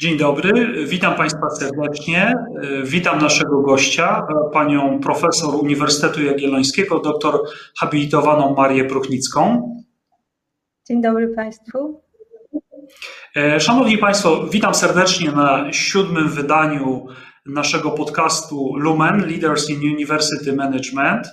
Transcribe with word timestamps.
Dzień 0.00 0.16
dobry, 0.16 0.84
witam 0.86 1.14
Państwa 1.14 1.50
serdecznie. 1.50 2.34
Witam 2.84 3.20
naszego 3.20 3.62
gościa, 3.62 4.26
panią 4.52 5.00
profesor 5.00 5.54
Uniwersytetu 5.54 6.22
Jagiellońskiego, 6.22 6.98
doktor 6.98 7.40
habilitowaną 7.78 8.54
Marię 8.54 8.84
Pruchnicką. 8.84 9.70
Dzień 10.88 11.02
dobry 11.02 11.28
Państwu. 11.28 12.02
Szanowni 13.58 13.98
Państwo, 13.98 14.46
witam 14.50 14.74
serdecznie 14.74 15.32
na 15.32 15.72
siódmym 15.72 16.28
wydaniu 16.28 17.06
naszego 17.46 17.90
podcastu 17.90 18.76
Lumen 18.76 19.26
Leaders 19.26 19.70
in 19.70 19.80
University 19.94 20.52
Management. 20.52 21.28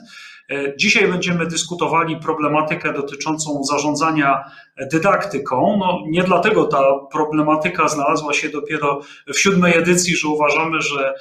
Dzisiaj 0.77 1.11
będziemy 1.11 1.47
dyskutowali 1.47 2.17
problematykę 2.17 2.93
dotyczącą 2.93 3.63
zarządzania 3.63 4.43
dydaktyką. 4.91 5.77
No, 5.79 6.03
nie 6.07 6.23
dlatego 6.23 6.65
ta 6.65 6.83
problematyka 7.11 7.87
znalazła 7.87 8.33
się 8.33 8.49
dopiero 8.49 9.01
w 9.33 9.39
siódmej 9.39 9.77
edycji, 9.77 10.15
że 10.15 10.27
uważamy, 10.27 10.81
że 10.81 11.13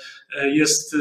jest 0.53 0.97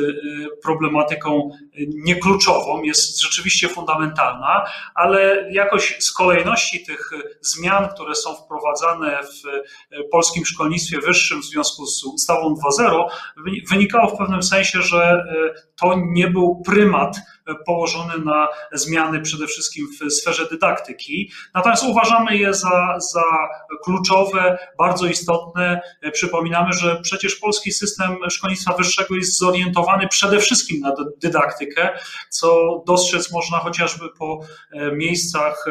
problematyką 0.64 1.50
niekluczową, 1.96 2.84
jest 2.84 3.22
rzeczywiście 3.22 3.70
fundamentalna, 3.70 4.66
ale 4.96 5.48
jakoś 5.52 5.98
z 6.00 6.12
kolejności 6.12 6.86
tych 6.86 7.10
zmian, 7.42 7.88
które 7.88 8.16
są 8.16 8.36
wprowadzane 8.36 9.20
w 9.24 9.42
polskim 10.12 10.46
szkolnictwie 10.46 11.00
wyższym 11.00 11.42
w 11.42 11.46
związku 11.46 11.86
z 11.86 12.04
ustawą 12.04 12.56
2.0, 12.80 13.06
wynikało 13.70 14.16
w 14.16 14.18
pewnym 14.18 14.44
sensie, 14.44 14.82
że 14.82 15.24
to 15.80 15.96
nie 16.06 16.28
był 16.28 16.62
prymat 16.66 17.18
położony 17.66 18.14
na 18.26 18.48
zmiany 18.74 19.22
przede 19.22 19.48
wszystkim 19.48 19.88
w 20.02 20.14
sferze 20.14 20.48
dydaktyki. 20.52 21.32
Natomiast 21.54 21.84
uważamy 21.84 22.38
je 22.38 22.45
za, 22.54 23.00
za 23.14 23.24
kluczowe, 23.84 24.58
bardzo 24.78 25.06
istotne. 25.06 25.82
Przypominamy, 26.14 26.74
że 26.74 27.02
przecież 27.02 27.36
polski 27.36 27.72
system 27.72 28.18
szkolnictwa 28.30 28.74
wyższego 28.74 29.16
jest 29.16 29.38
zorientowany 29.38 30.08
przede 30.08 30.40
wszystkim 30.40 30.80
na 30.80 30.96
dydaktykę, 31.22 31.90
co 32.30 32.82
dostrzec 32.88 33.32
można 33.32 33.58
chociażby 33.58 34.06
po 34.20 34.40
miejscach 34.94 35.66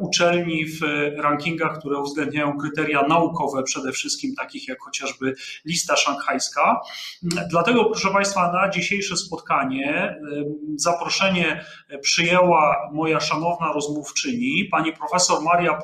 uczelni 0.00 0.66
w 0.66 0.80
rankingach, 1.16 1.78
które 1.78 1.98
uwzględniają 1.98 2.58
kryteria 2.58 3.02
naukowe, 3.02 3.62
przede 3.62 3.92
wszystkim 3.92 4.34
takich 4.34 4.68
jak 4.68 4.80
chociażby 4.80 5.34
lista 5.64 5.96
szanghajska. 5.96 6.80
Dlatego, 7.50 7.84
proszę 7.84 8.10
Państwa, 8.10 8.52
na 8.52 8.68
dzisiejsze 8.68 9.16
spotkanie 9.16 10.16
zaproszenie 10.76 11.64
przyjęła 12.02 12.90
moja 12.92 13.20
szanowna 13.20 13.72
rozmówczyni, 13.72 14.68
pani 14.70 14.92
profesor 14.92 15.42
Maria 15.42 15.74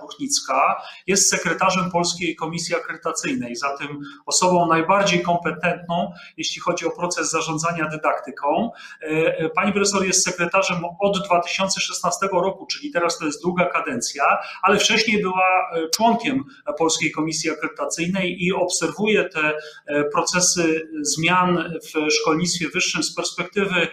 Jest 1.06 1.31
sekretarzem 1.31 1.91
Polskiej 1.91 2.36
Komisji 2.36 2.75
Akredytacyjnej, 2.75 3.56
zatem 3.56 4.00
osobą 4.27 4.67
najbardziej 4.69 5.23
kompetentną, 5.23 6.12
jeśli 6.36 6.61
chodzi 6.61 6.86
o 6.86 6.91
proces 6.91 7.31
zarządzania 7.31 7.89
dydaktyką. 7.89 8.70
Pani 9.55 9.73
profesor 9.73 10.06
jest 10.06 10.25
sekretarzem 10.25 10.77
od 11.00 11.27
2016 11.27 12.27
roku, 12.33 12.67
czyli 12.67 12.91
teraz 12.91 13.19
to 13.19 13.27
jest 13.27 13.42
druga 13.42 13.64
kadencja, 13.64 14.25
ale 14.62 14.78
wcześniej 14.78 15.23
była 15.23 15.70
członkiem 15.97 16.45
Polskiej 16.78 17.12
Komisji 17.12 17.51
Akredytacyjnej 17.51 18.45
i 18.45 18.53
obserwuje 18.53 19.25
te 19.25 19.53
procesy 20.12 20.89
zmian 21.03 21.73
w 21.83 22.12
szkolnictwie 22.12 22.69
wyższym 22.69 23.03
z 23.03 23.14
perspektywy 23.14 23.89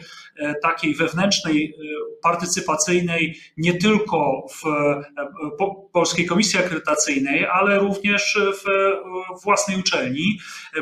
takiej 0.61 0.95
wewnętrznej, 0.95 1.75
partycypacyjnej, 2.23 3.35
nie 3.57 3.73
tylko 3.73 4.47
w 4.49 4.63
Polskiej 5.91 6.25
Komisji 6.25 6.59
Akredytacyjnej, 6.59 7.45
ale 7.45 7.79
również 7.79 8.39
w 8.53 8.63
własnej 9.43 9.79
uczelni. 9.79 10.23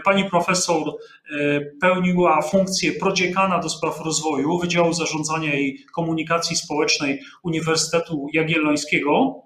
Pani 0.04 0.30
profesor 0.30 0.84
pełniła 1.82 2.42
funkcję 2.42 2.92
prodziekana 2.92 3.60
do 3.60 3.70
spraw 3.70 4.00
rozwoju 4.06 4.60
Wydziału 4.60 4.94
Zarządzania 4.94 5.60
i 5.60 5.78
Komunikacji 5.94 6.56
Społecznej 6.56 7.22
Uniwersytetu 7.44 8.28
Jagiellońskiego. 8.34 9.42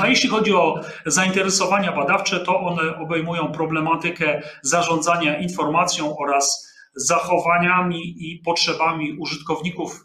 A 0.00 0.08
jeśli 0.08 0.28
chodzi 0.28 0.54
o 0.54 0.80
zainteresowania 1.06 1.92
badawcze, 1.92 2.40
to 2.40 2.60
one 2.60 2.98
obejmują 2.98 3.52
problematykę 3.52 4.42
zarządzania 4.62 5.38
informacją 5.38 6.16
oraz 6.18 6.71
zachowaniami 6.94 8.14
i 8.18 8.38
potrzebami 8.38 9.16
użytkowników 9.18 10.04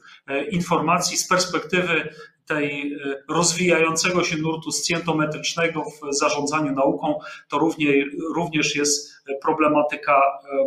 informacji 0.52 1.18
z 1.18 1.28
perspektywy 1.28 2.14
tej 2.46 2.98
rozwijającego 3.30 4.24
się 4.24 4.38
nurtu 4.38 4.72
scjentometrycznego 4.72 5.84
w 5.84 6.16
zarządzaniu 6.16 6.72
nauką, 6.72 7.20
to 7.50 7.60
również, 7.60 8.06
również 8.36 8.76
jest 8.76 9.17
problematyka 9.42 10.22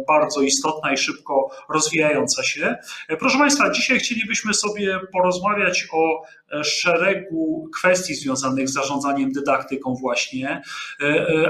bardzo 0.08 0.40
istotna 0.40 0.92
i 0.92 0.96
szybko 0.96 1.50
rozwijająca 1.68 2.42
się. 2.42 2.76
Proszę 3.18 3.38
Państwa, 3.38 3.70
dzisiaj 3.70 3.98
chcielibyśmy 3.98 4.54
sobie 4.54 5.00
porozmawiać 5.12 5.86
o 5.92 6.22
szeregu 6.64 7.68
kwestii 7.74 8.14
związanych 8.14 8.68
z 8.68 8.72
zarządzaniem 8.72 9.32
dydaktyką 9.32 9.94
właśnie, 9.94 10.62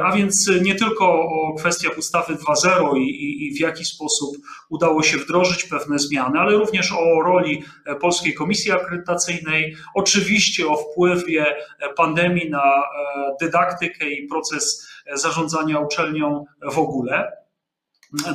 a 0.04 0.12
więc 0.12 0.50
nie 0.62 0.74
tylko 0.74 1.06
o 1.08 1.54
kwestiach 1.58 1.98
ustawy 1.98 2.34
2.0 2.34 2.96
i, 2.96 3.46
i 3.46 3.54
w 3.54 3.60
jaki 3.60 3.84
sposób 3.84 4.36
udało 4.68 5.02
się 5.02 5.18
wdrożyć 5.18 5.64
pewne 5.64 5.98
zmiany, 5.98 6.38
ale 6.38 6.52
również 6.52 6.92
o 6.92 7.22
roli 7.22 7.62
Polskiej 8.00 8.34
Komisji 8.34 8.72
Akredytacyjnej, 8.72 9.76
oczywiście 9.94 10.68
o 10.68 10.76
wpływie 10.76 11.46
pandemii 11.96 12.50
na 12.50 12.82
dydaktykę 13.40 14.10
i 14.10 14.26
proces 14.26 14.89
zarządzania 15.14 15.78
uczelnią 15.78 16.44
w 16.72 16.78
ogóle. 16.78 17.32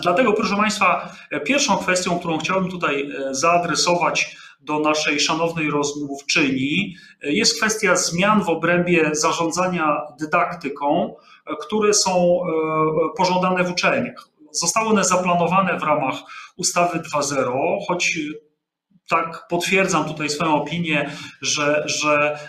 Dlatego, 0.02 0.34
proszę 0.34 0.56
Państwa, 0.56 1.16
pierwszą 1.46 1.78
kwestią, 1.78 2.20
którą 2.20 2.38
chciałbym 2.38 2.72
tutaj 2.72 3.10
zaadresować 3.32 4.38
do 4.60 4.80
naszej 4.80 5.20
szanownej 5.20 5.72
rozmówczyni, 5.72 6.96
jest 7.22 7.58
kwestia 7.58 7.96
zmian 7.96 8.44
w 8.44 8.50
obrębie 8.50 9.10
zarządzania 9.14 10.02
dydaktyką, 10.20 11.16
które 11.62 11.94
są 11.94 12.40
pożądane 13.18 13.64
w 13.64 13.72
uczelniach. 13.72 14.28
Zostały 14.52 14.88
one 14.88 15.04
zaplanowane 15.04 15.80
w 15.80 15.84
ramach 15.84 16.16
ustawy 16.58 17.00
2.0, 17.00 17.80
choć 17.88 18.20
tak 19.10 19.48
potwierdzam 19.50 20.06
tutaj 20.06 20.30
swoją 20.30 20.56
opinię, 20.56 21.12
że, 21.42 21.84
że 21.86 22.40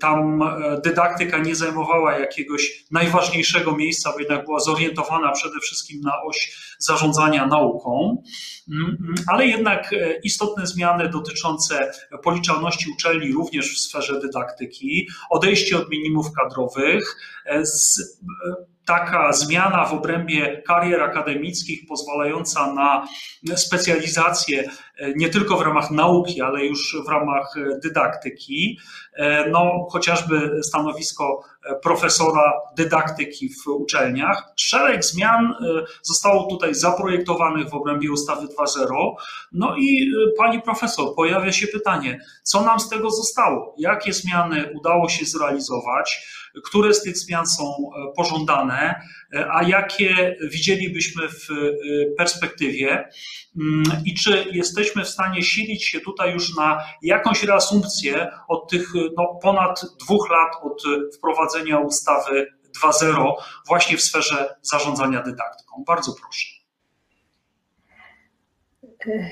tam 0.00 0.42
dydaktyka 0.84 1.38
nie 1.38 1.56
zajmowała 1.56 2.18
jakiegoś 2.18 2.84
najważniejszego 2.90 3.76
miejsca, 3.76 4.12
bo 4.12 4.18
jednak 4.18 4.44
była 4.44 4.60
zorientowana 4.60 5.32
przede 5.32 5.60
wszystkim 5.60 6.00
na 6.00 6.22
oś 6.22 6.56
zarządzania 6.78 7.46
nauką, 7.46 8.22
ale 9.26 9.46
jednak 9.46 9.94
istotne 10.22 10.66
zmiany 10.66 11.08
dotyczące 11.08 11.92
policzalności 12.22 12.90
uczelni 12.90 13.32
również 13.32 13.74
w 13.74 13.80
sferze 13.80 14.20
dydaktyki, 14.20 15.08
odejście 15.30 15.76
od 15.76 15.90
minimów 15.90 16.26
kadrowych, 16.32 17.16
taka 18.86 19.32
zmiana 19.32 19.84
w 19.84 19.92
obrębie 19.92 20.62
karier 20.62 21.02
akademickich 21.02 21.86
pozwalająca 21.88 22.72
na 22.72 23.06
specjalizację 23.56 24.70
nie 25.16 25.28
tylko 25.28 25.56
w 25.56 25.62
ramach 25.62 25.90
nauki, 25.90 26.40
ale 26.40 26.64
już 26.64 26.96
w 27.06 27.08
ramach 27.08 27.54
dydaktyki. 27.82 28.78
No, 29.50 29.86
chociażby 29.90 30.60
stanowisko 30.62 31.44
profesora 31.82 32.52
dydaktyki 32.76 33.48
w 33.48 33.66
uczelniach. 33.68 34.52
Szereg 34.56 35.04
zmian 35.04 35.54
zostało 36.02 36.46
tutaj 36.46 36.74
zaprojektowanych 36.74 37.68
w 37.68 37.74
obrębie 37.74 38.12
ustawy 38.12 38.46
2.0. 38.46 39.14
No 39.52 39.76
i 39.76 40.10
pani 40.38 40.62
profesor, 40.62 41.14
pojawia 41.14 41.52
się 41.52 41.66
pytanie, 41.66 42.20
co 42.42 42.62
nam 42.62 42.80
z 42.80 42.88
tego 42.88 43.10
zostało? 43.10 43.74
Jakie 43.78 44.12
zmiany 44.12 44.72
udało 44.74 45.08
się 45.08 45.24
zrealizować? 45.24 46.26
Które 46.64 46.94
z 46.94 47.02
tych 47.02 47.18
zmian 47.18 47.46
są 47.46 47.74
pożądane, 48.16 49.00
a 49.50 49.62
jakie 49.62 50.36
widzielibyśmy 50.50 51.28
w 51.28 51.48
perspektywie? 52.16 53.08
I 54.04 54.14
czy 54.14 54.44
jesteśmy 54.52 55.04
w 55.04 55.08
stanie 55.08 55.42
silić 55.42 55.84
się 55.84 56.00
tutaj 56.00 56.32
już 56.32 56.56
na 56.56 56.84
jakąś 57.02 57.42
reasumpcję 57.42 58.30
od 58.48 58.70
tych 58.70 58.92
no, 59.16 59.38
ponad 59.42 59.84
dwóch 60.00 60.30
lat 60.30 60.52
od 60.62 60.82
wprowadzenia 61.18 61.55
ustawy 61.80 62.46
2.0 62.84 63.32
właśnie 63.66 63.96
w 63.96 64.02
sferze 64.02 64.56
zarządzania 64.62 65.22
dydaktyką? 65.22 65.84
Bardzo 65.86 66.12
proszę. 66.22 66.46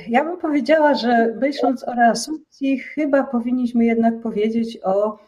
Ja 0.09 0.25
bym 0.25 0.37
powiedziała, 0.37 0.94
że 0.94 1.35
myśląc 1.41 1.88
o 1.88 1.94
reasumpcji, 1.94 2.79
chyba 2.79 3.25
powinniśmy 3.25 3.85
jednak 3.85 4.21
powiedzieć 4.21 4.79
o 4.82 5.19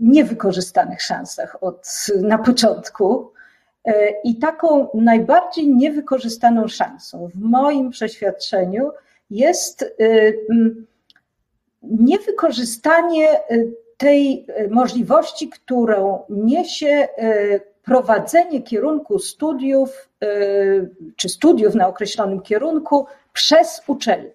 niewykorzystanych 0.00 1.02
szansach 1.02 1.62
od, 1.62 2.06
na 2.22 2.38
początku. 2.38 3.32
I 4.24 4.38
taką 4.38 4.88
najbardziej 4.94 5.68
niewykorzystaną 5.68 6.68
szansą 6.68 7.28
w 7.34 7.40
moim 7.40 7.90
przeświadczeniu 7.90 8.90
jest 9.30 9.94
niewykorzystanie 11.82 13.28
tej 13.96 14.46
możliwości, 14.70 15.48
którą 15.48 16.22
niesie 16.28 17.08
prowadzenie 17.84 18.62
kierunku 18.62 19.18
studiów 19.18 20.08
czy 21.16 21.28
studiów 21.28 21.74
na 21.74 21.88
określonym 21.88 22.40
kierunku 22.40 23.06
przez 23.32 23.82
uczelnię. 23.86 24.30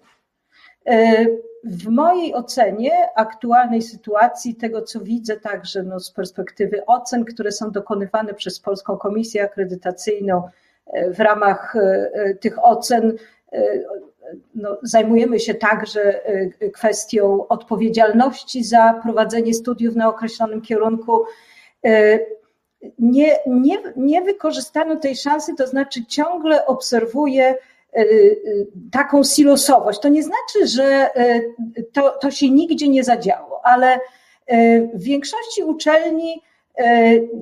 W 1.64 1.88
mojej 1.88 2.34
ocenie 2.34 3.08
aktualnej 3.16 3.82
sytuacji, 3.82 4.54
tego 4.54 4.82
co 4.82 5.00
widzę 5.00 5.36
także 5.36 5.82
no, 5.82 6.00
z 6.00 6.10
perspektywy 6.10 6.86
ocen, 6.86 7.24
które 7.24 7.52
są 7.52 7.70
dokonywane 7.70 8.34
przez 8.34 8.60
Polską 8.60 8.96
Komisję 8.96 9.42
Akredytacyjną, 9.42 10.42
w 11.08 11.20
ramach 11.20 11.74
tych 12.40 12.64
ocen 12.64 13.16
no, 14.54 14.76
zajmujemy 14.82 15.40
się 15.40 15.54
także 15.54 16.20
kwestią 16.72 17.48
odpowiedzialności 17.48 18.64
za 18.64 19.00
prowadzenie 19.02 19.54
studiów 19.54 19.96
na 19.96 20.08
określonym 20.08 20.62
kierunku. 20.62 21.24
Nie, 22.98 23.38
nie, 23.46 23.78
nie 23.96 24.22
wykorzystano 24.22 24.96
tej 24.96 25.16
szansy, 25.16 25.54
to 25.54 25.66
znaczy 25.66 26.06
ciągle 26.06 26.66
obserwuję 26.66 27.54
taką 28.92 29.24
silosowość. 29.24 30.00
To 30.00 30.08
nie 30.08 30.22
znaczy, 30.22 30.66
że 30.66 31.10
to, 31.92 32.10
to 32.10 32.30
się 32.30 32.50
nigdzie 32.50 32.88
nie 32.88 33.04
zadziało, 33.04 33.60
ale 33.64 34.00
w 34.94 35.02
większości 35.02 35.62
uczelni 35.64 36.42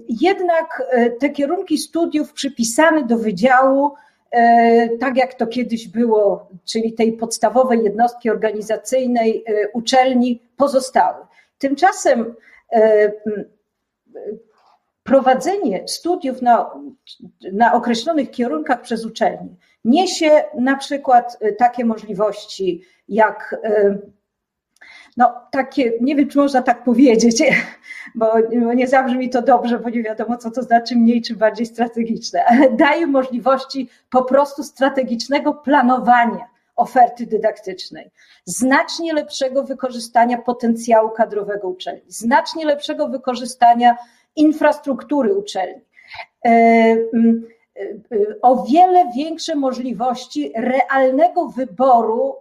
jednak 0.08 0.82
te 1.20 1.30
kierunki 1.30 1.78
studiów 1.78 2.32
przypisane 2.32 3.04
do 3.04 3.18
wydziału, 3.18 3.90
tak 5.00 5.16
jak 5.16 5.34
to 5.34 5.46
kiedyś 5.46 5.88
było, 5.88 6.48
czyli 6.64 6.92
tej 6.92 7.12
podstawowej 7.12 7.84
jednostki 7.84 8.30
organizacyjnej 8.30 9.44
uczelni, 9.72 10.42
pozostały. 10.56 11.26
Tymczasem 11.58 12.34
prowadzenie 15.02 15.88
studiów 15.88 16.42
na, 16.42 16.70
na 17.52 17.72
określonych 17.72 18.30
kierunkach 18.30 18.80
przez 18.80 19.06
uczelnię 19.06 19.56
niesie 19.84 20.44
na 20.58 20.76
przykład 20.76 21.38
takie 21.58 21.84
możliwości 21.84 22.82
jak 23.08 23.56
no 25.16 25.34
takie, 25.50 25.92
nie 26.00 26.16
wiem, 26.16 26.28
czy 26.28 26.38
można 26.38 26.62
tak 26.62 26.84
powiedzieć, 26.84 27.42
bo, 28.14 28.32
nie 28.74 28.88
zabrzmi 28.88 29.30
to 29.30 29.42
dobrze, 29.42 29.78
bo 29.78 29.90
nie 29.90 30.02
wiadomo, 30.02 30.36
co 30.36 30.50
to 30.50 30.62
znaczy 30.62 30.96
mniej 30.96 31.22
czy 31.22 31.36
bardziej 31.36 31.66
strategiczne, 31.66 32.44
ale 32.44 32.70
daje 32.86 33.06
możliwości 33.06 33.88
po 34.10 34.24
prostu 34.24 34.62
strategicznego 34.62 35.54
planowania 35.54 36.48
oferty 36.76 37.26
dydaktycznej, 37.26 38.10
znacznie 38.44 39.12
lepszego 39.12 39.64
wykorzystania 39.64 40.38
potencjału 40.38 41.10
kadrowego 41.10 41.68
uczelni, 41.68 42.02
znacznie 42.08 42.66
lepszego 42.66 43.08
wykorzystania 43.08 43.96
infrastruktury 44.36 45.34
uczelni. 45.34 45.80
O 48.42 48.64
wiele 48.64 49.04
większe 49.16 49.54
możliwości 49.54 50.52
realnego 50.56 51.48
wyboru 51.48 52.34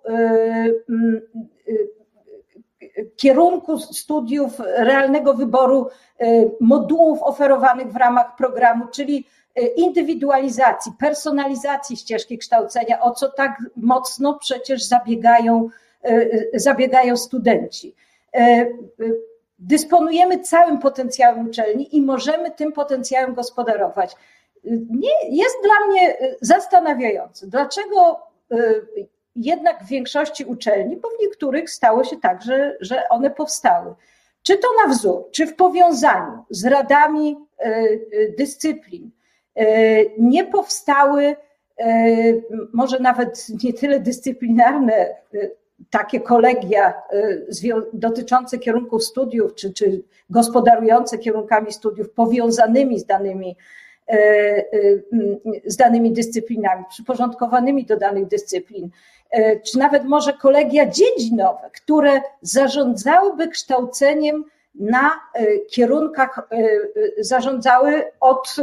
kierunku 3.16 3.80
studiów, 3.80 4.60
realnego 4.60 5.34
wyboru 5.34 5.90
modułów 6.60 7.24
oferowanych 7.24 7.88
w 7.88 7.96
ramach 7.96 8.36
programu, 8.36 8.88
czyli 8.88 9.28
indywidualizacji, 9.76 10.92
personalizacji 11.00 11.98
ścieżki 11.98 12.38
kształcenia, 12.38 13.02
o 13.02 13.12
co 13.12 13.30
tak 13.30 13.58
mocno 13.76 14.34
przecież 14.34 14.84
zabiegają, 14.84 15.70
zabiegają 16.54 17.18
studenci. 17.18 17.96
Dysponujemy 19.60 20.40
całym 20.40 20.80
potencjałem 20.80 21.48
uczelni 21.48 21.98
i 21.98 22.02
możemy 22.02 22.52
tym 22.52 22.72
potencjałem 22.72 23.34
gospodarować. 23.34 24.16
Nie, 24.90 25.12
jest 25.30 25.56
dla 25.64 25.88
mnie 25.88 26.18
zastanawiające, 26.42 27.48
dlaczego 27.48 28.20
jednak 29.36 29.84
w 29.84 29.88
większości 29.88 30.46
uczelni, 30.46 30.98
bo 30.98 31.10
w 31.10 31.22
niektórych 31.22 31.70
stało 31.70 32.04
się 32.04 32.18
tak, 32.18 32.42
że, 32.42 32.78
że 32.82 33.10
one 33.10 33.30
powstały. 33.30 33.94
Czy 34.44 34.58
to 34.58 34.68
na 34.84 34.94
wzór, 34.94 35.26
czy 35.32 35.48
w 35.48 35.56
powiązaniu 35.56 36.44
z 36.50 36.66
radami 36.66 37.38
dyscyplin, 38.38 39.12
nie 40.18 40.46
powstały 40.46 41.36
może 42.74 43.00
nawet 43.00 43.48
nie 43.64 43.74
tyle 43.74 44.00
dyscyplinarne 44.00 45.16
takie 45.90 46.20
kolegia 46.20 46.94
dotyczące 47.94 48.58
kierunków 48.58 49.04
studiów, 49.04 49.56
czy, 49.56 49.74
czy 49.74 50.04
gospodarujące 50.30 51.18
kierunkami 51.18 51.72
studiów 51.72 52.10
powiązanymi 52.10 53.00
z 53.00 53.06
danymi, 53.06 53.56
z 55.66 55.78
danymi 55.78 56.12
dyscyplinami, 56.12 56.84
przyporządkowanymi 56.90 57.86
do 57.86 57.98
danych 57.98 58.28
dyscyplin, 58.28 58.90
czy 59.66 59.78
nawet 59.78 60.04
może 60.06 60.34
kolegia 60.34 60.86
dziedzinowe, 60.86 61.70
które 61.76 62.22
zarządzałyby 62.42 63.48
kształceniem 63.48 64.46
na 64.76 65.12
kierunkach, 65.72 66.48
zarządzały 67.20 68.12
od 68.20 68.56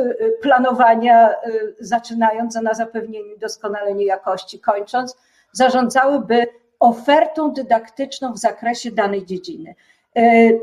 planowania, 0.43 1.35
zaczynając 1.81 2.55
na 2.55 2.75
zapewnieniu 2.75 3.39
doskonalenia 3.39 4.07
jakości, 4.07 4.61
kończąc, 4.61 5.17
zarządzałyby 5.53 6.47
ofertą 6.81 7.53
dydaktyczną 7.53 8.33
w 8.33 8.39
zakresie 8.39 8.91
danej 8.91 9.27
dziedziny. 9.27 9.75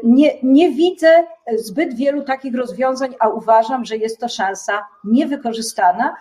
Nie, 0.03 0.31
nie 0.43 0.71
widzę 0.71 1.23
zbyt 1.55 1.93
wielu 1.93 2.23
takich 2.23 2.55
rozwiązań, 2.55 3.15
a 3.19 3.29
uważam, 3.29 3.85
że 3.85 3.97
jest 3.97 4.19
to 4.19 4.27
szansa 4.27 4.85
niewykorzystana, 5.03 6.15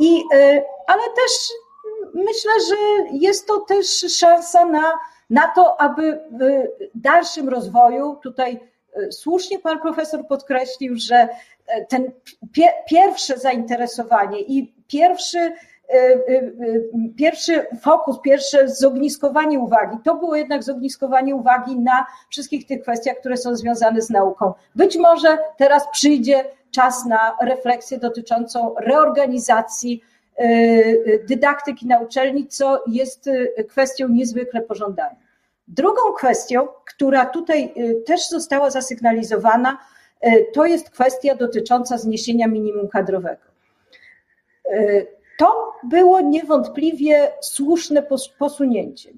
i, 0.00 0.22
ale 0.86 1.02
też 1.02 1.32
myślę, 2.16 2.50
że 2.68 2.76
jest 3.12 3.46
to 3.46 3.60
też 3.60 3.86
szansa 4.18 4.64
na, 4.64 4.92
na 5.30 5.48
to, 5.48 5.80
aby 5.80 6.20
w 6.30 6.40
dalszym 6.94 7.48
rozwoju, 7.48 8.16
tutaj 8.22 8.60
słusznie 9.10 9.58
pan 9.58 9.80
profesor 9.80 10.26
podkreślił, 10.26 10.94
że 10.96 11.28
ten 11.88 12.12
pie, 12.52 12.68
pierwsze 12.86 13.38
zainteresowanie 13.38 14.40
i 14.40 14.74
pierwszy 14.88 15.52
pierwszy 17.16 17.66
fokus, 17.80 18.20
pierwsze 18.20 18.68
zogniskowanie 18.68 19.58
uwagi, 19.58 19.96
to 20.04 20.14
było 20.14 20.36
jednak 20.36 20.62
zogniskowanie 20.62 21.34
uwagi 21.34 21.78
na 21.78 22.06
wszystkich 22.30 22.66
tych 22.66 22.82
kwestiach, 22.82 23.16
które 23.16 23.36
są 23.36 23.56
związane 23.56 24.02
z 24.02 24.10
nauką. 24.10 24.52
Być 24.74 24.96
może 24.96 25.38
teraz 25.56 25.88
przyjdzie 25.92 26.44
czas 26.70 27.04
na 27.04 27.36
refleksję 27.42 27.98
dotyczącą 27.98 28.74
reorganizacji 28.78 30.02
dydaktyki 31.28 31.86
na 31.86 32.00
uczelni, 32.00 32.46
co 32.46 32.84
jest 32.86 33.30
kwestią 33.68 34.08
niezwykle 34.08 34.62
pożądaną. 34.62 35.16
Drugą 35.68 36.12
kwestią, 36.16 36.68
która 36.84 37.26
tutaj 37.26 37.74
też 38.06 38.28
została 38.28 38.70
zasygnalizowana, 38.70 39.78
to 40.52 40.66
jest 40.66 40.90
kwestia 40.90 41.34
dotycząca 41.34 41.98
zniesienia 41.98 42.48
minimum 42.48 42.88
kadrowego. 42.88 43.42
To 45.38 45.72
było 45.84 46.20
niewątpliwie 46.20 47.32
słuszne 47.40 48.06
posunięcie. 48.38 49.10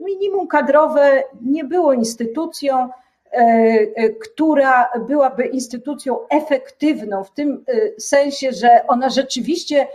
Minimum 0.00 0.46
kadrowe 0.46 1.22
nie 1.42 1.64
było 1.64 1.92
instytucją, 1.92 2.88
która 4.22 4.90
byłaby 5.08 5.46
instytucją 5.46 6.18
efektywną 6.28 7.24
w 7.24 7.30
tym 7.30 7.64
sensie, 7.98 8.52
że 8.52 8.86
ona 8.86 9.10
rzeczywiście 9.10 9.86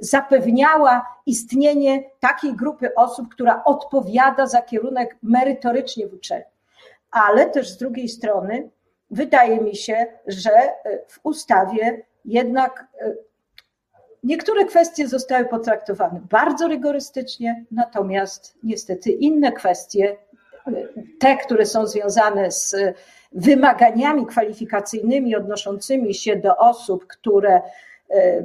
zapewniała 0.00 1.06
istnienie 1.26 2.04
takiej 2.20 2.54
grupy 2.54 2.94
osób, 2.94 3.28
która 3.28 3.64
odpowiada 3.64 4.46
za 4.46 4.62
kierunek 4.62 5.16
merytorycznie 5.22 6.06
w 6.08 6.14
uczelni. 6.14 6.44
Ale 7.10 7.46
też 7.46 7.68
z 7.68 7.76
drugiej 7.76 8.08
strony 8.08 8.70
wydaje 9.10 9.60
mi 9.60 9.76
się, 9.76 10.06
że 10.26 10.50
w 11.08 11.20
ustawie 11.22 12.02
jednak 12.24 12.86
Niektóre 14.26 14.64
kwestie 14.64 15.08
zostały 15.08 15.44
potraktowane 15.44 16.20
bardzo 16.30 16.68
rygorystycznie, 16.68 17.64
natomiast 17.70 18.58
niestety 18.62 19.10
inne 19.10 19.52
kwestie, 19.52 20.16
te, 21.20 21.36
które 21.36 21.66
są 21.66 21.86
związane 21.86 22.50
z 22.50 22.76
wymaganiami 23.32 24.26
kwalifikacyjnymi 24.26 25.36
odnoszącymi 25.36 26.14
się 26.14 26.36
do 26.36 26.56
osób, 26.56 27.06
które 27.06 27.62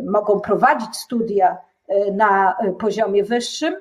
mogą 0.06 0.40
prowadzić 0.40 0.96
studia 0.96 1.58
na 2.12 2.58
poziomie 2.80 3.24
wyższym, 3.24 3.76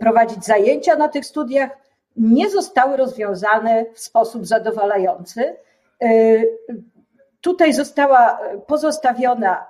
prowadzić 0.00 0.44
zajęcia 0.44 0.96
na 0.96 1.08
tych 1.08 1.26
studiach, 1.26 1.70
nie 2.16 2.50
zostały 2.50 2.96
rozwiązane 2.96 3.84
w 3.94 4.00
sposób 4.00 4.46
zadowalający. 4.46 5.56
Tutaj 7.40 7.72
została 7.72 8.40
pozostawiona 8.66 9.66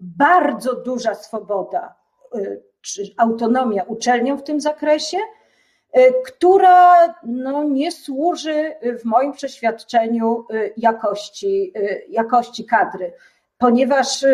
bardzo 0.00 0.74
duża 0.74 1.14
swoboda 1.14 1.94
czy 2.80 3.02
autonomia 3.16 3.82
uczelniom 3.82 4.38
w 4.38 4.42
tym 4.42 4.60
zakresie. 4.60 5.18
która 6.26 7.14
no, 7.22 7.64
nie 7.64 7.92
służy 7.92 8.74
w 9.00 9.04
moim 9.04 9.32
przeświadczeniu 9.32 10.46
jakości, 10.76 11.72
jakości 12.08 12.64
kadry 12.64 13.12
ponieważ 13.64 14.24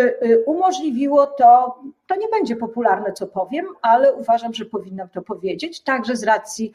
umożliwiło 0.47 1.27
to, 1.27 1.79
to 2.07 2.17
nie 2.17 2.29
będzie 2.29 2.57
popularne, 2.57 3.13
co 3.13 3.27
powiem, 3.27 3.67
ale 3.83 4.15
uważam, 4.15 4.55
że 4.55 4.65
powinnam 4.65 5.09
to 5.09 5.23
powiedzieć, 5.23 5.81
także 5.81 6.17
z 6.17 6.25
racji 6.25 6.73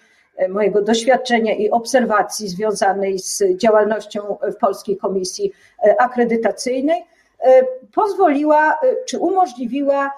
mojego 0.50 0.82
doświadczenia 0.82 1.54
i 1.56 1.70
obserwacji 1.70 2.48
związanej 2.48 3.20
z 3.20 3.44
działalnością 3.58 4.38
w 4.42 4.56
Polskiej 4.56 4.98
Komisji 4.98 5.52
Akredytacyjnej, 6.00 7.06
pozwoliła 7.94 8.80
czy 9.06 9.20
umożliwiła 9.20 10.12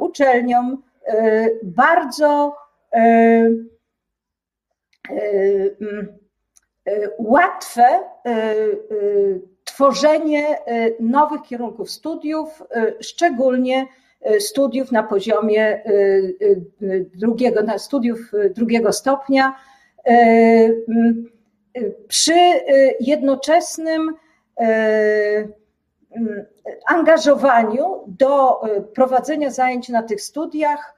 uczelniom 0.00 0.82
bardzo 1.62 2.56
łatwe 7.18 8.00
tworzenie 9.82 10.58
nowych 11.00 11.42
kierunków 11.42 11.90
studiów, 11.90 12.62
szczególnie 13.00 13.86
studiów 14.38 14.92
na 14.92 15.02
poziomie 15.02 15.82
drugiego, 17.14 17.62
na 17.62 17.78
studiów 17.78 18.18
drugiego 18.54 18.92
stopnia, 18.92 19.54
przy 22.08 22.34
jednoczesnym 23.00 24.14
angażowaniu 26.86 28.04
do 28.06 28.60
prowadzenia 28.94 29.50
zajęć 29.50 29.88
na 29.88 30.02
tych 30.02 30.20
studiach 30.20 30.94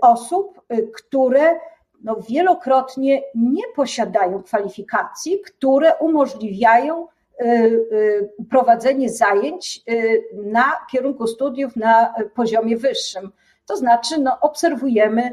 osób, 0.00 0.60
które 0.94 1.60
no 2.04 2.16
wielokrotnie 2.28 3.22
nie 3.34 3.62
posiadają 3.76 4.42
kwalifikacji, 4.42 5.40
które 5.40 5.94
umożliwiają 5.94 7.06
prowadzenie 8.50 9.10
zajęć 9.10 9.84
na 10.32 10.72
kierunku 10.92 11.26
studiów 11.26 11.76
na 11.76 12.14
poziomie 12.34 12.76
wyższym. 12.76 13.32
To 13.66 13.76
znaczy, 13.76 14.20
no, 14.20 14.38
obserwujemy 14.40 15.32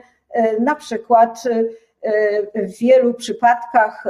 na 0.60 0.76
przykład 0.76 1.44
w 2.56 2.78
wielu 2.80 3.14
przypadkach 3.14 4.04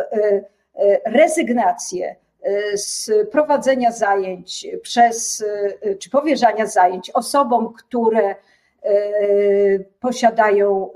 rezygnację 1.05 2.15
z 2.75 3.11
prowadzenia 3.31 3.91
zajęć 3.91 4.67
przez, 4.81 5.45
czy 5.99 6.09
powierzania 6.09 6.65
zajęć 6.65 7.11
osobom, 7.11 7.73
które 7.73 8.35
posiadają 9.99 10.89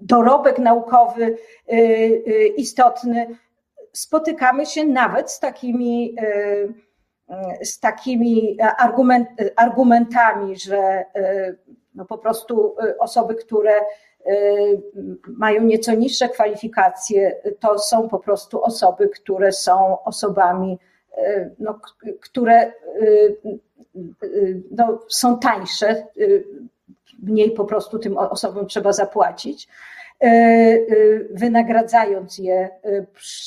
dorobek 0.00 0.58
naukowy 0.58 1.36
istotny. 2.56 3.26
Spotykamy 3.92 4.66
się 4.66 4.86
nawet 4.86 5.30
z 5.30 5.40
takimi, 5.40 6.16
z 7.62 7.80
takimi 7.80 8.58
argument, 8.78 9.28
argumentami, 9.56 10.56
że 10.56 11.04
no 11.94 12.04
po 12.04 12.18
prostu 12.18 12.76
osoby, 12.98 13.34
które 13.34 13.72
mają 15.28 15.62
nieco 15.62 15.94
niższe 15.94 16.28
kwalifikacje, 16.28 17.40
to 17.60 17.78
są 17.78 18.08
po 18.08 18.18
prostu 18.18 18.62
osoby, 18.64 19.08
które 19.08 19.52
są 19.52 20.02
osobami, 20.04 20.78
no, 21.58 21.80
które 22.20 22.72
no, 24.70 24.98
są 25.08 25.38
tańsze, 25.38 26.06
mniej 27.22 27.50
po 27.50 27.64
prostu 27.64 27.98
tym 27.98 28.18
osobom 28.18 28.66
trzeba 28.66 28.92
zapłacić, 28.92 29.68
wynagradzając 31.30 32.38
je 32.38 32.70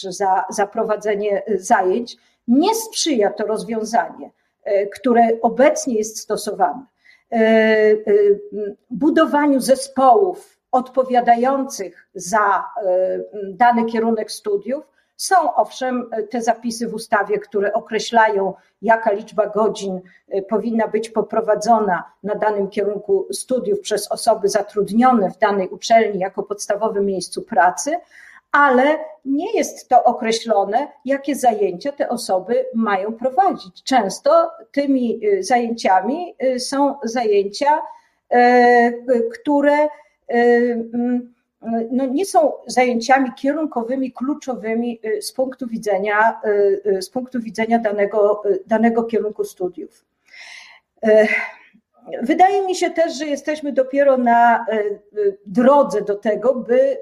za, 0.09 0.45
za 0.49 0.67
prowadzenie 0.67 1.43
zajęć. 1.55 2.17
Nie 2.47 2.75
sprzyja 2.75 3.31
to 3.31 3.45
rozwiązanie, 3.45 4.29
które 4.93 5.21
obecnie 5.41 5.95
jest 5.95 6.19
stosowane. 6.19 6.85
Budowaniu 8.89 9.59
zespołów 9.59 10.59
odpowiadających 10.71 12.09
za 12.15 12.63
dany 13.43 13.85
kierunek 13.85 14.31
studiów, 14.31 14.94
są 15.17 15.55
owszem 15.55 16.09
te 16.29 16.41
zapisy 16.41 16.87
w 16.87 16.93
ustawie, 16.93 17.39
które 17.39 17.73
określają, 17.73 18.53
jaka 18.81 19.11
liczba 19.11 19.47
godzin 19.47 20.01
powinna 20.49 20.87
być 20.87 21.09
poprowadzona 21.09 22.03
na 22.23 22.35
danym 22.35 22.69
kierunku 22.69 23.27
studiów 23.31 23.79
przez 23.79 24.11
osoby 24.11 24.49
zatrudnione 24.49 25.31
w 25.31 25.37
danej 25.37 25.69
uczelni 25.69 26.19
jako 26.19 26.43
podstawowym 26.43 27.05
miejscu 27.05 27.41
pracy, 27.41 27.97
ale 28.51 28.99
nie 29.25 29.53
jest 29.53 29.89
to 29.89 30.03
określone, 30.03 30.87
jakie 31.05 31.35
zajęcia 31.35 31.91
te 31.91 32.09
osoby 32.09 32.65
mają 32.73 33.13
prowadzić. 33.13 33.83
Często 33.83 34.51
tymi 34.71 35.21
zajęciami 35.39 36.35
są 36.57 36.95
zajęcia, 37.03 37.81
które 39.33 39.87
no 41.91 42.05
nie 42.05 42.25
są 42.25 42.51
zajęciami 42.67 43.29
kierunkowymi, 43.35 44.11
kluczowymi 44.11 44.99
z 45.21 45.31
punktu 45.31 45.67
widzenia, 45.67 46.41
z 47.01 47.09
punktu 47.09 47.39
widzenia 47.39 47.79
danego, 47.79 48.43
danego 48.67 49.03
kierunku 49.03 49.43
studiów. 49.43 50.05
Wydaje 52.21 52.61
mi 52.65 52.75
się 52.75 52.89
też, 52.89 53.17
że 53.17 53.25
jesteśmy 53.25 53.71
dopiero 53.71 54.17
na 54.17 54.65
drodze 55.45 56.01
do 56.01 56.15
tego, 56.15 56.55
by 56.55 56.97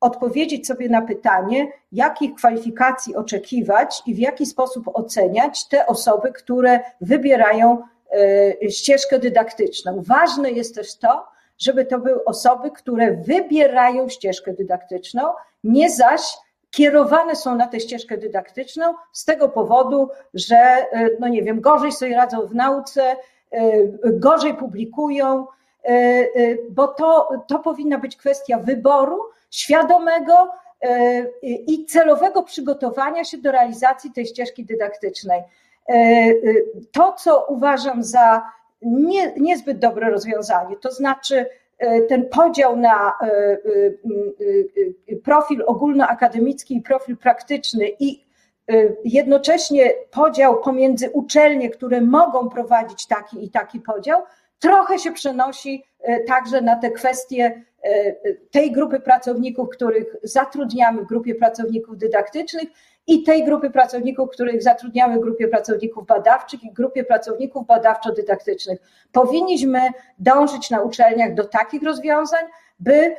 odpowiedzieć 0.00 0.66
sobie 0.66 0.88
na 0.88 1.02
pytanie, 1.02 1.72
jakich 1.92 2.34
kwalifikacji 2.34 3.16
oczekiwać 3.16 4.02
i 4.06 4.14
w 4.14 4.18
jaki 4.18 4.46
sposób 4.46 4.88
oceniać 4.94 5.68
te 5.68 5.86
osoby, 5.86 6.32
które 6.32 6.80
wybierają 7.00 7.82
ścieżkę 8.68 9.18
dydaktyczną. 9.18 10.02
Ważne 10.02 10.50
jest 10.50 10.74
też 10.74 10.98
to, 10.98 11.26
żeby 11.58 11.84
to 11.84 11.98
były 11.98 12.24
osoby, 12.24 12.70
które 12.70 13.12
wybierają 13.12 14.08
ścieżkę 14.08 14.52
dydaktyczną, 14.52 15.22
nie 15.64 15.90
zaś 15.90 16.22
kierowane 16.70 17.36
są 17.36 17.54
na 17.56 17.66
tę 17.66 17.80
ścieżkę 17.80 18.18
dydaktyczną 18.18 18.94
z 19.12 19.24
tego 19.24 19.48
powodu, 19.48 20.08
że, 20.34 20.86
no 21.20 21.28
nie 21.28 21.42
wiem, 21.42 21.60
gorzej 21.60 21.92
sobie 21.92 22.16
radzą 22.16 22.46
w 22.46 22.54
nauce, 22.54 23.16
gorzej 24.02 24.54
publikują, 24.54 25.46
bo 26.70 26.88
to, 26.88 27.28
to 27.48 27.58
powinna 27.58 27.98
być 27.98 28.16
kwestia 28.16 28.58
wyboru 28.58 29.18
świadomego 29.50 30.50
i 31.42 31.86
celowego 31.86 32.42
przygotowania 32.42 33.24
się 33.24 33.38
do 33.38 33.52
realizacji 33.52 34.12
tej 34.12 34.26
ścieżki 34.26 34.64
dydaktycznej. 34.64 35.42
To, 36.92 37.12
co 37.12 37.46
uważam 37.48 38.02
za 38.02 38.42
nie, 38.84 39.32
niezbyt 39.36 39.78
dobre 39.78 40.10
rozwiązanie. 40.10 40.76
To 40.76 40.92
znaczy 40.92 41.46
ten 42.08 42.28
podział 42.28 42.76
na 42.76 43.12
profil 45.24 45.62
ogólnoakademicki 45.66 46.76
i 46.76 46.82
profil 46.82 47.16
praktyczny 47.16 47.88
i 47.98 48.24
jednocześnie 49.04 49.90
podział 50.10 50.60
pomiędzy 50.60 51.10
uczelnie, 51.10 51.70
które 51.70 52.00
mogą 52.00 52.48
prowadzić 52.48 53.06
taki 53.06 53.44
i 53.44 53.50
taki 53.50 53.80
podział, 53.80 54.22
trochę 54.58 54.98
się 54.98 55.12
przenosi 55.12 55.84
także 56.26 56.60
na 56.60 56.76
te 56.76 56.90
kwestie 56.90 57.62
tej 58.50 58.72
grupy 58.72 59.00
pracowników, 59.00 59.68
których 59.68 60.16
zatrudniamy 60.22 61.02
w 61.02 61.06
grupie 61.06 61.34
pracowników 61.34 61.98
dydaktycznych 61.98 62.68
i 63.06 63.22
tej 63.22 63.44
grupy 63.44 63.70
pracowników, 63.70 64.30
których 64.30 64.62
zatrudniamy 64.62 65.20
grupie 65.20 65.48
pracowników 65.48 66.06
badawczych 66.06 66.64
i 66.64 66.72
grupie 66.72 67.04
pracowników 67.04 67.66
badawczo-dydaktycznych. 67.66 68.78
Powinniśmy 69.12 69.80
dążyć 70.18 70.70
na 70.70 70.82
uczelniach 70.82 71.34
do 71.34 71.44
takich 71.44 71.82
rozwiązań, 71.82 72.44
by 72.80 73.16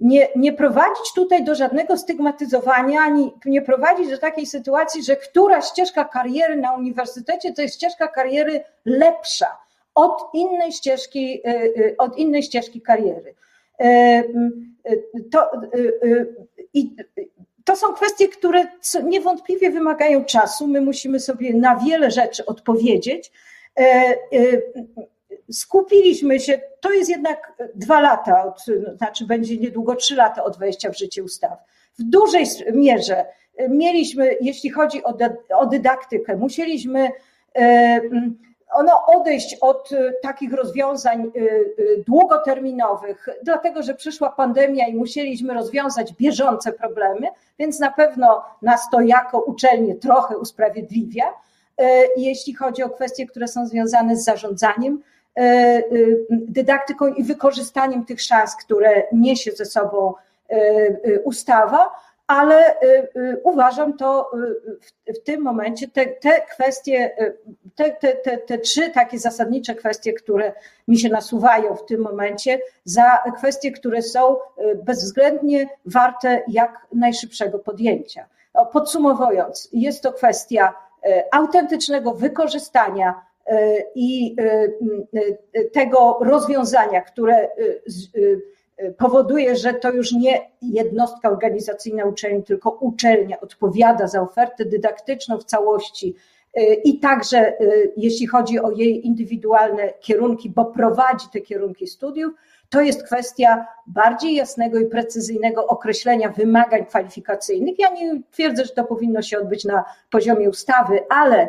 nie, 0.00 0.28
nie 0.36 0.52
prowadzić 0.52 1.12
tutaj 1.14 1.44
do 1.44 1.54
żadnego 1.54 1.96
stygmatyzowania, 1.96 3.00
ani 3.00 3.34
nie 3.44 3.62
prowadzić 3.62 4.10
do 4.10 4.18
takiej 4.18 4.46
sytuacji, 4.46 5.02
że 5.02 5.16
która 5.16 5.62
ścieżka 5.62 6.04
kariery 6.04 6.56
na 6.56 6.76
uniwersytecie 6.76 7.52
to 7.52 7.62
jest 7.62 7.74
ścieżka 7.74 8.08
kariery 8.08 8.60
lepsza 8.84 9.58
od 9.94 10.30
innej 10.34 10.72
ścieżki, 10.72 11.42
od 11.98 12.18
innej 12.18 12.42
ścieżki 12.42 12.80
kariery. 12.80 13.34
To, 15.30 15.50
i, 16.74 16.96
to 17.68 17.76
są 17.76 17.92
kwestie, 17.92 18.28
które 18.28 18.66
niewątpliwie 19.04 19.70
wymagają 19.70 20.24
czasu. 20.24 20.66
My 20.66 20.80
musimy 20.80 21.20
sobie 21.20 21.54
na 21.54 21.76
wiele 21.76 22.10
rzeczy 22.10 22.46
odpowiedzieć. 22.46 23.32
Skupiliśmy 25.50 26.40
się, 26.40 26.60
to 26.80 26.92
jest 26.92 27.10
jednak 27.10 27.52
dwa 27.74 28.00
lata, 28.00 28.44
od, 28.44 28.64
znaczy 28.96 29.26
będzie 29.26 29.56
niedługo 29.56 29.94
trzy 29.94 30.16
lata 30.16 30.44
od 30.44 30.58
wejścia 30.58 30.90
w 30.90 30.98
życie 30.98 31.24
ustawy. 31.24 31.56
W 31.98 32.02
dużej 32.02 32.44
mierze 32.72 33.26
mieliśmy, 33.68 34.36
jeśli 34.40 34.70
chodzi 34.70 35.04
o, 35.04 35.14
o 35.56 35.66
dydaktykę, 35.66 36.36
musieliśmy 36.36 37.10
ono 38.72 39.06
odejść 39.06 39.56
od 39.60 39.90
takich 40.22 40.52
rozwiązań 40.52 41.32
długoterminowych, 42.06 43.28
dlatego 43.42 43.82
że 43.82 43.94
przyszła 43.94 44.30
pandemia 44.30 44.86
i 44.86 44.94
musieliśmy 44.94 45.54
rozwiązać 45.54 46.12
bieżące 46.12 46.72
problemy, 46.72 47.28
więc 47.58 47.80
na 47.80 47.90
pewno 47.90 48.44
nas 48.62 48.88
to 48.92 49.00
jako 49.00 49.40
uczelnie 49.40 49.94
trochę 49.94 50.38
usprawiedliwia. 50.38 51.24
Jeśli 52.16 52.54
chodzi 52.54 52.82
o 52.82 52.90
kwestie, 52.90 53.26
które 53.26 53.48
są 53.48 53.66
związane 53.66 54.16
z 54.16 54.24
zarządzaniem, 54.24 55.02
dydaktyką 56.30 57.06
i 57.06 57.24
wykorzystaniem 57.24 58.04
tych 58.04 58.22
szans, 58.22 58.56
które 58.56 59.02
niesie 59.12 59.52
ze 59.52 59.64
sobą 59.64 60.14
ustawa, 61.24 61.90
ale 62.28 62.80
y, 62.80 63.08
y, 63.16 63.40
uważam 63.44 63.96
to 63.96 64.30
y, 65.08 65.14
w, 65.14 65.22
tym 65.22 65.42
momencie, 65.42 65.88
te, 65.88 66.06
te 66.06 66.40
kwestie, 66.40 67.16
te, 67.74 67.90
te, 67.90 68.12
te, 68.12 68.38
te 68.38 68.58
trzy 68.58 68.90
takie 68.90 69.18
zasadnicze 69.18 69.74
kwestie, 69.74 70.12
które 70.12 70.52
mi 70.88 70.98
się 70.98 71.08
nasuwają 71.08 71.74
w 71.74 71.86
tym 71.86 72.00
momencie, 72.00 72.60
za 72.84 73.18
kwestie, 73.36 73.72
które 73.72 74.02
są 74.02 74.36
bezwzględnie 74.84 75.68
warte 75.86 76.42
jak 76.48 76.86
najszybszego 76.92 77.58
podjęcia. 77.58 78.26
Podsumowując, 78.72 79.68
jest 79.72 80.02
to 80.02 80.12
kwestia 80.12 80.74
autentycznego 81.32 82.14
wykorzystania 82.14 83.22
i 83.94 84.36
tego 85.72 86.18
rozwiązania, 86.20 87.00
które 87.00 87.48
powoduje, 88.98 89.56
że 89.56 89.74
to 89.74 89.92
już 89.92 90.12
nie 90.12 90.40
jednostka 90.62 91.30
organizacyjna 91.30 92.04
uczelni, 92.04 92.42
tylko 92.42 92.70
uczelnia 92.70 93.40
odpowiada 93.40 94.06
za 94.06 94.22
ofertę 94.22 94.64
dydaktyczną 94.64 95.38
w 95.38 95.44
całości 95.44 96.14
i 96.84 97.00
także 97.00 97.52
jeśli 97.96 98.26
chodzi 98.26 98.60
o 98.60 98.70
jej 98.70 99.06
indywidualne 99.06 99.92
kierunki, 100.00 100.50
bo 100.50 100.64
prowadzi 100.64 101.26
te 101.32 101.40
kierunki 101.40 101.86
studiów, 101.86 102.32
to 102.70 102.80
jest 102.80 103.02
kwestia 103.02 103.66
bardziej 103.86 104.34
jasnego 104.34 104.78
i 104.78 104.86
precyzyjnego 104.86 105.66
określenia 105.66 106.28
wymagań 106.28 106.86
kwalifikacyjnych. 106.86 107.78
Ja 107.78 107.90
nie 107.90 108.20
twierdzę, 108.30 108.64
że 108.64 108.70
to 108.70 108.84
powinno 108.84 109.22
się 109.22 109.38
odbyć 109.38 109.64
na 109.64 109.84
poziomie 110.10 110.50
ustawy, 110.50 111.00
ale 111.10 111.48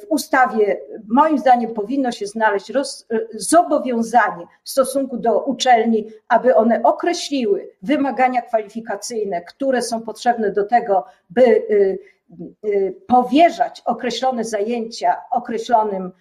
w 0.00 0.06
ustawie, 0.08 0.80
moim 1.08 1.38
zdaniem, 1.38 1.74
powinno 1.74 2.12
się 2.12 2.26
znaleźć 2.26 2.70
roz, 2.70 3.06
e, 3.12 3.18
zobowiązanie 3.34 4.46
w 4.64 4.70
stosunku 4.70 5.16
do 5.16 5.44
uczelni, 5.44 6.06
aby 6.28 6.54
one 6.54 6.82
określiły 6.82 7.70
wymagania 7.82 8.42
kwalifikacyjne, 8.42 9.40
które 9.40 9.82
są 9.82 10.02
potrzebne 10.02 10.50
do 10.50 10.64
tego, 10.64 11.04
by 11.30 11.42
e, 11.42 11.56
powierzać 13.06 13.82
określone 13.84 14.44
zajęcia 14.44 15.16
określonym, 15.30 16.12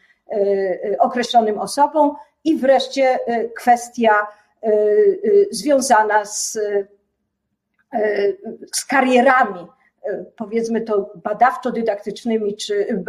określonym 0.99 1.59
osobom. 1.59 2.15
I 2.43 2.57
wreszcie 2.57 3.19
kwestia 3.55 4.27
związana 5.51 6.25
z, 6.25 6.59
z 8.71 8.85
karierami 8.85 9.67
powiedzmy 10.35 10.81
to 10.81 11.13
badawczo-dydaktycznymi 11.23 12.55
czy, 12.55 13.03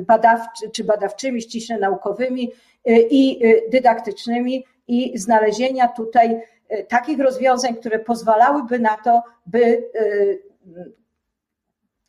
badawczy, 0.00 0.70
czy 0.70 0.84
badawczymi, 0.84 1.42
ściśle 1.42 1.78
naukowymi 1.78 2.52
e, 2.86 3.00
i 3.00 3.46
e, 3.46 3.70
dydaktycznymi 3.70 4.64
i 4.88 5.18
znalezienia 5.18 5.88
tutaj 5.88 6.40
e, 6.68 6.84
takich 6.84 7.20
rozwiązań, 7.20 7.76
które 7.76 7.98
pozwalałyby 7.98 8.78
na 8.78 8.96
to, 8.96 9.22
by 9.46 9.90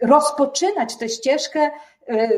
rozpoczynać 0.02 0.98
tę 0.98 1.10
ścieżkę 1.10 1.70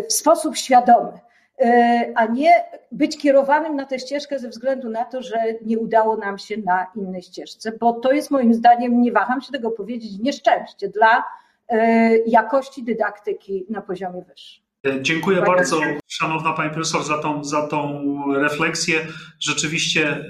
w 0.09 0.13
sposób 0.13 0.57
świadomy. 0.57 1.19
E, 1.59 2.11
a 2.15 2.25
nie 2.25 2.63
być 2.91 3.17
kierowanym 3.17 3.75
na 3.75 3.85
tę 3.85 3.99
ścieżkę 3.99 4.39
ze 4.39 4.49
względu 4.49 4.89
na 4.89 5.05
to, 5.05 5.21
że 5.21 5.37
nie 5.65 5.79
udało 5.79 6.17
nam 6.17 6.37
się 6.37 6.57
na 6.57 6.87
innej 6.95 7.21
ścieżce, 7.21 7.71
bo 7.71 7.93
to 7.93 8.11
jest 8.11 8.31
moim 8.31 8.53
zdaniem, 8.53 9.01
nie 9.01 9.11
waham 9.11 9.41
się 9.41 9.51
tego 9.51 9.71
powiedzieć, 9.71 10.19
nieszczęście 10.19 10.89
dla 10.89 11.17
e, 11.17 11.23
jakości 12.27 12.83
dydaktyki 12.83 13.65
na 13.69 13.81
poziomie 13.81 14.25
wyższym. 14.29 14.65
E, 14.87 15.01
dziękuję 15.01 15.37
tak 15.37 15.47
bardzo, 15.47 15.79
szanowna 16.07 16.53
pani 16.53 16.71
profesor, 16.71 17.03
za 17.03 17.17
tą, 17.17 17.43
za 17.43 17.67
tą 17.67 18.03
refleksję. 18.33 19.07
Rzeczywiście 19.39 20.29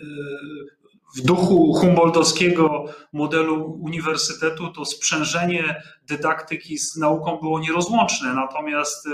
w 1.15 1.21
duchu 1.21 1.73
humboldtowskiego 1.73 2.85
modelu 3.13 3.79
uniwersytetu 3.81 4.69
to 4.71 4.85
sprzężenie 4.85 5.83
dydaktyki 6.07 6.77
z 6.77 6.95
nauką 6.95 7.37
było 7.37 7.59
nierozłączne. 7.59 8.33
Natomiast 8.33 9.07
e, 9.07 9.11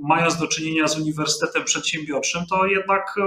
mając 0.00 0.36
do 0.36 0.48
czynienia 0.48 0.88
z 0.88 0.98
uniwersytetem 0.98 1.64
przedsiębiorczym, 1.64 2.46
to 2.50 2.66
jednak 2.66 3.14
e, 3.18 3.22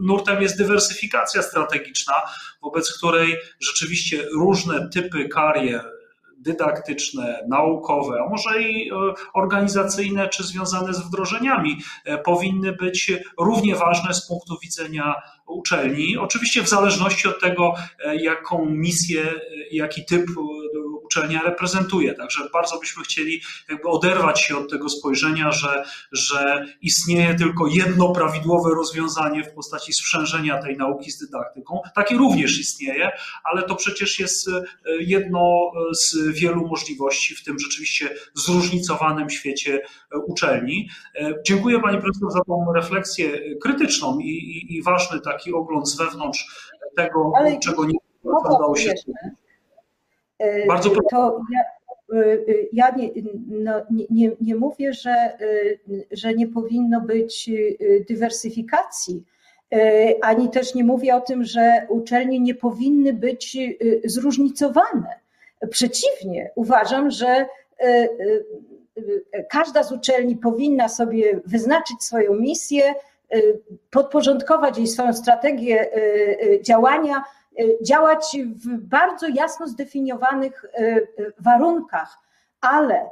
nurtem 0.00 0.42
jest 0.42 0.58
dywersyfikacja 0.58 1.42
strategiczna, 1.42 2.14
wobec 2.62 2.98
której 2.98 3.36
rzeczywiście 3.60 4.28
różne 4.34 4.88
typy 4.88 5.28
karier 5.28 6.01
dydaktyczne, 6.42 7.44
naukowe, 7.48 8.14
a 8.26 8.28
może 8.28 8.62
i 8.62 8.90
e, 8.90 8.94
organizacyjne 9.34 10.28
czy 10.28 10.44
związane 10.44 10.94
z 10.94 11.00
wdrożeniami 11.00 11.76
powinny 12.24 12.72
być 12.72 13.12
równie 13.38 13.76
ważne 13.76 14.14
z 14.14 14.28
punktu 14.28 14.58
widzenia 14.62 15.14
uczelni. 15.46 16.16
Oczywiście 16.16 16.62
w 16.62 16.68
zależności 16.68 17.28
od 17.28 17.40
tego, 17.40 17.74
jaką 18.20 18.66
misję, 18.66 19.24
jaki 19.72 20.04
typ 20.04 20.26
uczelnia 21.12 21.42
reprezentuje. 21.42 22.14
Także 22.14 22.48
bardzo 22.52 22.78
byśmy 22.78 23.02
chcieli 23.02 23.40
jakby 23.68 23.88
oderwać 23.88 24.40
się 24.40 24.56
od 24.56 24.70
tego 24.70 24.88
spojrzenia, 24.88 25.52
że, 25.52 25.84
że 26.12 26.66
istnieje 26.82 27.34
tylko 27.34 27.66
jedno 27.66 28.12
prawidłowe 28.12 28.70
rozwiązanie 28.74 29.44
w 29.44 29.54
postaci 29.54 29.92
sprzężenia 29.92 30.62
tej 30.62 30.76
nauki 30.76 31.10
z 31.10 31.18
dydaktyką. 31.18 31.80
Takie 31.94 32.16
również 32.16 32.60
istnieje, 32.60 33.10
ale 33.44 33.62
to 33.62 33.76
przecież 33.76 34.18
jest 34.18 34.48
e, 34.48 34.62
jedno 35.00 35.72
z 35.92 36.16
wielu 36.28 36.68
możliwości 36.68 37.34
w 37.34 37.44
tym 37.44 37.58
rzeczywiście 37.58 38.10
zróżnicowanym 38.34 39.30
świecie 39.30 39.82
e, 40.14 40.18
uczelni. 40.18 40.88
E, 41.14 41.34
dziękuję 41.46 41.80
Pani 41.80 42.00
Profesor 42.02 42.32
za 42.32 42.40
tą 42.46 42.72
refleksję 42.74 43.58
krytyczną 43.60 44.18
i, 44.18 44.28
i, 44.28 44.76
i 44.76 44.82
ważny 44.82 45.20
taki 45.20 45.52
ogląd 45.52 45.88
z 45.88 45.96
wewnątrz 45.96 46.72
tego, 46.96 47.32
ale 47.36 47.58
czego 47.58 47.84
nie 47.84 47.98
udało 48.24 48.76
się. 48.76 48.90
E, 48.90 49.41
Bardzo 50.68 50.90
to 51.10 51.40
ja, 51.52 51.60
e, 52.18 52.32
e, 52.32 52.38
ja 52.72 52.90
nie, 52.96 53.10
no, 53.48 53.72
nie, 54.10 54.30
nie 54.40 54.54
mówię, 54.54 54.92
że, 54.92 55.38
że 56.12 56.34
nie 56.34 56.48
powinno 56.48 57.00
być 57.00 57.50
dywersyfikacji, 58.08 59.24
ani 60.22 60.50
też 60.50 60.74
nie 60.74 60.84
mówię 60.84 61.16
o 61.16 61.20
tym, 61.20 61.44
że 61.44 61.86
uczelnie 61.88 62.40
nie 62.40 62.54
powinny 62.54 63.12
być 63.12 63.58
zróżnicowane. 64.04 65.20
Przeciwnie, 65.70 66.50
uważam, 66.54 67.10
że 67.10 67.46
każda 69.50 69.82
z 69.82 69.92
uczelni 69.92 70.36
powinna 70.36 70.88
sobie 70.88 71.40
wyznaczyć 71.46 72.02
swoją 72.02 72.34
misję, 72.34 72.82
podporządkować 73.90 74.78
jej 74.78 74.86
swoją 74.86 75.12
strategię 75.12 75.86
działania 76.62 77.14
Y, 77.16 77.41
działać 77.82 78.36
w 78.56 78.78
bardzo 78.78 79.26
jasno 79.28 79.66
zdefiniowanych 79.68 80.64
y, 80.64 80.84
y, 81.18 81.32
warunkach, 81.38 82.18
ale 82.60 83.10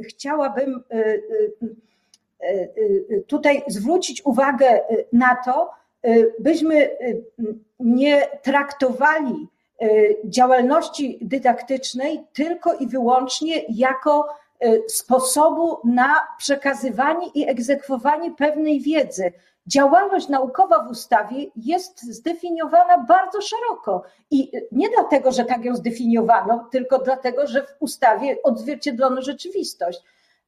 chciałabym 0.00 0.82
tutaj 3.26 3.62
zwrócić 3.66 4.26
uwagę 4.26 4.80
na 5.12 5.36
to, 5.44 5.70
byśmy 6.38 6.90
nie 7.80 8.26
traktowali 8.42 9.48
działalności 10.24 11.18
dydaktycznej 11.22 12.24
tylko 12.32 12.74
i 12.74 12.86
wyłącznie 12.86 13.62
jako 13.68 14.28
sposobu 14.88 15.78
na 15.84 16.26
przekazywanie 16.38 17.26
i 17.34 17.48
egzekwowanie 17.48 18.34
pewnej 18.34 18.80
wiedzy, 18.80 19.32
Działalność 19.66 20.28
naukowa 20.28 20.84
w 20.84 20.90
ustawie 20.90 21.46
jest 21.56 22.02
zdefiniowana 22.02 22.98
bardzo 22.98 23.40
szeroko 23.40 24.02
i 24.30 24.52
nie 24.72 24.88
dlatego, 24.88 25.32
że 25.32 25.44
tak 25.44 25.64
ją 25.64 25.76
zdefiniowano, 25.76 26.68
tylko 26.72 26.98
dlatego, 26.98 27.46
że 27.46 27.62
w 27.62 27.74
ustawie 27.80 28.36
odzwierciedlono 28.42 29.22
rzeczywistość. 29.22 30.02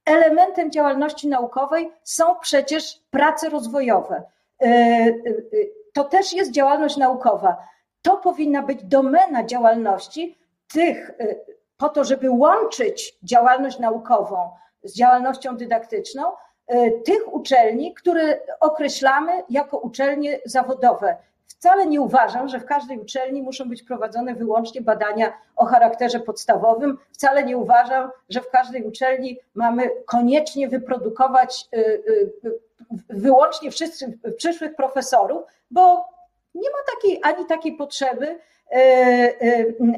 Elementem 0.05 0.71
działalności 0.71 1.29
naukowej 1.29 1.93
są 2.03 2.25
przecież 2.41 3.01
prace 3.11 3.49
rozwojowe. 3.49 4.23
E, 4.63 4.67
e, 4.67 5.15
to 5.93 6.05
też 6.05 6.33
jest 6.33 6.51
działalność 6.51 6.97
naukowa. 6.97 7.57
To 8.03 8.17
powinna 8.17 8.63
być 8.63 8.85
domena 8.85 9.45
działalności 9.45 10.39
tych, 10.73 11.11
e, 11.11 11.37
po 11.77 11.89
to, 11.89 12.05
żeby 12.05 12.31
łączyć 12.31 13.19
działalność 13.23 13.79
naukową 13.79 14.51
z 14.83 14.97
działalnością 14.97 15.57
dydaktyczną, 15.57 16.23
tych 17.05 17.35
uczelni, 17.35 17.95
które 17.95 18.41
określamy 18.61 19.33
jako 19.51 19.79
uczelnie 19.79 20.41
zawodowe. 20.45 21.17
Wcale 21.47 21.87
nie 21.87 22.01
uważam, 22.01 22.49
że 22.49 22.61
w 22.61 22.65
każdej 22.65 22.99
uczelni 22.99 23.43
muszą 23.43 23.69
być 23.69 23.83
prowadzone 23.83 24.35
wyłącznie 24.35 24.81
badania 24.81 25.33
o 25.57 25.65
charakterze 25.65 26.21
podstawowym. 26.21 26.99
Wcale 27.13 27.45
nie 27.45 27.57
uważam, 27.57 28.11
że 28.29 28.41
w 28.41 28.51
każdej 28.51 28.85
uczelni 28.85 29.39
mamy 29.55 29.91
koniecznie 30.07 30.69
wyprodukować 30.69 31.69
y, 31.75 31.79
y, 32.45 32.61
wyłącznie 33.09 33.71
wszyscy, 33.71 34.19
przyszłych 34.37 34.77
profesorów, 34.77 35.43
bo 35.71 36.09
nie 36.55 36.71
ma 36.71 36.95
takiej 36.95 37.21
ani 37.23 37.47
takiej 37.47 37.77
potrzeby, 37.77 38.39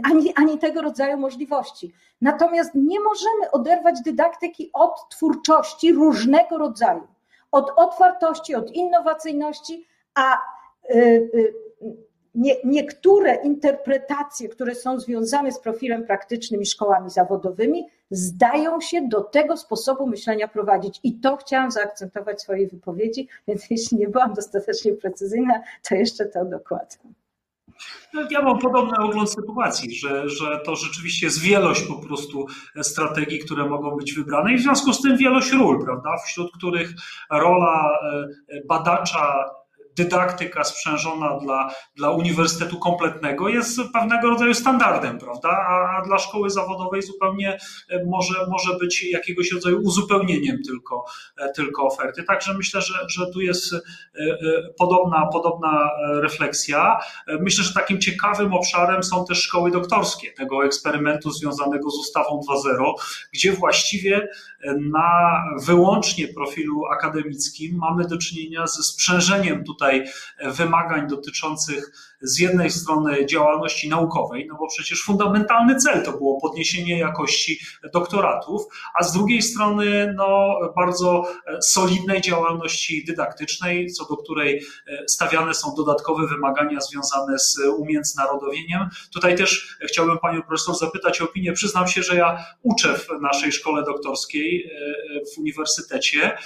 ani, 0.03 0.33
ani 0.35 0.59
tego 0.59 0.83
rodzaju 0.83 1.19
możliwości. 1.19 1.93
Natomiast 2.21 2.71
nie 2.75 3.01
możemy 3.01 3.51
oderwać 3.53 4.01
dydaktyki 4.05 4.71
od 4.73 5.09
twórczości 5.11 5.93
różnego 5.93 6.59
rodzaju, 6.59 7.07
od 7.53 7.71
otwartości, 7.77 8.55
od 8.55 8.71
innowacyjności, 8.71 9.87
a 10.15 10.39
y, 10.95 11.55
nie, 12.35 12.55
niektóre 12.65 13.35
interpretacje, 13.35 14.49
które 14.49 14.75
są 14.75 15.01
związane 15.01 15.53
z 15.53 15.61
profilem 15.61 16.07
praktycznym 16.07 16.63
i 16.63 16.67
szkołami 16.67 17.11
zawodowymi, 17.11 17.89
zdają 18.11 18.81
się 18.81 19.09
do 19.09 19.21
tego 19.21 19.57
sposobu 19.57 20.07
myślenia 20.07 20.49
prowadzić. 20.49 21.01
I 21.03 21.21
to 21.21 21.37
chciałam 21.37 21.71
zaakcentować 21.71 22.39
w 22.39 22.43
swojej 22.43 22.69
wypowiedzi, 22.69 23.29
więc 23.49 23.71
jeśli 23.71 23.99
nie 23.99 24.09
byłam 24.09 24.35
dostatecznie 24.35 24.93
precyzyjna, 24.93 25.63
to 25.89 25.95
jeszcze 25.95 26.27
to 26.27 26.45
dokładam. 26.45 27.26
No, 28.15 28.23
ja 28.31 28.43
mam 28.43 28.59
podobny 28.59 28.97
ogląd 28.99 29.31
sytuacji, 29.31 29.95
że, 29.95 30.29
że 30.29 30.61
to 30.65 30.77
rzeczywiście 30.77 31.27
jest 31.27 31.41
wielość 31.41 31.83
po 31.83 31.97
prostu 32.07 32.47
strategii, 32.83 33.39
które 33.39 33.69
mogą 33.69 33.97
być 33.97 34.13
wybrane 34.15 34.53
i 34.53 34.57
w 34.57 34.63
związku 34.63 34.93
z 34.93 35.03
tym 35.03 35.17
wielość 35.17 35.53
ról, 35.53 35.85
prawda, 35.85 36.11
wśród 36.27 36.53
których 36.53 36.91
rola 37.31 37.99
e, 38.49 38.67
badacza 38.69 39.45
dydaktyka 39.97 40.65
sprzężona 40.65 41.39
dla, 41.39 41.71
dla 41.97 42.11
uniwersytetu 42.11 42.79
kompletnego 42.79 43.49
jest 43.49 43.81
pewnego 43.93 44.31
rodzaju 44.31 44.55
standardem, 44.55 45.19
prawda? 45.19 45.49
A, 45.49 45.99
a 45.99 46.03
dla 46.03 46.19
szkoły 46.19 46.51
zawodowej 46.51 47.03
zupełnie 47.03 47.59
e, 47.89 48.05
może, 48.05 48.35
może 48.49 48.79
być 48.79 49.03
jakiegoś 49.03 49.53
rodzaju 49.53 49.81
uzupełnieniem 49.83 50.63
tylko, 50.63 51.05
e, 51.39 51.53
tylko 51.53 51.87
oferty. 51.87 52.23
Także 52.23 52.55
myślę, 52.55 52.81
że, 52.81 52.95
że 53.09 53.27
tu 53.33 53.41
jest 53.41 53.73
e, 53.75 53.79
podobna, 54.79 55.27
podobna 55.33 55.91
refleksja. 56.21 57.01
Myślę, 57.41 57.65
że 57.65 57.75
takim 57.75 58.01
ciekawym 58.01 58.55
obszarem 58.55 59.03
są 59.03 59.25
też 59.27 59.43
szkoły 59.43 59.71
doktorskie 59.71 60.33
tego 60.33 60.65
eksperymentu 60.65 61.31
związanego 61.31 61.91
z 61.91 61.99
ustawą 61.99 62.41
2.0, 62.51 62.93
gdzie 63.33 63.53
właściwie 63.53 64.29
na 64.81 65.43
wyłącznie 65.63 66.29
profilu 66.29 66.87
akademickim 66.87 67.77
mamy 67.77 68.09
do 68.09 68.19
czynienia 68.19 68.67
ze 68.67 68.83
sprzężeniem 68.83 69.65
tutaj 69.65 69.86
wymagań 70.45 71.09
dotyczących 71.09 71.91
z 72.23 72.39
jednej 72.39 72.71
strony 72.71 73.27
działalności 73.27 73.89
naukowej, 73.89 74.47
no 74.49 74.57
bo 74.59 74.67
przecież 74.69 75.03
fundamentalny 75.03 75.77
cel 75.77 76.05
to 76.05 76.13
było 76.13 76.41
podniesienie 76.41 76.99
jakości 76.99 77.59
doktoratów, 77.93 78.63
a 79.01 79.05
z 79.05 79.13
drugiej 79.13 79.43
strony 79.43 80.15
no, 80.17 80.59
bardzo 80.77 81.25
solidnej 81.61 82.21
działalności 82.21 83.05
dydaktycznej, 83.05 83.91
co 83.91 84.05
do 84.05 84.17
której 84.17 84.63
stawiane 85.07 85.55
są 85.55 85.75
dodatkowe 85.77 86.27
wymagania 86.27 86.81
związane 86.81 87.39
z 87.39 87.59
umiędzynarodowieniem. 87.79 88.89
Tutaj 89.13 89.37
też 89.37 89.79
chciałbym 89.89 90.19
Panią 90.19 90.43
Profesor 90.43 90.77
zapytać 90.77 91.23
o 91.23 91.25
opinię. 91.25 91.53
Przyznam 91.53 91.89
się, 91.89 92.03
że 92.03 92.17
ja 92.17 92.45
uczę 92.63 92.99
w 92.99 93.21
naszej 93.21 93.53
szkole 93.53 93.85
doktorskiej 93.85 94.71
w 95.35 95.39
uniwersytecie 95.39 96.39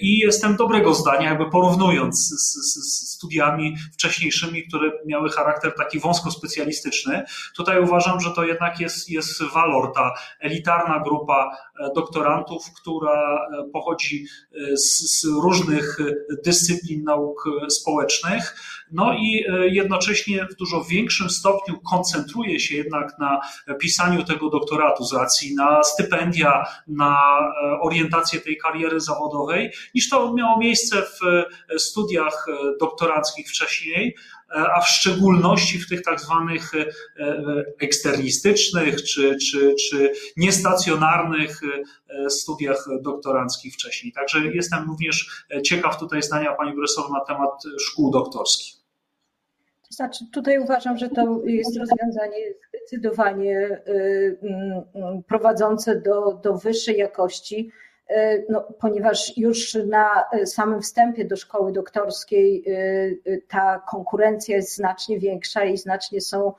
i 0.00 0.18
jestem 0.18 0.56
dobrego 0.56 0.94
zdania, 0.94 1.28
jakby 1.28 1.50
porównując 1.50 2.28
z, 2.28 2.40
z, 2.40 2.74
z 2.74 3.10
studiami 3.10 3.76
wcześniejszymi, 3.92 4.68
które 4.68 4.92
miały 5.12 5.30
charakter 5.30 5.74
taki 5.76 6.00
wąsko 6.00 6.30
specjalistyczny. 6.30 7.24
Tutaj 7.56 7.82
uważam, 7.82 8.20
że 8.20 8.30
to 8.30 8.44
jednak 8.44 8.80
jest, 8.80 9.10
jest 9.10 9.42
walor, 9.42 9.92
ta 9.94 10.14
elitarna 10.40 11.00
grupa 11.00 11.50
e, 11.80 11.88
doktorantów, 11.94 12.62
która 12.76 13.34
e, 13.36 13.70
pochodzi 13.72 14.24
e, 14.24 14.76
z, 14.76 15.20
z 15.20 15.24
różnych 15.24 15.98
dyscyplin 16.44 17.04
nauk 17.04 17.44
społecznych, 17.68 18.56
no 18.92 19.12
i 19.12 19.44
jednocześnie 19.64 20.46
w 20.50 20.54
dużo 20.54 20.84
większym 20.84 21.30
stopniu 21.30 21.80
koncentruje 21.80 22.60
się 22.60 22.76
jednak 22.76 23.18
na 23.18 23.40
pisaniu 23.80 24.24
tego 24.24 24.50
doktoratu 24.50 25.04
z 25.04 25.12
racji 25.12 25.54
na 25.54 25.82
stypendia, 25.82 26.64
na 26.86 27.22
orientację 27.80 28.40
tej 28.40 28.56
kariery 28.56 29.00
zawodowej, 29.00 29.72
niż 29.94 30.08
to 30.08 30.34
miało 30.34 30.58
miejsce 30.58 31.02
w 31.02 31.20
studiach 31.82 32.46
doktoranckich 32.80 33.48
wcześniej, 33.48 34.16
a 34.54 34.80
w 34.80 34.88
szczególności 34.88 35.78
w 35.78 35.88
tych 35.88 36.02
tak 36.02 36.20
zwanych 36.20 36.74
e, 36.74 36.86
e, 37.24 37.64
eksternistycznych 37.80 39.02
czy, 39.02 39.36
czy, 39.36 39.74
czy 39.74 40.12
niestacjonarnych 40.36 41.60
e, 42.08 42.30
studiach 42.30 42.86
doktoranckich 43.00 43.74
wcześniej. 43.74 44.12
Także 44.12 44.38
jestem 44.46 44.88
również 44.88 45.44
ciekaw 45.64 45.98
tutaj 45.98 46.22
zdania 46.22 46.52
pani 46.52 46.72
profesor 46.72 47.10
na 47.10 47.20
temat 47.20 47.62
szkół 47.80 48.10
doktorskich. 48.10 48.74
To 49.88 49.94
znaczy, 49.94 50.24
tutaj 50.32 50.58
uważam, 50.58 50.98
że 50.98 51.08
to 51.08 51.40
jest 51.44 51.76
rozwiązanie 51.76 52.38
zdecydowanie 52.68 53.82
mm, 54.42 55.22
prowadzące 55.22 56.00
do, 56.00 56.40
do 56.42 56.54
wyższej 56.54 56.96
jakości 56.96 57.70
E, 57.70 57.91
no, 58.48 58.60
ponieważ 58.78 59.38
już 59.38 59.74
na 59.74 60.24
e, 60.32 60.46
samym 60.46 60.82
wstępie 60.82 61.24
do 61.24 61.36
szkoły 61.36 61.72
doktorskiej 61.72 62.64
e, 62.66 63.36
ta 63.48 63.82
konkurencja 63.90 64.56
jest 64.56 64.76
znacznie 64.76 65.18
większa 65.18 65.64
i 65.64 65.78
znacznie 65.78 66.20
są 66.20 66.52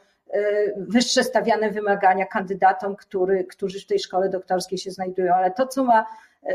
wyższe 0.77 1.23
stawiane 1.23 1.69
wymagania 1.71 2.25
kandydatom, 2.25 2.95
który, 2.95 3.43
którzy 3.43 3.79
w 3.79 3.85
tej 3.85 3.99
szkole 3.99 4.29
doktorskiej 4.29 4.77
się 4.77 4.91
znajdują. 4.91 5.33
Ale 5.33 5.51
to, 5.51 5.67
co 5.67 5.83
ma 5.83 6.05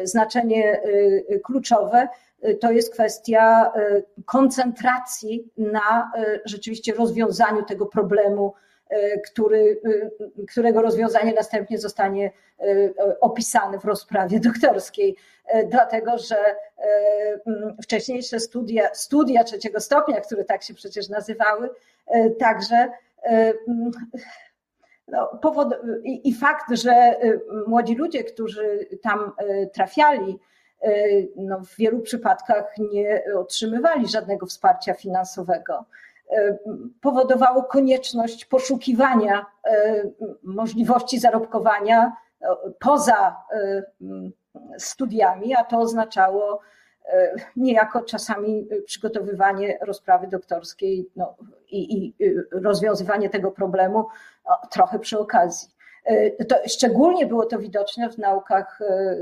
znaczenie 0.04 0.80
kluczowe, 1.44 2.08
to 2.60 2.72
jest 2.72 2.92
kwestia 2.92 3.72
koncentracji 4.24 5.52
na 5.58 6.12
rzeczywiście 6.44 6.94
rozwiązaniu 6.94 7.64
tego 7.64 7.86
problemu 7.86 8.54
E, 8.54 8.67
który, 9.26 9.80
e, 9.84 10.46
którego 10.46 10.82
rozwiązanie 10.82 11.32
następnie 11.32 11.78
zostanie 11.78 12.32
e, 12.60 13.20
opisane 13.20 13.78
w 13.78 13.84
rozprawie 13.84 14.40
doktorskiej, 14.40 15.16
dlatego 15.66 16.18
że 16.18 16.36
wcześniejsze 17.82 18.40
studia, 18.40 18.94
studia 18.94 19.44
trzeciego 19.44 19.80
stopnia, 19.80 20.20
które 20.20 20.44
tak 20.44 20.62
się 20.62 20.74
przecież 20.74 21.08
nazywały, 21.08 21.70
także 22.38 22.88
no, 25.08 25.38
powod, 25.42 25.68
i, 26.04 26.28
i 26.28 26.34
fakt, 26.34 26.76
że 26.76 27.16
młodzi 27.66 27.94
ludzie, 27.94 28.24
którzy 28.24 28.88
tam 29.02 29.32
trafiali, 29.72 30.38
no, 31.36 31.60
w 31.60 31.76
wielu 31.76 32.00
przypadkach 32.00 32.64
nie 32.92 33.22
otrzymywali 33.36 34.08
żadnego 34.08 34.46
wsparcia 34.46 34.94
finansowego. 34.94 35.84
E, 36.30 36.58
powodowało 37.00 37.62
konieczność 37.62 38.44
poszukiwania 38.44 39.46
e, 39.64 40.02
możliwości 40.42 41.18
zarobkowania 41.18 42.12
no, 42.40 42.58
poza 42.78 43.36
e, 43.52 43.82
studiami, 44.78 45.54
a 45.54 45.64
to 45.64 45.78
oznaczało 45.78 46.60
niejako 47.56 48.02
czasami 48.02 48.68
przygotowywanie 48.86 49.78
rozprawy 49.82 50.26
doktorskiej 50.26 51.10
no, 51.16 51.36
i, 51.68 51.98
i 51.98 52.14
rozwiązywanie 52.52 53.30
tego 53.30 53.50
problemu 53.50 54.06
trochę 54.70 54.98
przy 54.98 55.18
okazji. 55.18 55.68
To 56.48 56.56
szczególnie 56.66 57.26
było 57.26 57.46
to 57.46 57.58
widoczne 57.58 58.10
w 58.10 58.18
naukach 58.18 58.78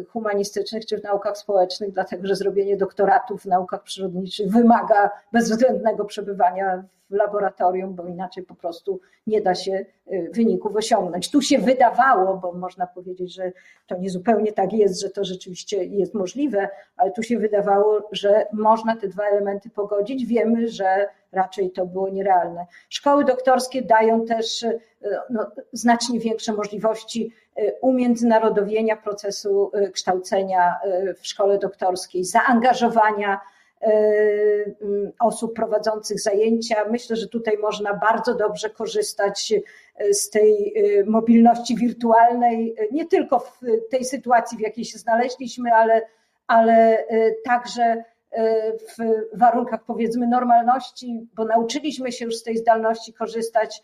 humanistycznych 0.09 0.87
czy 0.87 0.99
w 0.99 1.03
naukach 1.03 1.39
społecznych, 1.39 1.93
dlatego 1.93 2.27
że 2.27 2.37
zrobienie 2.37 2.77
doktoratów 2.77 3.43
w 3.43 3.47
naukach 3.47 3.83
przyrodniczych 3.83 4.51
wymaga 4.51 5.11
bezwzględnego 5.33 6.05
przebywania 6.05 6.85
w 7.11 7.15
laboratorium, 7.15 7.95
bo 7.95 8.07
inaczej 8.07 8.45
po 8.45 8.55
prostu 8.55 9.01
nie 9.27 9.41
da 9.41 9.55
się 9.55 9.85
y, 10.13 10.31
wyników 10.35 10.77
osiągnąć. 10.77 11.31
Tu 11.31 11.43
się 11.43 11.59
wydawało, 11.59 12.37
bo 12.37 12.53
można 12.53 12.87
powiedzieć, 12.87 13.35
że 13.35 13.53
to 13.87 13.97
nie 13.97 14.11
zupełnie 14.11 14.53
tak 14.53 14.73
jest, 14.73 15.01
że 15.01 15.11
to 15.11 15.25
rzeczywiście 15.25 15.85
jest 15.85 16.15
możliwe, 16.15 16.69
ale 16.97 17.13
tu 17.13 17.23
się 17.23 17.39
wydawało, 17.39 18.09
że 18.13 18.47
można 18.53 18.97
te 18.97 19.09
dwa 19.09 19.25
elementy 19.25 19.71
pogodzić. 19.71 20.27
Wiemy, 20.27 20.69
że 20.69 21.09
raczej 21.37 21.71
to 21.71 21.87
było 21.87 22.09
nierealne. 22.09 22.67
Szkoły 22.89 23.25
doktorskie 23.25 23.83
dają 23.83 24.27
też 24.27 24.63
y, 24.63 24.81
no, 25.31 25.51
znacznie 25.73 26.21
większe 26.21 26.53
możliwości 26.53 27.33
y, 27.59 27.73
umiędzynarodowienia 27.81 28.97
procesu 28.97 29.71
kształcenia 29.93 30.75
w 31.21 31.27
szkole 31.27 31.59
doktorskiej, 31.59 32.25
zaangażowania 32.25 33.41
E, 33.81 33.93
mm, 34.83 35.13
osób 35.19 35.55
prowadzących 35.55 36.21
zajęcia. 36.21 36.85
Myślę, 36.91 37.17
że 37.17 37.29
tutaj 37.29 37.59
można 37.59 37.95
bardzo 37.95 38.35
dobrze 38.35 38.71
korzystać 38.71 39.53
e, 39.97 40.15
z 40.15 40.31
tej 40.31 40.75
e, 40.77 41.05
mobilności 41.05 41.77
wirtualnej, 41.77 42.75
nie 42.93 43.07
tylko 43.07 43.39
w 43.39 43.61
tej 43.91 44.05
sytuacji, 44.05 44.59
w 44.59 44.61
jakiej 44.61 44.85
się 44.85 44.99
znaleźliśmy, 44.99 45.73
ale, 45.73 46.03
ale 46.47 47.05
także 47.45 48.05
w 48.79 49.39
warunkach 49.39 49.85
powiedzmy 49.85 50.27
normalności, 50.27 51.29
bo 51.35 51.45
nauczyliśmy 51.45 52.13
się 52.13 52.25
już 52.25 52.37
z 52.37 52.43
tej 52.43 52.57
zdalności 52.57 53.13
korzystać. 53.13 53.83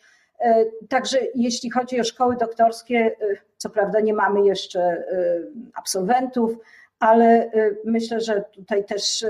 Także 0.88 1.19
jeśli 1.35 1.71
chodzi 1.71 2.01
o 2.01 2.05
szkoły 2.05 2.37
doktorskie, 2.37 3.17
co 3.57 3.71
prawda 3.71 4.01
nie 4.01 4.15
mamy 4.15 4.47
jeszcze 4.47 5.05
absolwentów, 5.75 6.53
ale 6.99 7.51
myślę, 7.85 8.21
że 8.21 8.45
tutaj 8.53 8.85
też 8.85 9.27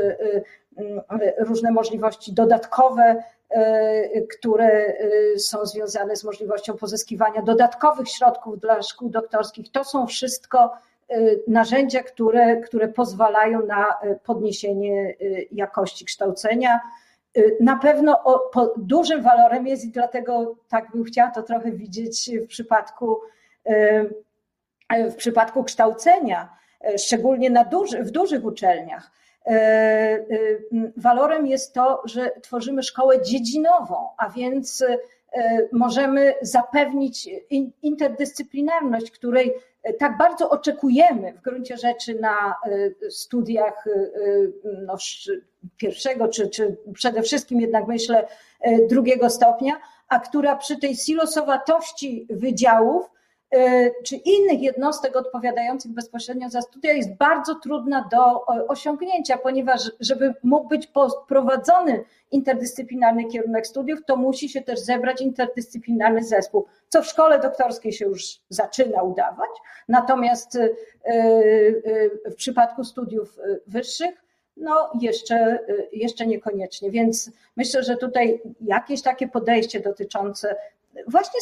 różne 1.39 1.71
możliwości 1.71 2.33
dodatkowe, 2.33 3.25
które 4.39 4.95
są 5.39 5.67
związane 5.67 6.17
z 6.17 6.25
możliwością 6.25 6.77
pozyskiwania 6.77 7.43
dodatkowych 7.43 8.09
środków 8.09 8.61
dla 8.61 8.83
szkół 8.83 9.09
doktorskich, 9.09 9.73
to 9.73 9.85
są 9.85 10.07
wszystko 10.07 10.71
Y, 10.71 10.92
narzędzia, 11.49 12.03
które, 12.03 12.57
które 12.57 12.89
pozwalają 12.89 13.67
na 13.67 13.87
y, 14.05 14.19
podniesienie 14.25 15.15
y, 15.23 15.49
jakości 15.53 16.05
kształcenia. 16.05 16.81
Na 17.61 17.77
pewno 17.77 18.25
o, 18.25 18.51
dużym 18.77 19.23
walorem 19.23 19.67
jest 19.67 19.85
i 19.85 19.91
dlatego 19.91 20.55
tak 20.69 20.91
bym 20.91 21.05
chciała 21.05 21.31
to 21.31 21.43
trochę 21.43 21.73
widzieć 21.73 22.31
w 22.45 22.47
przypadku, 22.47 23.21
w 24.91 25.15
przypadku 25.17 25.65
kształcenia, 25.65 26.49
szczególnie 26.99 27.51
na 27.51 27.65
duży, 27.65 28.03
w 28.03 28.11
dużych 28.11 28.45
uczelniach. 28.45 29.11
Walorem 30.97 31.47
jest 31.47 31.75
to, 31.75 32.03
że 32.05 32.31
tworzymy 32.43 32.83
szkołę 32.83 33.23
dziedzinową, 33.23 34.09
a 34.19 34.29
więc 34.31 34.85
możemy 35.73 36.35
zapewnić 36.43 37.29
interdyscyplinarność, 37.83 39.11
której 39.11 39.53
tak 39.99 40.19
bardzo 40.19 40.51
oczekujemy 40.51 41.33
w 41.33 41.41
gruncie 41.41 41.77
rzeczy 41.77 42.15
na 42.21 42.55
e, 42.67 43.11
studiach 43.11 43.85
no, 44.87 44.97
pierwszego, 45.77 46.29
czy, 46.29 46.49
czy 46.49 46.77
przede 46.95 47.23
wszystkim 47.23 47.61
jednak 47.61 47.87
myślę 47.87 48.27
drugiego 48.89 49.31
stopnia, 49.31 49.75
a 50.09 50.21
która 50.21 50.57
przy 50.57 50.79
tej 50.79 50.97
silosowatości 50.97 52.27
wydziałów 52.31 53.11
czy 54.05 54.17
innych 54.17 54.63
jednostek 54.63 55.17
odpowiadających 55.17 55.93
bezpośrednio 55.93 56.51
za 56.51 56.63
studia 56.63 56.93
jest 56.93 57.15
bardzo 57.15 57.55
trudna 57.55 58.09
do 58.11 58.47
osiągnięcia, 58.47 59.39
ponieważ 59.39 59.93
żeby 60.01 60.35
mógł 60.43 60.69
być 60.69 60.89
prowadzony 61.29 62.05
interdyscyplinarny 62.31 63.25
kierunek 63.25 63.67
studiów, 63.67 64.01
to 64.07 64.17
musi 64.17 64.49
się 64.49 64.63
też 64.63 64.81
zebrać 64.81 65.21
interdyscyplinarny 65.21 66.25
zespół, 66.25 66.67
co 66.89 67.03
w 67.03 67.07
szkole 67.07 67.41
doktorskiej 67.41 67.93
się 67.93 68.05
już 68.05 68.41
zaczyna 68.49 69.03
udawać. 69.03 69.51
Natomiast 69.89 70.55
y, 70.55 70.77
y, 71.07 72.11
w 72.31 72.35
przypadku 72.35 72.85
studiów 72.85 73.39
wyższych, 73.67 74.23
no 74.57 74.91
jeszcze, 75.01 75.59
jeszcze 75.93 76.27
niekoniecznie. 76.27 76.91
Więc 76.91 77.31
myślę, 77.57 77.83
że 77.83 77.97
tutaj 77.97 78.43
jakieś 78.61 79.03
takie 79.03 79.29
podejście 79.29 79.81
dotyczące 79.81 80.57
właśnie 81.07 81.41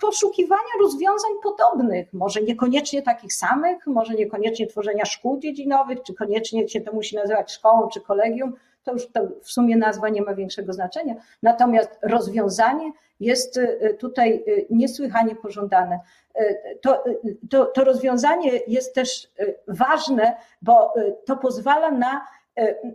poszukiwania 0.00 0.72
rozwiązań 0.80 1.30
podobnych, 1.42 2.12
może 2.12 2.42
niekoniecznie 2.42 3.02
takich 3.02 3.32
samych, 3.32 3.86
może 3.86 4.14
niekoniecznie 4.14 4.66
tworzenia 4.66 5.04
szkół 5.04 5.38
dziedzinowych, 5.38 6.02
czy 6.02 6.14
koniecznie 6.14 6.68
się 6.68 6.80
to 6.80 6.92
musi 6.92 7.16
nazywać 7.16 7.52
szkołą 7.52 7.88
czy 7.88 8.00
kolegium, 8.00 8.54
to 8.84 8.92
już 8.92 9.12
to 9.12 9.20
w 9.42 9.50
sumie 9.50 9.76
nazwa 9.76 10.08
nie 10.08 10.22
ma 10.22 10.34
większego 10.34 10.72
znaczenia. 10.72 11.14
Natomiast 11.42 11.98
rozwiązanie 12.02 12.92
jest 13.20 13.56
y, 13.56 13.96
tutaj 14.00 14.44
y, 14.48 14.66
niesłychanie 14.70 15.36
pożądane. 15.36 16.00
Y, 16.40 16.78
to, 16.82 17.04
to, 17.50 17.66
to 17.66 17.84
rozwiązanie 17.84 18.60
jest 18.66 18.94
też 18.94 19.30
ważne, 19.68 20.36
bo 20.62 20.94
to 21.26 21.36
pozwala 21.36 21.90
na 21.90 22.26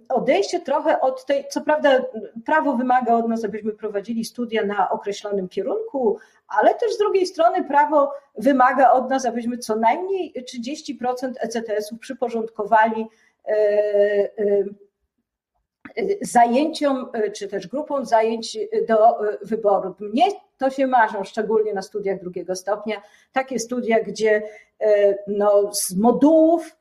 odejście 0.10 0.60
trochę 0.60 1.01
od 1.01 1.25
tej, 1.25 1.45
co 1.49 1.62
prawda 1.62 2.06
prawo 2.45 2.75
wymaga 2.78 3.13
od 3.13 3.28
nas, 3.28 3.45
abyśmy 3.45 3.71
prowadzili 3.71 4.25
studia 4.25 4.65
na 4.65 4.89
określonym 4.89 5.49
kierunku, 5.49 6.17
ale 6.47 6.75
też 6.75 6.93
z 6.93 6.97
drugiej 6.97 7.25
strony 7.25 7.63
prawo 7.63 8.12
wymaga 8.38 8.91
od 8.91 9.10
nas, 9.10 9.25
abyśmy 9.25 9.58
co 9.58 9.75
najmniej 9.75 10.34
30% 10.54 11.34
ECTS-ów 11.39 11.99
przyporządkowali 11.99 13.08
zajęciom, 16.21 17.10
e, 17.13 17.32
czy 17.32 17.47
też 17.47 17.67
grupą 17.67 18.06
zajęć 18.06 18.58
do 18.88 19.30
e, 19.30 19.38
wyboru. 19.41 19.95
Mnie 19.99 20.25
to 20.58 20.69
się 20.69 20.88
marzą, 20.88 21.23
szczególnie 21.23 21.73
na 21.73 21.82
studiach 21.82 22.19
drugiego 22.19 22.56
stopnia, 22.56 23.01
takie 23.34 23.60
studia, 23.60 24.04
gdzie 24.04 24.43
e, 24.80 25.17
no, 25.28 25.73
z 25.73 25.95
modułów 25.95 26.75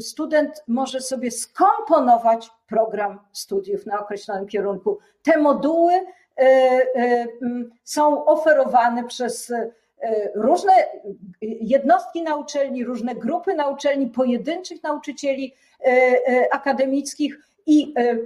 student 0.00 0.64
może 0.68 1.00
sobie 1.00 1.30
skomponować 1.30 2.50
program 2.68 3.18
studiów 3.32 3.86
na 3.86 4.00
określonym 4.00 4.46
kierunku. 4.46 4.98
Te 5.22 5.38
moduły 5.38 5.92
są 7.84 8.24
oferowane 8.24 9.04
przez 9.04 9.52
różne 10.34 10.72
jednostki 11.42 12.22
na 12.22 12.36
uczelni, 12.36 12.84
różne 12.84 13.14
grupy 13.14 13.54
na 13.54 13.68
uczelni, 13.68 14.06
pojedynczych 14.06 14.82
nauczycieli 14.82 15.54
akademickich 16.50 17.38
i 17.66 17.94
e, 17.96 18.16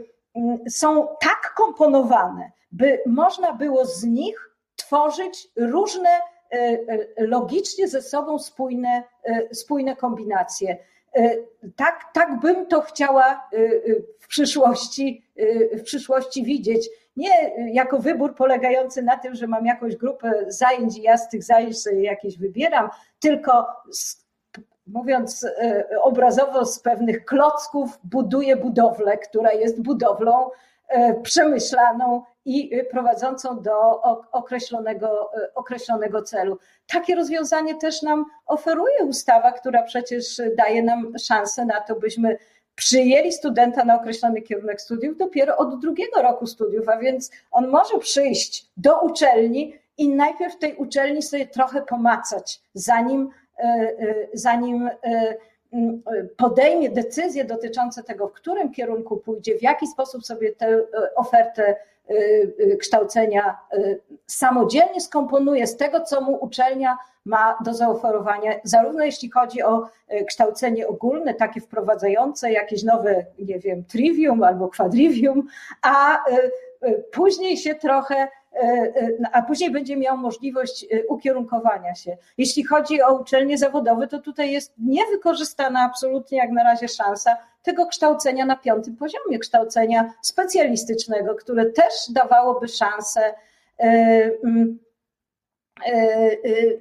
są 0.70 1.08
tak 1.20 1.54
komponowane, 1.56 2.50
by 2.72 3.00
można 3.06 3.52
było 3.52 3.84
z 3.84 4.04
nich 4.04 4.50
tworzyć 4.76 5.48
różne 5.56 6.08
logicznie 7.18 7.88
ze 7.88 8.02
sobą 8.02 8.38
spójne, 8.38 9.02
spójne 9.52 9.96
kombinacje. 9.96 10.76
Tak, 11.76 12.00
tak 12.12 12.40
bym 12.40 12.66
to 12.66 12.80
chciała 12.80 13.48
w 14.20 14.28
przyszłości, 14.28 15.24
w 15.72 15.82
przyszłości 15.82 16.44
widzieć. 16.44 16.88
Nie 17.16 17.52
jako 17.72 17.98
wybór 17.98 18.34
polegający 18.34 19.02
na 19.02 19.16
tym, 19.16 19.34
że 19.34 19.46
mam 19.46 19.66
jakąś 19.66 19.96
grupę 19.96 20.44
zajęć 20.48 20.98
i 20.98 21.02
ja 21.02 21.16
z 21.16 21.28
tych 21.28 21.42
zajęć 21.42 21.78
sobie 21.78 22.02
jakieś 22.02 22.38
wybieram, 22.38 22.90
tylko 23.20 23.66
mówiąc 24.86 25.44
e, 25.44 25.84
obrazowo, 26.02 26.66
z 26.66 26.80
pewnych 26.80 27.24
klocków 27.24 27.98
buduje 28.04 28.56
budowlę, 28.56 29.18
która 29.18 29.52
jest 29.52 29.82
budowlą 29.82 30.50
e, 30.88 31.14
przemyślaną 31.14 32.22
i 32.44 32.70
prowadzącą 32.90 33.62
do 33.62 34.02
określonego, 34.32 35.30
e, 35.36 35.54
określonego 35.54 36.22
celu. 36.22 36.58
Takie 36.92 37.14
rozwiązanie 37.14 37.74
też 37.74 38.02
nam 38.02 38.24
oferuje 38.46 39.04
ustawa, 39.04 39.52
która 39.52 39.82
przecież 39.82 40.42
daje 40.56 40.82
nam 40.82 41.18
szansę 41.18 41.64
na 41.64 41.80
to, 41.80 41.94
byśmy 41.94 42.38
przyjęli 42.74 43.32
studenta 43.32 43.84
na 43.84 43.96
określony 43.96 44.42
kierunek 44.42 44.80
studiów 44.80 45.16
dopiero 45.16 45.56
od 45.56 45.80
drugiego 45.80 46.22
roku 46.22 46.46
studiów, 46.46 46.88
a 46.88 46.96
więc 46.96 47.30
on 47.50 47.68
może 47.68 47.98
przyjść 47.98 48.66
do 48.76 49.00
uczelni 49.00 49.78
i 49.98 50.08
najpierw 50.08 50.58
tej 50.58 50.74
uczelni 50.76 51.22
sobie 51.22 51.46
trochę 51.46 51.82
pomacać, 51.82 52.60
zanim 52.74 53.30
e, 53.58 53.94
zanim 54.32 54.90
podejmie 56.36 56.90
decyzje 56.90 57.44
dotyczące 57.44 58.02
tego, 58.02 58.28
w 58.28 58.32
którym 58.32 58.72
kierunku 58.72 59.16
pójdzie, 59.16 59.58
w 59.58 59.62
jaki 59.62 59.86
sposób 59.86 60.26
sobie 60.26 60.52
tę 60.52 60.80
ofertę 61.16 61.76
kształcenia 62.78 63.58
samodzielnie 64.26 65.00
skomponuje 65.00 65.66
z 65.66 65.76
tego, 65.76 66.00
co 66.00 66.20
mu 66.20 66.44
uczelnia 66.44 66.98
ma 67.24 67.58
do 67.64 67.74
zaoferowania, 67.74 68.52
zarówno 68.64 69.04
jeśli 69.04 69.30
chodzi 69.30 69.62
o 69.62 69.88
kształcenie 70.28 70.88
ogólne, 70.88 71.34
takie 71.34 71.60
wprowadzające 71.60 72.52
jakieś 72.52 72.82
nowe, 72.82 73.24
nie 73.38 73.58
wiem, 73.58 73.84
trivium 73.84 74.42
albo 74.42 74.68
quadrivium, 74.68 75.46
a 75.82 76.24
później 77.12 77.56
się 77.56 77.74
trochę 77.74 78.28
a 79.32 79.42
później 79.42 79.70
będzie 79.70 79.96
miał 79.96 80.16
możliwość 80.16 80.86
ukierunkowania 81.08 81.94
się. 81.94 82.16
Jeśli 82.38 82.64
chodzi 82.64 83.02
o 83.02 83.14
uczelnie 83.14 83.58
zawodowe, 83.58 84.06
to 84.06 84.18
tutaj 84.18 84.52
jest 84.52 84.72
niewykorzystana 84.78 85.80
absolutnie 85.80 86.38
jak 86.38 86.50
na 86.50 86.62
razie 86.62 86.88
szansa 86.88 87.36
tego 87.64 87.86
kształcenia 87.86 88.46
na 88.46 88.56
piątym 88.56 88.96
poziomie, 88.96 89.38
kształcenia 89.38 90.12
specjalistycznego, 90.22 91.34
które 91.34 91.66
też 91.66 91.94
dawałoby 92.10 92.68
szansę 92.68 93.34
mm, 93.78 94.78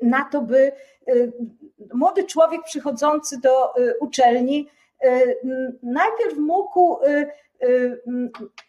na 0.02 0.26
to, 0.32 0.41
by 0.41 0.72
młody 1.93 2.24
człowiek 2.24 2.63
przychodzący 2.63 3.39
do 3.39 3.74
uczelni 4.00 4.69
najpierw 5.84 6.38
mógł 6.38 7.00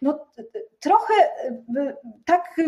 no, 0.03 0.27
trochę 0.81 1.14
tak 2.24 2.61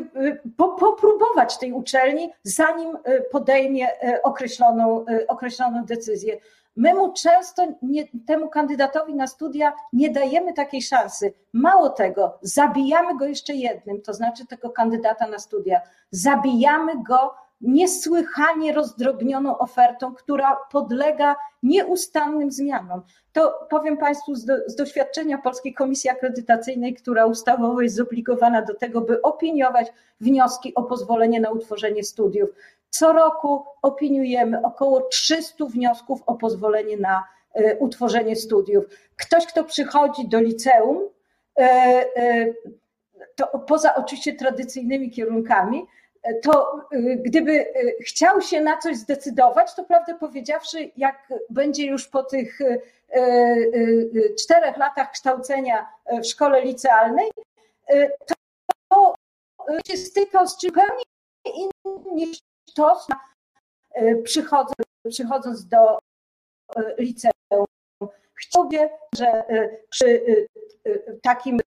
popróbować 0.56 1.58
tej 1.58 1.72
uczelni, 1.72 2.32
zanim 2.42 2.98
podejmie 3.30 3.88
określoną, 4.22 5.04
określoną 5.28 5.84
decyzję. 5.84 6.36
My 6.76 6.94
mu 6.94 7.12
często 7.12 7.66
nie, 7.82 8.04
temu 8.26 8.48
kandydatowi 8.48 9.14
na 9.14 9.26
studia 9.26 9.72
nie 9.92 10.10
dajemy 10.10 10.52
takiej 10.52 10.82
szansy. 10.82 11.34
Mało 11.52 11.90
tego, 11.90 12.38
zabijamy 12.42 13.18
go 13.18 13.26
jeszcze 13.26 13.54
jednym, 13.54 14.02
to 14.02 14.14
znaczy 14.14 14.46
tego 14.46 14.70
kandydata 14.70 15.26
na 15.26 15.38
studia. 15.38 15.80
Zabijamy 16.10 17.02
go 17.02 17.34
niesłychanie 17.60 18.72
rozdrobnioną 18.72 19.58
ofertą, 19.58 20.14
która 20.14 20.56
podlega 20.72 21.36
nieustannym 21.62 22.52
zmianom. 22.52 23.02
To 23.32 23.66
powiem 23.70 23.96
Państwu 23.96 24.34
z, 24.34 24.44
do, 24.44 24.54
z, 24.66 24.76
doświadczenia 24.76 25.38
Polskiej 25.38 25.74
Komisji 25.74 26.10
Akredytacyjnej, 26.10 26.94
która 26.94 27.26
ustawowo 27.26 27.80
jest 27.82 27.96
zobligowana 27.96 28.62
do 28.62 28.74
tego, 28.74 29.00
by 29.00 29.22
opiniować 29.22 29.92
wnioski 30.20 30.74
o 30.74 30.82
pozwolenie 30.82 31.40
na 31.40 31.50
utworzenie 31.50 32.04
studiów. 32.04 32.50
Co 32.90 33.12
roku 33.12 33.64
opiniujemy 33.82 34.62
około 34.62 35.00
300 35.00 35.64
wniosków 35.64 36.22
o 36.26 36.34
pozwolenie 36.34 36.96
na 36.96 37.24
y, 37.60 37.76
utworzenie 37.80 38.36
studiów. 38.36 38.84
Ktoś, 39.16 39.46
kto 39.46 39.64
przychodzi 39.64 40.28
do 40.28 40.40
liceum, 40.40 40.98
y, 41.60 41.62
y, 42.22 42.54
to 43.36 43.58
poza 43.58 43.94
oczywiście 43.94 44.34
tradycyjnymi 44.34 45.10
kierunkami, 45.10 45.86
to 46.42 46.80
y, 46.92 47.16
gdyby 47.16 47.52
y, 47.52 47.96
chciał 48.06 48.40
się 48.40 48.60
na 48.60 48.78
coś 48.78 48.96
zdecydować, 48.96 49.74
to 49.74 49.84
prawdę 49.84 50.14
powiedziawszy, 50.14 50.90
jak 50.96 51.32
będzie 51.50 51.86
już 51.86 52.08
po 52.08 52.22
tych 52.22 52.60
y, 52.60 54.34
czterech 54.40 54.76
latach 54.76 55.12
kształcenia 55.12 55.88
w 56.22 56.24
szkole 56.24 56.62
licealnej, 56.62 57.30
to 58.88 59.14
się 59.86 59.96
stykał 59.96 60.46
z 60.46 60.60
zupełnie 60.60 61.02
innym 61.44 62.14
niż 62.14 62.38
to, 62.74 63.00
przychodząc, 64.24 64.76
przychodząc 65.08 65.66
do 65.66 65.98
liceum. 66.98 67.66
Chciałbym, 68.34 68.88
że 69.16 69.44
przy 69.90 70.22
takim 71.22 71.60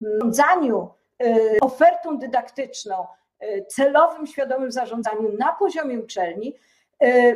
zarządzaniu 0.00 0.90
ofertą 1.60 2.18
dydaktyczną 2.18 3.06
celowym, 3.68 4.26
świadomym 4.26 4.72
zarządzaniu 4.72 5.32
na 5.38 5.52
poziomie 5.52 6.00
uczelni, 6.00 6.54
e, 7.02 7.34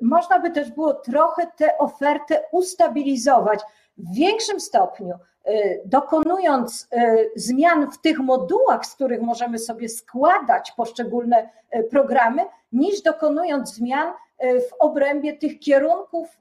można 0.00 0.38
by 0.38 0.50
też 0.50 0.70
było 0.70 0.94
trochę 0.94 1.46
tę 1.56 1.78
ofertę 1.78 2.42
ustabilizować 2.52 3.60
w 3.98 4.14
większym 4.14 4.60
stopniu, 4.60 5.14
e, 5.44 5.52
dokonując 5.84 6.88
zmian 7.36 7.90
w 7.90 7.98
tych 7.98 8.18
modułach, 8.18 8.86
z 8.86 8.94
których 8.94 9.22
możemy 9.22 9.58
sobie 9.58 9.88
składać 9.88 10.72
poszczególne 10.72 11.48
programy, 11.90 12.42
niż 12.72 13.02
dokonując 13.02 13.74
zmian 13.74 14.12
w 14.40 14.72
obrębie 14.78 15.36
tych 15.36 15.58
kierunków, 15.58 16.40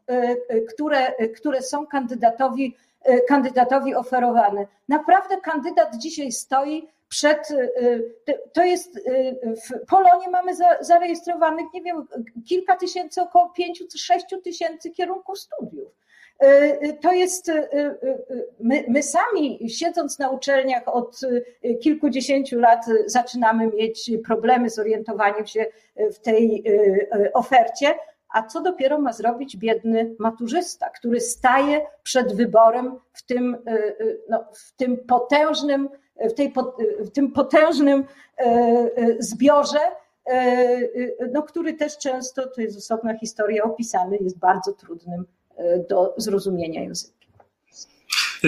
które, 0.69 1.13
które 1.35 1.61
są 1.61 1.87
kandydatowi, 1.87 2.77
kandydatowi 3.27 3.95
oferowane. 3.95 4.67
Naprawdę 4.87 5.37
kandydat 5.37 5.95
dzisiaj 5.95 6.31
stoi 6.31 6.87
przed, 7.09 7.51
y, 7.51 7.71
y, 8.29 8.39
to 8.53 8.63
jest, 8.63 8.97
y, 8.97 9.01
w 9.43 9.85
Polonie 9.87 10.29
mamy 10.29 10.51
zarejestrowanych, 10.81 11.65
nie 11.73 11.83
wiem, 11.83 12.07
kilka 12.47 12.75
tysięcy, 12.75 13.21
około 13.21 13.49
pięciu 13.49 13.85
czy 13.91 13.97
sześciu 13.97 14.41
tysięcy 14.41 14.91
kierunków 14.91 15.39
studiów. 15.39 15.91
To 17.01 17.11
jest, 17.11 17.51
my, 18.59 18.85
my, 18.87 19.03
sami 19.03 19.69
siedząc 19.69 20.19
na 20.19 20.29
uczelniach 20.29 20.87
od 20.87 21.19
kilkudziesięciu 21.81 22.59
lat 22.59 22.85
zaczynamy 23.05 23.67
mieć 23.67 24.11
problemy 24.25 24.69
z 24.69 24.79
orientowaniem 24.79 25.47
się 25.47 25.65
w 26.13 26.19
tej 26.19 26.63
ofercie, 27.33 27.95
a 28.29 28.43
co 28.43 28.61
dopiero 28.61 29.01
ma 29.01 29.13
zrobić 29.13 29.57
biedny 29.57 30.15
maturzysta, 30.19 30.89
który 30.89 31.19
staje 31.19 31.81
przed 32.03 32.35
wyborem 32.35 32.99
w 33.13 33.25
tym, 33.25 33.57
no, 34.29 34.45
w 34.53 34.75
tym 34.75 34.97
potężnym 34.97 35.89
w, 36.21 36.33
tej, 36.33 36.53
w 36.99 37.09
tym 37.09 37.31
potężnym 37.31 38.05
e, 38.37 38.43
e, 38.43 38.89
zbiorze, 39.19 39.79
e, 40.25 40.79
no, 41.31 41.43
który 41.43 41.73
też 41.73 41.97
często, 41.97 42.47
to 42.47 42.61
jest 42.61 42.77
osobna 42.77 43.17
historia, 43.17 43.63
opisany 43.63 44.17
jest 44.17 44.37
bardzo 44.37 44.73
trudnym 44.73 45.25
do 45.89 46.13
zrozumienia 46.17 46.81
językiem. 46.81 47.18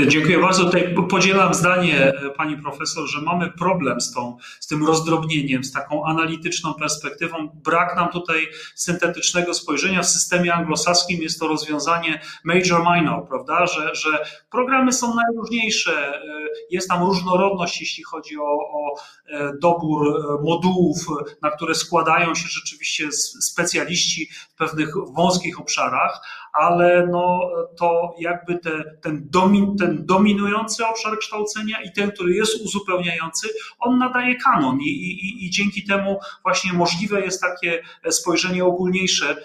Dziękuję 0.07 0.39
bardzo. 0.39 0.65
Tutaj 0.65 0.95
podzielam 1.09 1.53
zdanie 1.53 1.97
e, 1.97 2.29
pani 2.29 2.57
profesor, 2.57 3.07
że 3.07 3.21
mamy 3.21 3.51
problem 3.51 4.01
z, 4.01 4.13
tą, 4.13 4.37
z 4.59 4.67
tym 4.67 4.85
rozdrobnieniem, 4.87 5.63
z 5.63 5.71
taką 5.71 6.05
analityczną 6.05 6.73
perspektywą. 6.73 7.49
Brak 7.53 7.95
nam 7.95 8.09
tutaj 8.09 8.47
syntetycznego 8.75 9.53
spojrzenia. 9.53 10.01
W 10.01 10.07
systemie 10.07 10.53
anglosaskim 10.53 11.21
jest 11.21 11.39
to 11.39 11.47
rozwiązanie 11.47 12.21
major-minor, 12.43 13.27
prawda? 13.27 13.65
Że, 13.65 13.95
że 13.95 14.25
programy 14.51 14.93
są 14.93 15.15
najróżniejsze, 15.15 16.15
e, 16.15 16.21
jest 16.69 16.89
tam 16.89 17.03
różnorodność, 17.03 17.81
jeśli 17.81 18.03
chodzi 18.03 18.37
o, 18.37 18.57
o 18.73 18.95
e, 19.29 19.51
dobór 19.61 20.01
modułów, 20.43 20.97
na 21.41 21.51
które 21.51 21.75
składają 21.75 22.35
się 22.35 22.47
rzeczywiście 22.47 23.11
specjaliści 23.41 24.29
w 24.49 24.55
pewnych 24.55 24.93
wąskich 25.13 25.59
obszarach, 25.59 26.21
ale 26.53 27.07
no, 27.07 27.49
to 27.77 28.15
jakby 28.19 28.59
te, 28.59 28.71
ten, 29.01 29.27
domin, 29.29 29.77
ten 29.77 30.05
dominujący 30.05 30.85
obszar 30.85 31.19
kształcenia 31.19 31.81
i 31.81 31.91
ten, 31.91 32.11
który 32.11 32.33
jest 32.33 32.65
uzupełniający, 32.65 33.47
on 33.79 33.97
nadaje 33.97 34.35
kanon 34.35 34.79
i, 34.81 34.89
i, 34.89 35.45
i 35.45 35.49
dzięki 35.49 35.83
temu 35.83 36.19
właśnie 36.43 36.73
możliwe 36.73 37.21
jest 37.21 37.41
takie 37.41 37.83
spojrzenie 38.09 38.65
ogólniejsze 38.65 39.35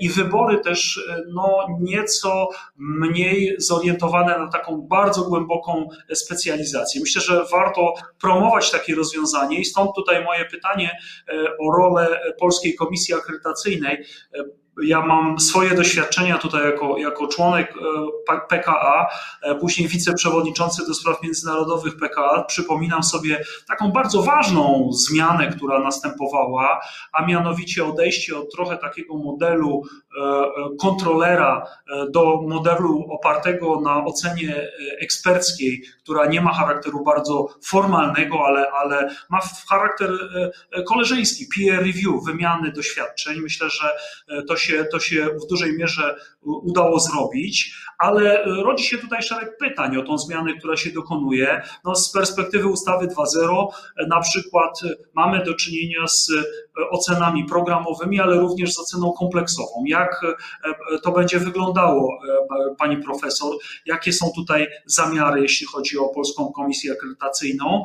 i 0.00 0.08
wybory 0.08 0.58
też 0.60 1.00
no, 1.28 1.66
nieco 1.80 2.48
mniej 2.76 3.54
zorientowane 3.58 4.38
na 4.38 4.48
taką 4.48 4.82
bardzo 4.82 5.22
głęboką 5.22 5.88
specjalizację. 6.14 7.00
Myślę, 7.00 7.22
że 7.22 7.44
warto 7.52 7.94
promować 8.20 8.70
takie 8.70 8.94
rozwiązanie 8.94 9.58
i 9.58 9.64
stąd 9.64 9.90
tutaj 9.94 10.24
moje 10.24 10.44
pytanie 10.44 10.98
o 11.60 11.76
rolę 11.76 12.20
Polskiej 12.38 12.74
Komisji 12.74 13.14
Akredytacyjnej 13.14 14.04
ja 14.82 15.06
mam 15.06 15.40
swoje 15.40 15.74
doświadczenia 15.74 16.38
tutaj 16.38 16.64
jako, 16.64 16.98
jako 16.98 17.28
członek 17.28 17.74
e, 18.30 18.40
PKA, 18.48 19.08
e, 19.42 19.54
później 19.54 19.88
wiceprzewodniczący 19.88 20.86
do 20.86 20.94
spraw 20.94 21.22
międzynarodowych 21.22 21.96
PKA. 21.96 22.44
Przypominam 22.44 23.02
sobie 23.02 23.44
taką 23.68 23.92
bardzo 23.92 24.22
ważną 24.22 24.90
zmianę, 24.92 25.48
która 25.48 25.78
następowała, 25.78 26.80
a 27.12 27.26
mianowicie 27.26 27.84
odejście 27.84 28.38
od 28.38 28.52
trochę 28.54 28.78
takiego 28.78 29.16
modelu 29.16 29.82
e, 29.84 30.11
kontrolera 30.80 31.66
do 32.10 32.42
modelu 32.42 33.06
opartego 33.10 33.80
na 33.80 34.04
ocenie 34.04 34.68
eksperckiej, 35.00 35.82
która 36.02 36.26
nie 36.26 36.40
ma 36.40 36.52
charakteru 36.52 37.04
bardzo 37.04 37.48
formalnego, 37.64 38.46
ale, 38.46 38.70
ale 38.70 39.14
ma 39.30 39.40
charakter 39.68 40.10
koleżeński, 40.88 41.46
peer 41.56 41.78
review, 41.78 42.24
wymiany 42.26 42.72
doświadczeń. 42.72 43.40
Myślę, 43.40 43.70
że 43.70 43.88
to 44.48 44.56
się, 44.56 44.84
to 44.84 44.98
się 44.98 45.26
w 45.44 45.46
dużej 45.46 45.78
mierze 45.78 46.16
udało 46.42 47.00
zrobić, 47.00 47.74
ale 47.98 48.44
rodzi 48.44 48.84
się 48.84 48.98
tutaj 48.98 49.22
szereg 49.22 49.56
pytań 49.58 49.96
o 49.96 50.02
tą 50.02 50.18
zmianę, 50.18 50.54
która 50.58 50.76
się 50.76 50.90
dokonuje. 50.90 51.62
No, 51.84 51.94
z 51.94 52.12
perspektywy 52.12 52.66
ustawy 52.66 53.06
2.0 53.06 53.66
na 54.08 54.20
przykład 54.20 54.80
mamy 55.14 55.44
do 55.44 55.54
czynienia 55.54 56.06
z 56.06 56.30
ocenami 56.90 57.44
programowymi, 57.44 58.20
ale 58.20 58.40
również 58.40 58.74
z 58.74 58.78
oceną 58.78 59.12
kompleksową. 59.12 59.84
Jak 59.86 60.01
to 61.02 61.12
będzie 61.12 61.38
wyglądało, 61.38 62.18
pani 62.78 62.96
profesor? 62.96 63.56
Jakie 63.86 64.12
są 64.12 64.30
tutaj 64.34 64.68
zamiary, 64.86 65.40
jeśli 65.40 65.66
chodzi 65.66 65.98
o 65.98 66.08
Polską 66.08 66.52
Komisję 66.52 66.92
Akredytacyjną? 66.92 67.84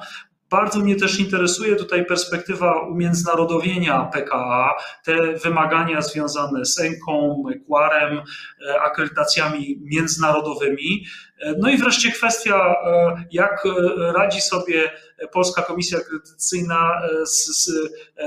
Bardzo 0.50 0.80
mnie 0.80 0.96
też 0.96 1.20
interesuje 1.20 1.76
tutaj 1.76 2.06
perspektywa 2.06 2.82
umiędzynarodowienia 2.82 4.10
PKA, 4.14 4.76
te 5.04 5.34
wymagania 5.34 6.02
związane 6.02 6.66
z 6.66 6.80
ENKą, 6.80 7.44
Equarem, 7.56 8.22
e, 8.70 8.82
akredytacjami 8.82 9.80
międzynarodowymi. 9.82 11.06
E, 11.40 11.54
no 11.60 11.70
i 11.70 11.78
wreszcie 11.78 12.12
kwestia, 12.12 12.56
e, 12.56 13.26
jak 13.32 13.64
radzi 13.98 14.42
sobie 14.42 14.92
Polska 15.32 15.62
Komisja 15.62 15.98
Akredytacyjna 15.98 17.02
z, 17.26 17.46
z, 17.46 17.72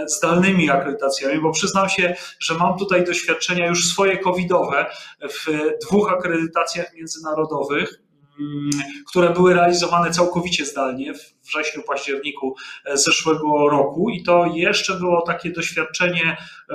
z 0.06 0.20
dalnymi 0.20 0.70
akredytacjami, 0.70 1.40
bo 1.40 1.52
przyznam 1.52 1.88
się, 1.88 2.14
że 2.40 2.54
mam 2.54 2.78
tutaj 2.78 3.04
doświadczenia 3.04 3.66
już 3.66 3.88
swoje 3.88 4.18
covidowe 4.18 4.86
w 5.22 5.46
dwóch 5.86 6.12
akredytacjach 6.12 6.94
międzynarodowych 6.94 8.09
które 9.10 9.30
były 9.30 9.54
realizowane 9.54 10.10
całkowicie 10.10 10.66
zdalnie 10.66 11.14
w 11.14 11.40
wrześniu, 11.50 11.82
październiku 11.82 12.54
e, 12.84 12.96
zeszłego 12.96 13.68
roku 13.68 14.10
i 14.10 14.22
to 14.22 14.46
jeszcze 14.54 14.94
było 14.94 15.22
takie 15.22 15.50
doświadczenie 15.50 16.36
e, 16.70 16.74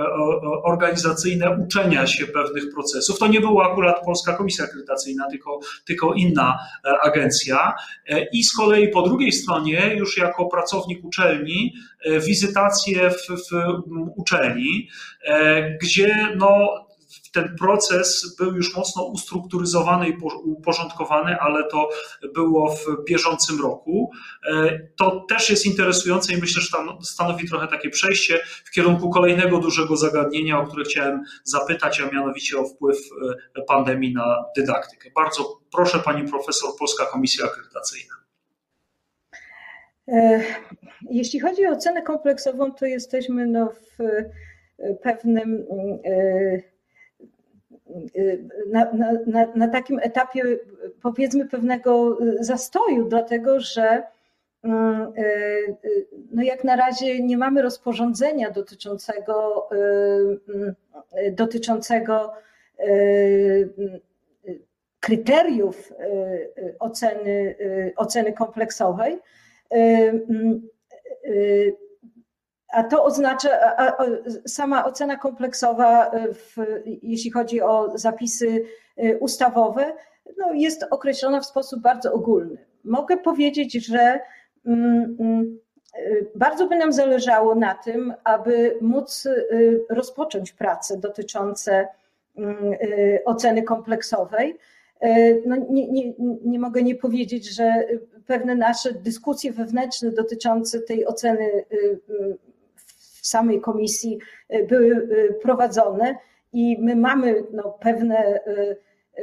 organizacyjne 0.63 1.58
uczenia 1.65 2.08
się 2.08 2.28
pewnych 2.28 2.63
procesów. 2.73 3.19
To 3.19 3.28
nie 3.28 3.41
była 3.41 3.71
akurat 3.71 4.06
Polska 4.06 4.34
Komisja 4.34 4.65
Akredytacyjna, 4.65 5.30
tylko, 5.30 5.60
tylko 5.85 6.13
inna 6.13 6.60
e, 6.85 7.00
agencja. 7.00 7.73
I 8.33 8.44
z 8.44 8.56
kolei 8.56 8.87
po 8.87 9.02
drugiej 9.02 9.31
stronie, 9.31 9.96
już 9.98 10.17
jako 10.17 10.46
pracownik 10.46 11.06
uczelni, 11.06 11.73
wizytacje 12.25 13.10
w, 13.10 13.27
w 13.27 13.73
uczelni, 14.15 14.90
gdzie 15.81 16.35
no, 16.37 16.85
ten 17.33 17.56
proces 17.60 18.35
był 18.39 18.56
już 18.56 18.75
mocno 18.75 19.03
ustrukturyzowany 19.03 20.10
i 20.10 20.17
uporządkowany, 20.45 21.37
ale 21.39 21.67
to 21.67 21.89
było 22.33 22.75
w 22.75 22.85
bieżącym 23.08 23.62
roku. 23.62 24.12
To 24.97 25.25
też 25.29 25.49
jest 25.49 25.65
interesujące 25.65 26.33
i 26.33 26.37
myślę, 26.37 26.62
że 26.62 26.69
stanowi 27.03 27.49
trochę 27.49 27.67
takie 27.67 27.89
przejście 27.89 28.39
w 28.65 28.71
kierunku 28.71 29.10
kolejnego 29.10 29.60
dużego 29.60 29.97
zagadnienia, 29.97 30.60
o 30.60 30.67
które 30.67 30.83
chciałem 30.83 31.23
zapytać, 31.43 32.01
a 32.01 32.15
mianowicie 32.15 32.58
o 32.58 32.65
wpływ 32.65 32.97
pandemii 33.67 34.13
na 34.13 34.45
dydaktykę. 34.56 35.10
Bardzo 35.15 35.60
proszę 35.75 35.99
pani 35.99 36.27
profesor, 36.29 36.69
Polska 36.79 37.06
Komisja 37.06 37.45
Akredytacyjna. 37.45 38.13
Jeśli 41.10 41.39
chodzi 41.39 41.65
o 41.65 41.71
ocenę 41.71 42.01
kompleksową, 42.01 42.71
to 42.71 42.85
jesteśmy 42.85 43.47
no 43.47 43.69
w 43.69 43.97
pewnym 45.03 45.65
na, 48.71 48.91
na, 49.27 49.46
na, 49.56 49.67
takim 49.67 50.00
etapie 50.00 50.43
powiedzmy 51.02 51.46
pewnego 51.46 52.17
zastoju, 52.39 53.06
dlatego 53.06 53.60
że 53.60 54.04
no 56.31 56.43
jak 56.43 56.63
na 56.63 56.75
razie 56.75 57.23
nie 57.23 57.37
mamy 57.37 57.62
rozporządzenia 57.62 58.52
dotyczącego, 58.52 59.69
dotyczącego 61.31 62.33
kryteriów 65.00 65.93
oceny, 66.79 67.56
oceny 67.96 68.33
kompleksowej. 68.33 69.19
A 72.76 72.84
to 72.84 73.04
oznacza, 73.04 73.50
a, 73.78 73.88
a 73.88 74.06
sama 74.48 74.86
ocena 74.86 75.17
kompleksowa, 75.17 76.12
w, 76.34 76.58
jeśli 77.04 77.32
chodzi 77.32 77.62
o 77.62 77.98
zapisy 77.98 78.65
ustawowe, 79.19 79.94
no 80.38 80.54
jest 80.54 80.86
określona 80.92 81.40
w 81.42 81.46
sposób 81.46 81.82
bardzo 81.82 82.13
ogólny. 82.13 82.58
Mogę 82.84 83.17
powiedzieć, 83.17 83.86
że 83.86 84.19
mm, 84.65 85.17
mm, 85.19 85.60
bardzo 86.36 86.67
by 86.67 86.76
nam 86.76 86.94
zależało 86.94 87.56
na 87.56 87.73
tym, 87.73 88.13
aby 88.23 88.78
móc 88.82 89.28
rozpocząć 89.90 90.52
prace 90.52 90.98
dotyczące 90.98 91.88
mm, 92.38 92.58
oceny 93.26 93.63
kompleksowej. 93.63 94.58
No 95.46 95.56
nie, 95.69 95.88
nie, 95.92 96.13
nie 96.46 96.60
mogę 96.60 96.84
nie 96.84 96.96
powiedzieć, 96.96 97.56
że 97.56 97.73
pewne 98.28 98.56
nasze 98.56 98.94
dyskusje 98.94 99.52
wewnętrzne 99.52 100.12
dotyczące 100.12 100.80
tej 100.80 101.06
oceny 101.06 101.65
samej 103.28 103.62
komisji 103.62 104.19
były 104.67 105.08
prowadzone 105.42 106.15
i 106.54 106.78
my 106.82 106.96
mamy 106.96 107.44
no, 107.52 107.78
pewne 107.82 108.40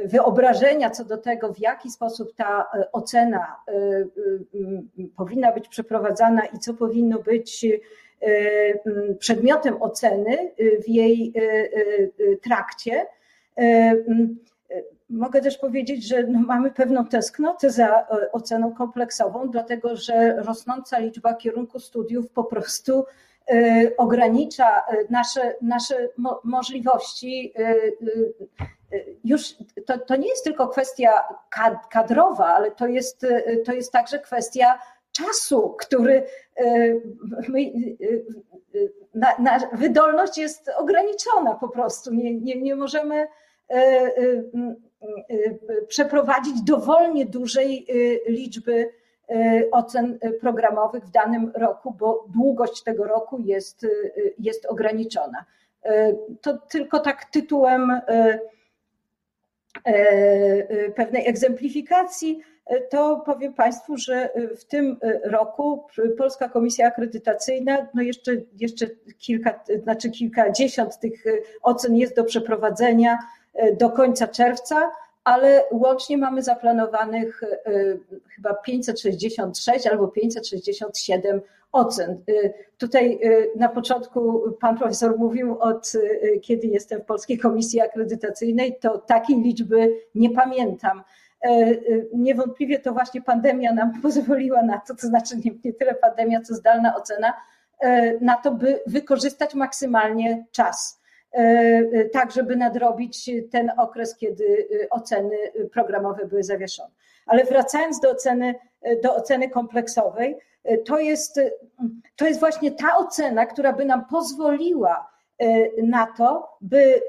wyobrażenia 0.05 0.89
co 0.89 1.05
do 1.05 1.17
tego, 1.17 1.53
w 1.53 1.59
jaki 1.59 1.91
sposób 1.91 2.35
ta 2.35 2.71
ocena 2.91 3.55
powinna 5.17 5.51
być 5.51 5.67
przeprowadzana 5.67 6.45
i 6.45 6.59
co 6.59 6.73
powinno 6.73 7.19
być 7.19 7.65
przedmiotem 9.19 9.81
oceny 9.81 10.51
w 10.85 10.89
jej 10.89 11.33
trakcie. 12.41 13.05
Mogę 15.09 15.41
też 15.41 15.57
powiedzieć, 15.57 16.07
że 16.07 16.23
no 16.23 16.39
mamy 16.39 16.71
pewną 16.71 17.05
tęsknotę 17.05 17.69
za 17.69 18.07
oceną 18.31 18.73
kompleksową, 18.73 19.49
dlatego 19.49 19.95
że 19.95 20.35
rosnąca 20.37 20.99
liczba 20.99 21.33
kierunków 21.33 21.83
studiów 21.83 22.29
po 22.29 22.43
prostu 22.43 23.05
ogranicza 23.97 24.81
nasze, 25.09 25.55
nasze 25.61 26.09
możliwości. 26.43 27.53
Już 29.23 29.55
to, 29.85 29.97
to 29.97 30.15
nie 30.15 30.29
jest 30.29 30.43
tylko 30.43 30.67
kwestia 30.67 31.11
kadrowa, 31.91 32.45
ale 32.45 32.71
to 32.71 32.87
jest, 32.87 33.25
to 33.65 33.73
jest 33.73 33.91
także 33.91 34.19
kwestia 34.19 34.79
czasu, 35.11 35.75
który 35.79 36.23
my, 37.47 37.71
na, 39.15 39.27
na, 39.39 39.59
wydolność 39.73 40.37
jest 40.37 40.71
ograniczona 40.77 41.53
po 41.53 41.69
prostu. 41.69 42.13
Nie, 42.13 42.33
nie, 42.33 42.61
nie 42.61 42.75
możemy 42.75 43.27
przeprowadzić 45.87 46.61
dowolnie 46.61 47.25
dużej 47.25 47.87
liczby 48.27 48.93
ocen 49.71 50.19
programowych 50.41 51.03
w 51.05 51.11
danym 51.11 51.51
roku, 51.55 51.91
bo 51.99 52.25
długość 52.33 52.83
tego 52.83 53.03
roku 53.03 53.39
jest, 53.39 53.87
jest 54.39 54.65
ograniczona. 54.65 55.45
To 56.41 56.57
tylko 56.57 56.99
tak 56.99 57.25
tytułem 57.25 58.01
pewnej 60.95 61.27
egzemplifikacji, 61.27 62.41
to 62.89 63.23
powiem 63.25 63.53
Państwu, 63.53 63.97
że 63.97 64.29
w 64.57 64.65
tym 64.65 64.99
roku 65.23 65.87
Polska 66.17 66.49
Komisja 66.49 66.87
Akredytacyjna, 66.87 67.87
no 67.93 68.01
jeszcze, 68.01 68.31
jeszcze 68.59 68.85
kilka, 69.17 69.63
znaczy 69.83 70.09
kilkadziesiąt 70.09 70.99
tych 70.99 71.23
ocen 71.61 71.95
jest 71.95 72.15
do 72.15 72.23
przeprowadzenia 72.23 73.17
do 73.79 73.89
końca 73.89 74.27
czerwca, 74.27 74.91
ale 75.23 75.63
łącznie 75.71 76.17
mamy 76.17 76.43
zaplanowanych 76.43 77.41
chyba 78.35 78.53
566 78.53 79.87
albo 79.87 80.07
567 80.07 81.41
ocen. 81.71 82.23
Tutaj 82.77 83.19
na 83.55 83.69
początku 83.69 84.41
pan 84.59 84.77
profesor 84.77 85.17
mówił, 85.17 85.59
od 85.59 85.91
kiedy 86.41 86.67
jestem 86.67 87.01
w 87.01 87.05
Polskiej 87.05 87.37
Komisji 87.37 87.81
Akredytacyjnej, 87.81 88.77
to 88.81 88.97
takiej 88.97 89.41
liczby 89.41 89.95
nie 90.15 90.29
pamiętam. 90.29 91.03
Niewątpliwie 92.13 92.79
to 92.79 92.93
właśnie 92.93 93.21
pandemia 93.21 93.73
nam 93.73 93.91
pozwoliła 94.01 94.63
na 94.63 94.77
to, 94.77 94.95
to 94.95 95.07
znaczy 95.07 95.35
nie, 95.45 95.51
nie 95.65 95.73
tyle 95.73 95.95
pandemia, 95.95 96.41
co 96.41 96.55
zdalna 96.55 96.95
ocena, 96.95 97.33
na 98.21 98.35
to, 98.37 98.51
by 98.51 98.79
wykorzystać 98.87 99.53
maksymalnie 99.53 100.45
czas 100.51 101.02
tak, 102.13 102.31
żeby 102.31 102.55
nadrobić 102.55 103.29
ten 103.51 103.71
okres, 103.77 104.17
kiedy 104.17 104.67
oceny 104.89 105.37
programowe 105.73 106.25
były 106.25 106.43
zawieszone. 106.43 106.89
Ale 107.25 107.43
wracając 107.43 107.99
do 107.99 108.09
oceny, 108.09 108.55
do 109.03 109.15
oceny 109.15 109.49
kompleksowej, 109.49 110.37
to 110.85 110.99
jest, 110.99 111.39
to 112.15 112.27
jest 112.27 112.39
właśnie 112.39 112.71
ta 112.71 112.97
ocena, 112.97 113.45
która 113.45 113.73
by 113.73 113.85
nam 113.85 114.05
pozwoliła 114.05 115.09
na 115.83 116.07
to, 116.17 116.57
by 116.61 117.01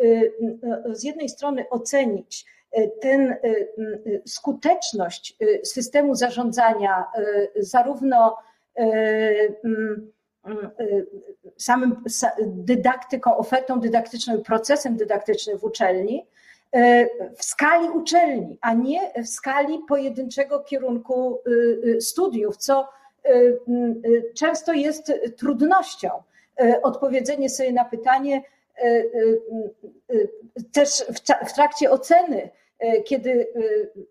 z 0.93 1.05
jednej 1.05 1.29
strony 1.29 1.69
ocenić 1.71 2.47
ten 3.01 3.37
skuteczność 4.27 5.37
systemu 5.65 6.15
zarządzania 6.15 7.05
zarówno 7.57 8.37
samym 11.57 12.05
dydaktyką, 12.47 13.37
ofertą 13.37 13.81
dydaktyczną 13.81 14.43
procesem 14.43 14.97
dydaktycznym 14.97 15.59
w 15.59 15.65
uczelni, 15.65 16.27
w 17.37 17.45
skali 17.45 17.91
uczelni, 17.91 18.59
a 18.61 18.75
nie 18.75 19.13
w 19.23 19.29
skali 19.29 19.79
pojedynczego 19.89 20.61
kierunku 20.61 21.41
studiów, 22.01 22.57
co 22.57 22.89
często 24.35 24.73
jest 24.73 25.13
trudnością. 25.37 26.09
Odpowiedzenie 26.83 27.51
sobie 27.51 27.73
na 27.73 27.85
pytanie 27.85 28.43
też 30.73 31.05
w 31.47 31.53
trakcie 31.55 31.91
oceny 31.91 32.51
kiedy 33.05 33.31
e, 33.31 33.47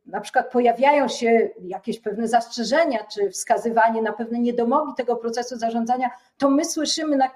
na 0.06 0.22
przykład 0.22 0.52
pojawiają 0.52 1.08
się 1.08 1.50
jakieś 1.64 2.00
pewne 2.00 2.28
zastrzeżenia 2.28 3.00
czy 3.14 3.30
wskazywanie 3.30 4.02
na 4.02 4.14
pewne 4.14 4.40
niedomogi 4.40 4.94
tego 4.98 5.16
procesu 5.16 5.58
zarządzania, 5.58 6.10
to 6.38 6.50
my 6.50 6.66
słyszymy 6.66 7.18
na, 7.18 7.30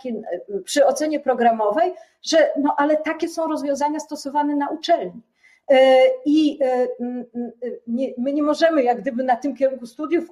przy 0.64 0.86
ocenie 0.86 1.20
programowej, 1.20 1.94
że 2.22 2.52
no 2.60 2.76
ale 2.78 2.98
takie 2.98 3.28
są 3.28 3.48
rozwiązania 3.48 4.00
stosowane 4.00 4.56
na 4.56 4.70
uczelni. 4.70 5.22
E, 5.72 6.00
I 6.26 6.60
nie, 7.88 8.14
my 8.18 8.34
nie 8.34 8.44
możemy 8.44 8.84
jak 8.84 9.02
gdyby 9.02 9.24
na 9.24 9.36
tym 9.36 9.56
kierunku 9.56 9.86
studiów 9.86 10.32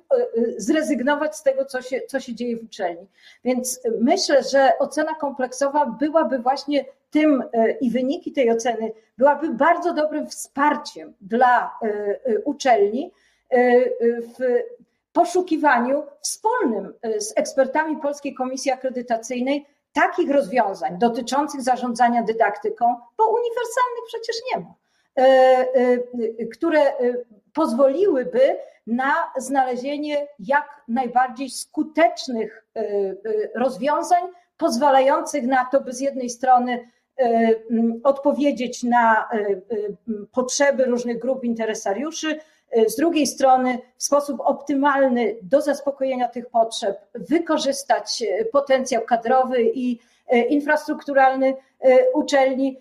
zrezygnować 0.57 1.35
z 1.35 1.43
tego, 1.43 1.65
co 1.65 1.81
się, 1.81 2.01
co 2.07 2.19
się 2.19 2.35
dzieje 2.35 2.57
w 2.57 2.63
uczelni. 2.63 3.07
Więc 3.43 3.81
myślę, 4.01 4.43
że 4.43 4.71
ocena 4.79 5.15
kompleksowa 5.15 5.85
byłaby 5.85 6.39
właśnie 6.39 6.85
tym 7.15 7.43
e, 7.53 7.71
i 7.71 7.91
wyniki 7.91 8.31
tej 8.31 8.51
oceny 8.51 8.91
byłaby 9.17 9.49
bardzo 9.49 9.93
dobrym 9.93 10.27
wsparciem 10.27 11.13
dla 11.21 11.79
e, 11.81 11.87
e, 11.87 12.39
uczelni 12.39 13.11
w 14.37 14.63
poszukiwaniu 15.13 16.03
wspólnym 16.21 16.93
z 17.17 17.33
ekspertami 17.35 17.97
Polskiej 17.97 18.33
Komisji 18.33 18.71
Akredytacyjnej 18.71 19.65
takich 19.93 20.31
rozwiązań 20.31 20.97
dotyczących 20.99 21.61
zarządzania 21.61 22.23
dydaktyką, 22.23 22.95
bo 23.17 23.27
uniwersalnych 23.27 24.05
przecież 24.07 24.35
nie 24.51 24.59
ma, 24.59 24.73
które 26.53 26.79
pozwoliłyby 27.53 28.57
na 28.87 29.13
znalezienie 29.37 30.27
jak 30.39 30.81
najbardziej 30.87 31.49
skutecznych 31.49 32.65
rozwiązań, 33.55 34.23
pozwalających 34.57 35.43
na 35.43 35.65
to, 35.65 35.81
by 35.81 35.93
z 35.93 35.99
jednej 35.99 36.29
strony 36.29 36.89
odpowiedzieć 38.03 38.83
na 38.83 39.29
potrzeby 40.31 40.85
różnych 40.85 41.19
grup 41.19 41.43
interesariuszy, 41.43 42.39
z 42.87 42.95
drugiej 42.95 43.27
strony 43.27 43.79
w 43.97 44.03
sposób 44.03 44.41
optymalny 44.41 45.35
do 45.41 45.61
zaspokojenia 45.61 46.27
tych 46.27 46.49
potrzeb 46.49 46.97
wykorzystać 47.13 48.23
potencjał 48.51 49.03
kadrowy 49.03 49.63
i 49.73 49.99
infrastrukturalny 50.49 51.53
uczelni. 52.13 52.79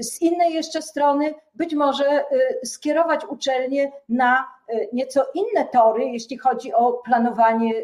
Z 0.00 0.22
innej 0.22 0.54
jeszcze 0.54 0.82
strony 0.82 1.34
być 1.54 1.74
może 1.74 2.24
skierować 2.64 3.24
uczelnie 3.24 3.92
na 4.08 4.46
nieco 4.92 5.26
inne 5.34 5.66
tory, 5.72 6.04
jeśli 6.04 6.38
chodzi 6.38 6.72
o 6.72 6.92
planowanie 6.92 7.74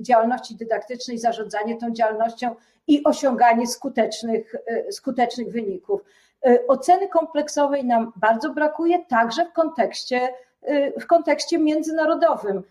działalności 0.00 0.54
dydaktycznej, 0.54 1.18
zarządzanie 1.18 1.76
tą 1.76 1.90
działalnością 1.90 2.54
i 2.86 3.04
osiąganie 3.04 3.66
skutecznych, 3.66 4.54
skutecznych 4.90 5.52
wyników. 5.52 6.04
Oceny 6.68 7.08
kompleksowej 7.08 7.84
nam 7.84 8.12
bardzo 8.16 8.50
brakuje, 8.50 9.04
także 9.08 9.44
w 9.46 9.52
kontekście 9.52 10.20
w 11.00 11.06
kontekście 11.06 11.58
międzynarodowym. 11.58 12.62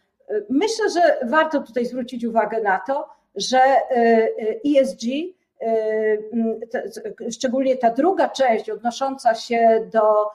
Myślę, 0.50 0.90
że 0.90 1.18
warto 1.26 1.62
tutaj 1.62 1.86
zwrócić 1.86 2.26
uwagę 2.26 2.62
na 2.62 2.80
to, 2.88 3.10
że 3.36 3.60
ESG, 4.66 5.02
szczególnie 7.32 7.78
ta 7.78 7.90
druga 7.90 8.30
część 8.30 8.70
odnosząca 8.70 9.36
się 9.36 9.88
do 9.92 10.28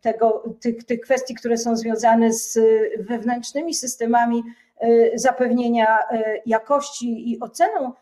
tego, 0.00 0.44
tych, 0.60 0.84
tych 0.84 1.00
kwestii, 1.00 1.34
które 1.34 1.56
są 1.56 1.76
związane 1.76 2.32
z 2.32 2.58
wewnętrznymi 2.98 3.74
systemami 3.74 4.42
zapewnienia 5.14 5.98
jakości 6.46 7.32
i 7.32 7.40
oceną, 7.40 7.92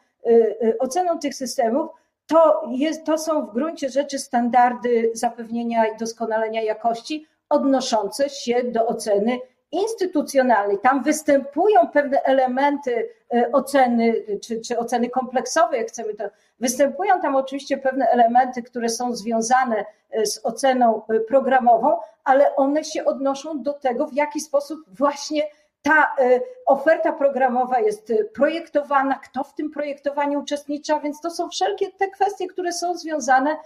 oceną 0.78 1.18
tych 1.18 1.34
systemów, 1.34 1.90
to, 2.26 2.62
jest, 2.70 3.04
to 3.04 3.18
są 3.18 3.46
w 3.46 3.54
gruncie 3.54 3.88
rzeczy 3.88 4.18
standardy 4.18 5.10
zapewnienia 5.14 5.86
i 5.86 5.96
doskonalenia 5.96 6.62
jakości 6.62 7.26
odnoszące 7.48 8.28
się 8.28 8.62
do 8.64 8.86
oceny 8.86 9.38
instytucjonalnej. 9.72 10.78
Tam 10.78 11.02
występują 11.02 11.88
pewne 11.88 12.22
elementy 12.22 13.08
oceny, 13.52 14.14
czy, 14.42 14.60
czy 14.60 14.78
oceny 14.78 15.10
kompleksowej, 15.10 15.78
jak 15.78 15.88
chcemy 15.88 16.14
to. 16.14 16.24
Występują 16.60 17.20
tam 17.20 17.36
oczywiście 17.36 17.78
pewne 17.78 18.06
elementy, 18.06 18.62
które 18.62 18.88
są 18.88 19.16
związane 19.16 19.84
z 20.24 20.40
oceną 20.44 21.02
programową, 21.28 21.98
ale 22.24 22.56
one 22.56 22.84
się 22.84 23.04
odnoszą 23.04 23.62
do 23.62 23.72
tego, 23.72 24.06
w 24.06 24.14
jaki 24.14 24.40
sposób 24.40 24.80
właśnie 24.88 25.42
ta 25.84 26.14
y, 26.20 26.40
oferta 26.66 27.12
programowa 27.12 27.80
jest 27.80 28.10
y, 28.10 28.30
projektowana, 28.34 29.14
kto 29.14 29.44
w 29.44 29.54
tym 29.54 29.70
projektowaniu 29.70 30.40
uczestnicza, 30.40 31.00
więc 31.00 31.20
to 31.20 31.30
są 31.30 31.48
wszelkie 31.48 31.92
te 31.92 32.08
kwestie, 32.08 32.48
które 32.48 32.72
są 32.72 32.96
związane 32.96 33.56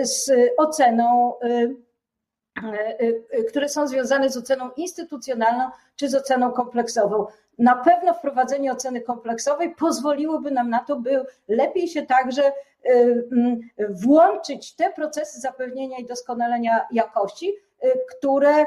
y, 0.00 0.06
z 0.06 0.30
oceną, 0.56 1.34
które 3.48 3.68
są 3.68 3.86
związane 3.86 4.30
z 4.30 4.36
oceną 4.36 4.70
instytucjonalną 4.76 5.70
czy 5.96 6.08
z 6.08 6.14
oceną 6.14 6.52
kompleksową. 6.52 7.26
Na 7.58 7.76
pewno 7.76 8.14
wprowadzenie 8.14 8.72
oceny 8.72 9.00
kompleksowej 9.00 9.74
pozwoliłoby 9.74 10.50
nam 10.50 10.70
na 10.70 10.78
to, 10.78 10.96
by 10.96 11.24
lepiej 11.48 11.88
się 11.88 12.02
także 12.02 12.52
włączyć 13.90 14.76
te 14.76 14.92
procesy 14.92 15.40
zapewnienia 15.40 15.98
i 15.98 16.06
doskonalenia 16.06 16.86
jakości, 16.90 17.54
które 18.10 18.54
e, 18.60 18.66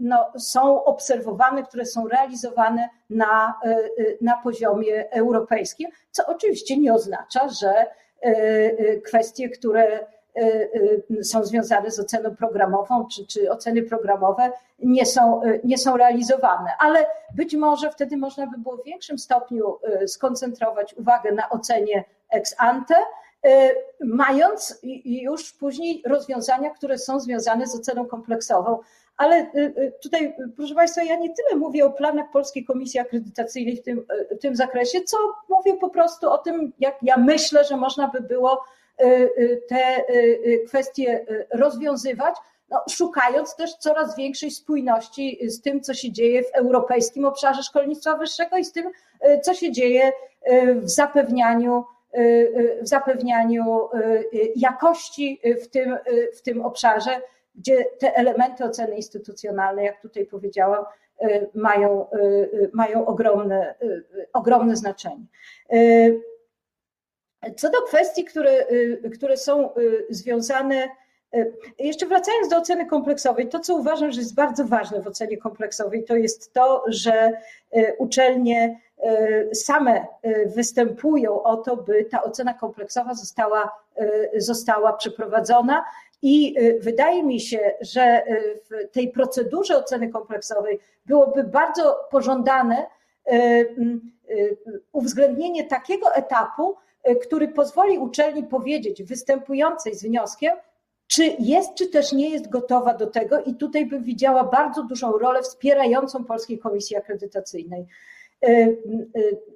no, 0.00 0.32
są 0.38 0.84
obserwowane, 0.84 1.62
które 1.62 1.86
są 1.86 2.08
realizowane 2.08 2.88
na, 3.10 3.54
e, 3.64 3.78
na 4.20 4.36
poziomie 4.36 5.10
europejskim, 5.10 5.90
co 6.10 6.26
oczywiście 6.26 6.78
nie 6.78 6.94
oznacza, 6.94 7.48
że 7.48 7.86
kwestie, 9.04 9.48
które 9.48 10.06
są 11.22 11.44
związane 11.44 11.90
z 11.90 12.00
oceną 12.00 12.36
programową, 12.36 13.06
czy, 13.06 13.26
czy 13.26 13.50
oceny 13.50 13.82
programowe 13.82 14.50
nie 14.78 15.06
są, 15.06 15.40
nie 15.64 15.78
są 15.78 15.96
realizowane, 15.96 16.70
ale 16.78 17.06
być 17.34 17.54
może 17.54 17.90
wtedy 17.90 18.16
można 18.16 18.46
by 18.46 18.58
było 18.58 18.76
w 18.76 18.84
większym 18.84 19.18
stopniu 19.18 19.78
skoncentrować 20.06 20.94
uwagę 20.94 21.32
na 21.32 21.50
ocenie 21.50 22.04
ex 22.30 22.54
ante, 22.58 22.94
mając 24.00 24.80
już 25.04 25.52
później 25.52 26.02
rozwiązania, 26.06 26.70
które 26.70 26.98
są 26.98 27.20
związane 27.20 27.66
z 27.66 27.74
oceną 27.74 28.06
kompleksową. 28.06 28.78
Ale 29.16 29.36
e, 29.36 29.50
e, 29.54 29.90
tutaj, 30.02 30.34
proszę 30.56 30.74
Państwa, 30.74 31.02
ja 31.02 31.16
nie 31.16 31.34
tyle 31.34 31.60
mówię 31.60 31.86
o 31.86 31.90
planach 31.90 32.30
Polskiej 32.30 32.64
Komisji 32.64 33.00
Akredytacyjnej 33.00 33.76
w 33.76 33.82
tym, 33.82 34.06
w 34.30 34.38
tym 34.38 34.56
zakresie, 34.56 35.00
co 35.00 35.16
mówię 35.48 35.74
po 35.74 35.90
prostu 35.90 36.30
o 36.30 36.38
tym, 36.38 36.72
jak 36.78 36.98
ja 37.02 37.16
myślę, 37.16 37.64
że 37.64 37.76
można 37.76 38.08
by 38.08 38.20
było 38.20 38.64
te 39.68 40.04
kwestie 40.66 41.26
rozwiązywać, 41.52 42.34
no, 42.70 42.80
szukając 42.90 43.56
też 43.56 43.74
coraz 43.74 44.16
większej 44.16 44.50
spójności 44.50 45.38
z 45.50 45.60
tym, 45.60 45.80
co 45.80 45.94
się 45.94 46.12
dzieje 46.12 46.42
w 46.42 46.54
europejskim 46.54 47.24
obszarze 47.24 47.62
szkolnictwa 47.62 48.16
wyższego 48.16 48.56
i 48.56 48.64
z 48.64 48.72
tym, 48.72 48.90
co 49.42 49.54
się 49.54 49.72
dzieje 49.72 50.12
w 50.74 50.90
zapewnianiu 50.90 51.84
w 52.82 52.88
zapewnianiu 52.88 53.88
y, 53.94 54.52
jakości 54.56 55.40
w 55.62 55.68
tym, 55.68 55.98
w 56.36 56.42
tym 56.42 56.62
obszarze, 56.62 57.20
gdzie 57.54 57.84
te 57.98 58.16
elementy 58.16 58.64
oceny 58.64 58.96
instytucjonalnej, 58.96 59.86
jak 59.86 60.00
tutaj 60.02 60.26
powiedziałam, 60.26 60.84
y, 61.22 61.48
mają, 61.54 62.06
y, 62.10 62.70
mają 62.72 63.06
ogromne, 63.06 63.74
ogromne 64.32 64.76
znaczenie. 64.76 65.26
Co 67.56 67.70
do 67.70 67.82
kwestii, 67.82 68.24
które, 68.24 68.66
które 69.14 69.36
są 69.36 69.70
związane, 70.10 70.88
jeszcze 71.78 72.06
wracając 72.06 72.48
do 72.48 72.56
oceny 72.56 72.86
kompleksowej, 72.86 73.48
to 73.48 73.60
co 73.60 73.74
uważam, 73.74 74.12
że 74.12 74.20
jest 74.20 74.34
bardzo 74.34 74.64
ważne 74.64 75.00
w 75.00 75.06
ocenie 75.06 75.36
kompleksowej, 75.36 76.04
to 76.04 76.16
jest 76.16 76.52
to, 76.52 76.84
że 76.88 77.32
uczelnie 77.98 78.80
E, 79.02 79.54
same 79.54 80.06
występują 80.46 81.42
o 81.42 81.56
to, 81.56 81.76
by 81.76 82.04
ta 82.04 82.22
ocena 82.22 82.54
kompleksowa 82.54 83.14
została, 83.14 83.72
została 84.36 84.92
przeprowadzona. 84.92 85.84
I 86.22 86.56
wydaje 86.80 87.22
mi 87.22 87.40
się, 87.40 87.72
że 87.80 88.22
w 88.70 88.92
tej 88.92 89.08
procedurze 89.08 89.76
oceny 89.76 90.08
kompleksowej 90.08 90.78
byłoby 91.06 91.44
bardzo 91.44 92.08
pożądane 92.10 92.86
uwzględnienie 94.92 95.64
takiego 95.64 96.14
etapu, 96.14 96.76
który 97.22 97.48
pozwoli 97.48 97.98
uczelni 97.98 98.44
powiedzieć 98.44 99.02
występującej 99.02 99.94
z 99.94 100.02
wnioskiem, 100.02 100.52
czy 101.14 101.24
jest, 101.38 101.74
czy 101.74 101.86
też 101.86 102.12
nie 102.12 102.30
jest 102.30 102.48
gotowa 102.48 102.94
do 102.94 103.06
tego, 103.06 103.40
i 103.40 103.54
tutaj 103.54 103.86
bym 103.86 104.02
widziała 104.02 104.44
bardzo 104.44 104.82
dużą 104.82 105.18
rolę 105.18 105.42
wspierającą 105.42 106.24
Polskiej 106.24 106.58
Komisji 106.58 106.96
Akredytacyjnej. 106.96 107.86
E, 108.42 108.48
e, 108.48 108.74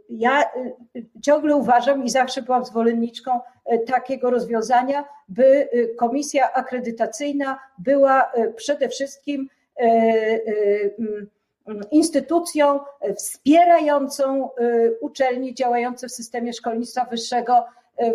ja 0.09 0.43
e, 0.43 0.47
ciągle 1.23 1.57
uważam 1.57 2.05
i 2.05 2.11
zawsze 2.11 2.43
byłam 2.43 2.65
zwolenniczką 2.65 3.41
takiego 3.87 4.31
rozwiązania, 4.31 5.05
by 5.29 5.69
komisja 5.97 6.53
akredytacyjna 6.53 7.59
była 7.79 8.33
przede 8.57 8.89
wszystkim 8.89 9.49
instytucją 11.91 12.81
wspierającą 13.17 14.51
uczelnie 15.01 15.55
działające 15.55 16.09
w 16.09 16.13
systemie 16.13 16.53
szkolnictwa 16.53 17.05
wyższego 17.05 17.65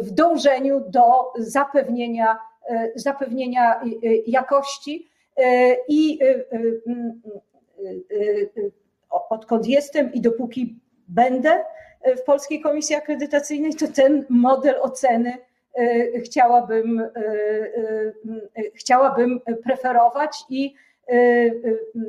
w 0.02 0.12
dążeniu 0.12 0.80
do 0.90 1.34
zapewnienia, 1.38 2.38
zapewnienia 2.96 3.82
jakości. 4.26 5.08
I 5.88 6.20
odkąd 9.30 9.68
jestem 9.68 10.14
i 10.14 10.22
dopóki 10.22 10.80
będę 11.08 11.64
e, 12.02 12.16
w 12.16 12.24
Polskiej 12.24 12.62
Komisji 12.62 12.96
Akredytacyjnej, 12.96 13.76
to 13.76 13.88
ten 13.88 14.26
model 14.30 14.76
oceny 14.82 15.38
e, 15.76 16.20
chciałabym, 16.20 17.00
e, 17.00 17.12
chciałabym 18.76 19.42
preferować 19.64 20.38
i 20.50 20.74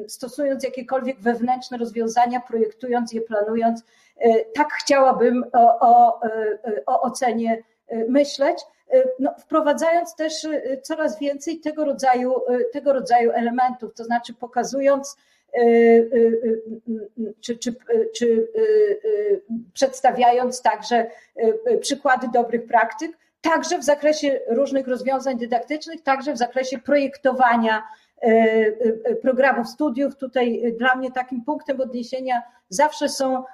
stosując 0.08 0.64
jakiekolwiek 0.64 1.20
wewnętrzne 1.20 1.78
rozwiązania, 1.78 2.40
projektując 2.40 3.12
je, 3.12 3.20
planując, 3.20 3.84
tak 4.54 4.72
chciałabym 4.72 5.44
o, 5.52 5.80
o, 5.80 6.20
o 6.86 7.02
ocenie 7.02 7.62
myśleć. 8.08 8.58
No, 9.18 9.34
wprowadzając 9.38 10.16
też 10.16 10.46
coraz 10.82 11.18
więcej 11.18 11.60
tego 11.60 11.84
rodzaju, 11.84 12.34
tego 12.72 12.92
rodzaju 12.92 13.30
elementów, 13.30 13.94
to 13.94 14.04
znaczy 14.04 14.34
pokazując, 14.34 15.16
Y, 15.58 15.60
y, 16.14 16.62
y, 17.18 17.34
czy, 17.40 17.58
czy, 17.58 17.74
czy 18.14 18.48
przedstawiając 19.72 20.62
także 20.62 21.10
przykłady 21.80 22.28
dobrych 22.34 22.66
praktyk, 22.66 23.12
także 23.40 23.78
w 23.78 23.84
zakresie 23.84 24.40
różnych 24.48 24.88
rozwiązań 24.88 25.38
dydaktycznych, 25.38 26.02
także 26.02 26.32
w 26.32 26.38
zakresie 26.38 26.78
projektowania 26.78 27.82
programów 29.22 29.68
studiów. 29.68 30.16
Tutaj 30.16 30.74
dla 30.78 30.94
mnie 30.94 31.12
takim 31.12 31.44
punktem 31.44 31.80
odniesienia 31.80 32.42
zawsze 32.68 33.08
są 33.08 33.44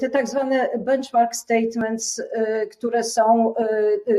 te 0.00 0.10
tak 0.10 0.28
zwane 0.28 0.68
benchmark 0.78 1.34
statements, 1.34 2.22
które 2.72 3.04
są 3.04 3.54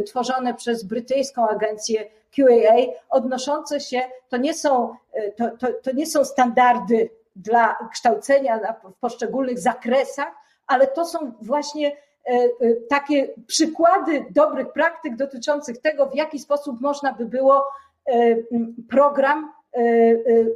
tworzone 0.06 0.54
przez 0.54 0.84
brytyjską 0.84 1.48
agencję 1.48 2.06
QAA, 2.36 2.76
odnoszące 3.10 3.80
się, 3.80 4.02
to 4.30 4.38
nie 4.38 4.54
są, 4.54 4.96
to, 5.38 5.50
to, 5.58 5.68
to 5.84 5.92
nie 5.92 6.06
są 6.06 6.26
standardy 6.26 7.10
dla 7.36 7.78
kształcenia 7.92 8.74
w 8.84 8.94
poszczególnych 9.00 9.60
zakresach, 9.60 10.34
ale 10.68 10.88
to 10.88 11.06
są 11.06 11.32
właśnie 11.42 11.88
e, 11.88 12.32
e, 12.32 12.50
takie 12.90 13.30
przykłady 13.48 14.26
dobrych 14.30 14.72
praktyk 14.74 15.16
dotyczących 15.16 15.78
tego, 15.78 16.10
w 16.10 16.16
jaki 16.16 16.40
sposób 16.40 16.82
można 16.82 17.14
by 17.14 17.26
było 17.26 17.68
e, 18.06 18.36
program 18.90 19.52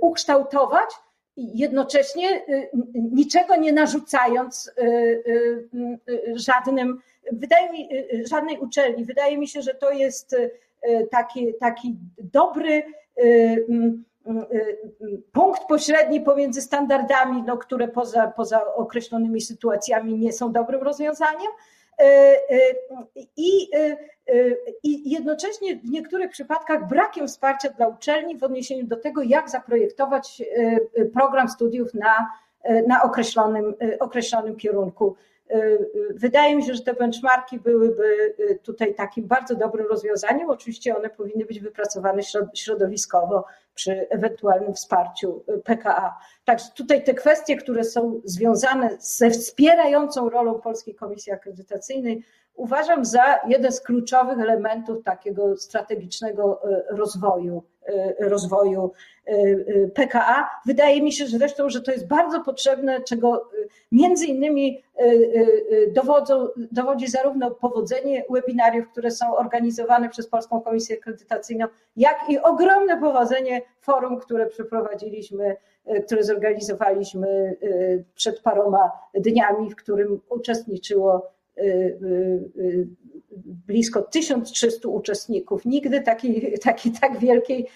ukształtować, 0.02 0.90
jednocześnie 1.38 2.46
niczego 2.94 3.56
nie 3.56 3.74
narzucając 3.74 4.72
żadnym, 6.36 7.00
wydaje 7.32 7.72
mi, 7.72 7.90
żadnej 8.30 8.60
uczelni. 8.60 9.06
Wydaje 9.06 9.38
mi 9.38 9.48
się, 9.48 9.62
że 9.62 9.74
to 9.74 9.92
jest 9.92 10.36
taki, 11.12 11.54
taki 11.60 11.98
dobry 12.18 12.84
punkt 15.32 15.62
pośredni 15.68 16.22
pomiędzy 16.22 16.62
standardami, 16.62 17.44
no, 17.48 17.58
które 17.58 17.88
poza, 17.88 18.28
poza 18.28 18.76
określonymi 18.76 19.42
sytuacjami 19.42 20.18
nie 20.18 20.34
są 20.34 20.52
dobrym 20.52 20.84
rozwiązaniem. 20.84 21.52
E, 22.00 22.04
e, 22.50 22.76
I, 23.38 23.70
e, 23.76 23.98
I 24.84 25.10
jednocześnie 25.12 25.76
w 25.76 25.90
niektórych 25.90 26.32
przypadkach 26.32 26.88
brakiem 26.88 27.28
wsparcia 27.28 27.70
dla 27.70 27.88
uczelni 27.88 28.38
w 28.38 28.44
odniesieniu 28.44 28.88
do 28.88 28.98
tego, 28.98 29.24
jak 29.24 29.50
zaprojektować 29.50 30.44
program 31.14 31.50
studiów 31.50 31.94
na, 31.94 32.30
na 32.88 33.04
określonym, 33.04 33.76
określonym 34.00 34.56
kierunku. 34.56 35.16
Wydaje 36.10 36.56
mi 36.56 36.64
się, 36.64 36.74
że 36.74 36.84
te 36.84 36.94
benchmarki 36.94 37.60
byłyby 37.60 38.36
tutaj 38.64 38.96
takim 38.96 39.28
bardzo 39.28 39.56
dobrym 39.56 39.88
rozwiązaniem. 39.88 40.50
Oczywiście 40.50 40.98
one 40.98 41.10
powinny 41.10 41.46
być 41.46 41.60
wypracowane 41.60 42.22
środowiskowo 42.56 43.46
przy 43.76 44.10
ewentualnym 44.10 44.74
wsparciu 44.74 45.44
PKA. 45.64 46.18
Także 46.46 46.66
tutaj 46.76 47.04
te 47.04 47.14
kwestie, 47.14 47.56
które 47.56 47.84
są 47.84 48.22
związane 48.24 48.98
ze 49.00 49.30
wspierającą 49.30 50.30
rolą 50.30 50.62
Polskiej 50.62 50.96
Komisji 50.96 51.32
Akredytacyjnej, 51.32 52.24
uważam 52.60 53.06
za 53.06 53.40
jeden 53.48 53.72
z 53.72 53.82
kluczowych 53.82 54.40
elementów 54.40 55.04
takiego 55.04 55.58
strategicznego 55.58 56.62
e, 56.64 56.84
rozwoju, 56.90 57.64
e, 57.86 58.30
rozwoju 58.30 58.92
e, 59.26 59.88
PKA. 59.88 60.50
Wydaje 60.66 61.02
mi 61.02 61.12
się 61.12 61.28
zresztą, 61.28 61.70
że 61.70 61.82
to 61.82 61.92
jest 61.92 62.08
bardzo 62.08 62.44
potrzebne, 62.44 63.02
czego 63.02 63.50
między 63.92 64.26
innymi 64.26 64.84
dowodzą, 65.94 66.48
dowodzi 66.72 67.08
zarówno 67.08 67.52
powodzenie 67.52 68.24
webinariów, 68.30 68.90
które 68.90 69.12
są 69.12 69.36
organizowane 69.36 70.10
przez 70.10 70.28
Polską 70.28 70.62
Komisję 70.62 70.98
Akredytacyjną, 70.98 71.66
jak 71.96 72.18
i 72.30 72.40
ogromne 72.40 73.00
powodzenie 73.00 73.62
forum, 73.82 74.20
które 74.20 74.48
przeprowadziliśmy, 74.48 75.56
które 76.06 76.24
zorganizowaliśmy 76.24 77.58
przed 78.16 78.40
paroma 78.40 78.92
dniami, 79.14 79.70
w 79.70 79.76
którym 79.76 80.22
uczestniczyło 80.30 81.39
blisko 83.68 84.02
1300 84.02 84.90
uczestników. 84.90 85.66
Nigdy 85.66 86.02
takiej, 86.02 86.60
takiej, 86.64 86.92
tak 87.02 87.20
wielkiej, 87.20 87.68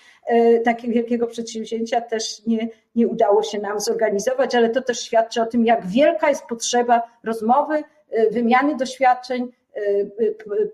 takiego 0.64 0.94
wielkiego 0.94 1.28
przedsięwzięcia 1.28 2.02
też 2.02 2.46
nie, 2.46 2.70
nie 2.96 3.08
udało 3.08 3.44
się 3.44 3.60
nam 3.60 3.80
zorganizować, 3.80 4.56
ale 4.56 4.70
to 4.70 4.82
też 4.82 5.00
świadczy 5.00 5.42
o 5.42 5.46
tym, 5.46 5.66
jak 5.66 5.88
wielka 5.88 6.30
jest 6.30 6.46
potrzeba 6.46 7.02
rozmowy, 7.24 7.84
wymiany 8.32 8.76
doświadczeń, 8.76 9.52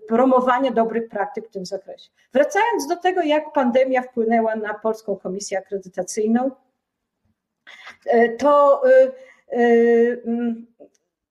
promowania 0.08 0.70
dobrych 0.70 1.08
praktyk 1.08 1.48
w 1.48 1.50
tym 1.50 1.66
zakresie. 1.66 2.10
Wracając 2.32 2.88
do 2.88 2.96
tego, 2.96 3.22
jak 3.22 3.52
pandemia 3.52 4.02
wpłynęła 4.02 4.56
na 4.56 4.74
Polską 4.74 5.16
Komisję 5.16 5.58
Akredytacyjną, 5.58 6.50
to 8.38 8.82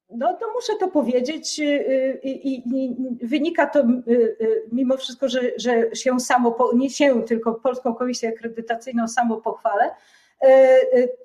no 0.10 0.34
to 0.34 0.54
muszę 0.54 0.74
to 0.80 0.88
powiedzieć 0.88 1.60
y, 1.60 1.64
y, 1.64 2.20
i, 2.24 2.54
i, 2.54 2.64
i 2.76 3.28
wynika 3.28 3.68
to 3.68 3.80
y, 3.80 4.64
mimo 4.72 4.98
wszystko, 4.98 5.30
że, 5.30 5.42
że 5.58 5.96
się 5.96 6.20
samo, 6.20 6.70
nie 6.76 6.90
się, 6.90 7.24
tylko 7.24 7.54
Polską 7.54 7.96
Komisję 7.96 8.30
Akredytacyjną 8.30 9.08
samo 9.08 9.38
pochwalę, 9.38 9.92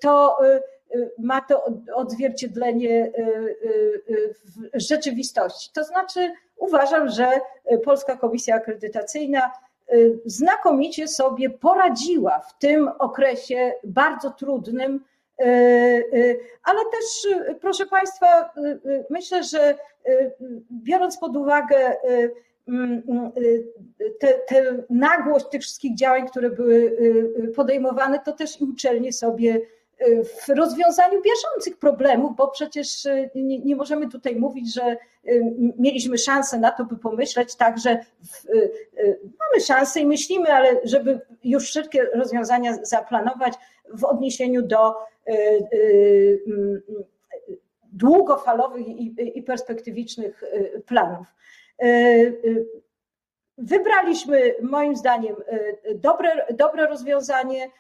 to 0.01 0.39
ma 1.19 1.41
to 1.41 1.65
odzwierciedlenie 1.95 3.13
w 4.45 4.81
rzeczywistości. 4.81 5.71
To 5.75 5.85
znaczy 5.85 6.33
uważam, 6.57 7.09
że 7.09 7.29
Polska 7.85 8.17
Komisja 8.17 8.57
Akredytacyjna 8.57 9.51
znakomicie 10.25 11.09
sobie 11.09 11.51
poradziła 11.51 12.39
w 12.39 12.59
tym 12.59 12.91
okresie 12.99 13.73
bardzo 13.85 14.31
trudnym, 14.31 15.05
ale 16.65 16.81
też, 16.93 17.37
e, 17.49 17.55
proszę 17.55 17.87
Państwa, 17.87 18.51
myślę, 19.11 19.45
że 19.45 19.79
biorąc 20.71 21.19
pod 21.19 21.37
uwagę 21.37 21.97
tę 24.21 24.85
nagłość 24.91 25.47
tych 25.49 25.63
wszystkich 25.63 25.97
działań, 25.97 26.29
które 26.29 26.51
były 26.51 26.97
podejmowane, 27.57 28.19
to 28.25 28.33
też 28.33 28.61
i 28.61 28.65
uczelnie 28.65 29.13
sobie 29.13 29.61
w 30.25 30.49
rozwiązaniu 30.49 31.23
bieżących 31.23 31.79
problemów, 31.79 32.37
bo 32.37 32.49
przecież 32.49 33.09
nie, 33.35 33.59
nie, 33.59 33.77
możemy 33.77 34.09
tutaj 34.09 34.37
mówić, 34.37 34.75
że 34.75 34.97
mieliśmy 35.79 36.19
szansę 36.19 36.59
na 36.59 36.71
to, 36.71 36.85
by 36.85 36.97
pomyśleć 36.97 37.57
tak, 37.57 37.79
że 37.79 37.99
w, 38.23 38.45
mamy 39.25 39.65
szansę 39.67 40.01
i 40.01 40.07
myślimy, 40.07 40.53
ale 40.53 40.81
żeby 40.85 41.21
już 41.45 41.65
wszystkie 41.65 42.05
rozwiązania 42.15 42.79
zaplanować 42.85 43.55
w 43.89 44.05
odniesieniu 44.05 44.63
do 44.63 44.95
Y, 45.29 45.69
y, 45.73 46.43
długofalowych 47.93 48.87
i 49.19 49.43
perspektywicznych 49.43 50.43
y, 50.43 50.83
planów. 50.87 51.27
Wybraliśmy 53.59 54.55
moim 54.63 54.97
zdaniem 54.97 55.37
dobre, 55.95 56.47
dobre 56.55 56.87
rozwiązanie. 56.87 57.71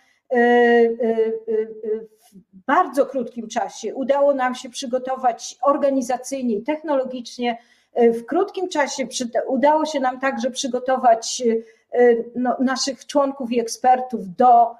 W 2.53 2.66
bardzo 2.66 3.07
krótkim 3.07 3.49
czasie 3.49 3.95
udało 3.95 4.35
nam 4.35 4.55
się 4.55 4.70
przygotować 4.70 5.59
organizacyjnie 5.62 6.57
i 6.57 6.62
technologicznie. 6.62 7.59
W 7.97 8.25
krótkim 8.25 8.68
czasie 8.68 9.07
udało 9.47 9.85
się 9.85 10.01
nam 10.01 10.20
także 10.20 10.51
przygotować 10.51 11.43
no, 12.35 12.57
naszych 12.61 13.07
członków 13.07 13.53
i 13.53 13.61
ekspertów 13.61 14.37
do 14.37 14.75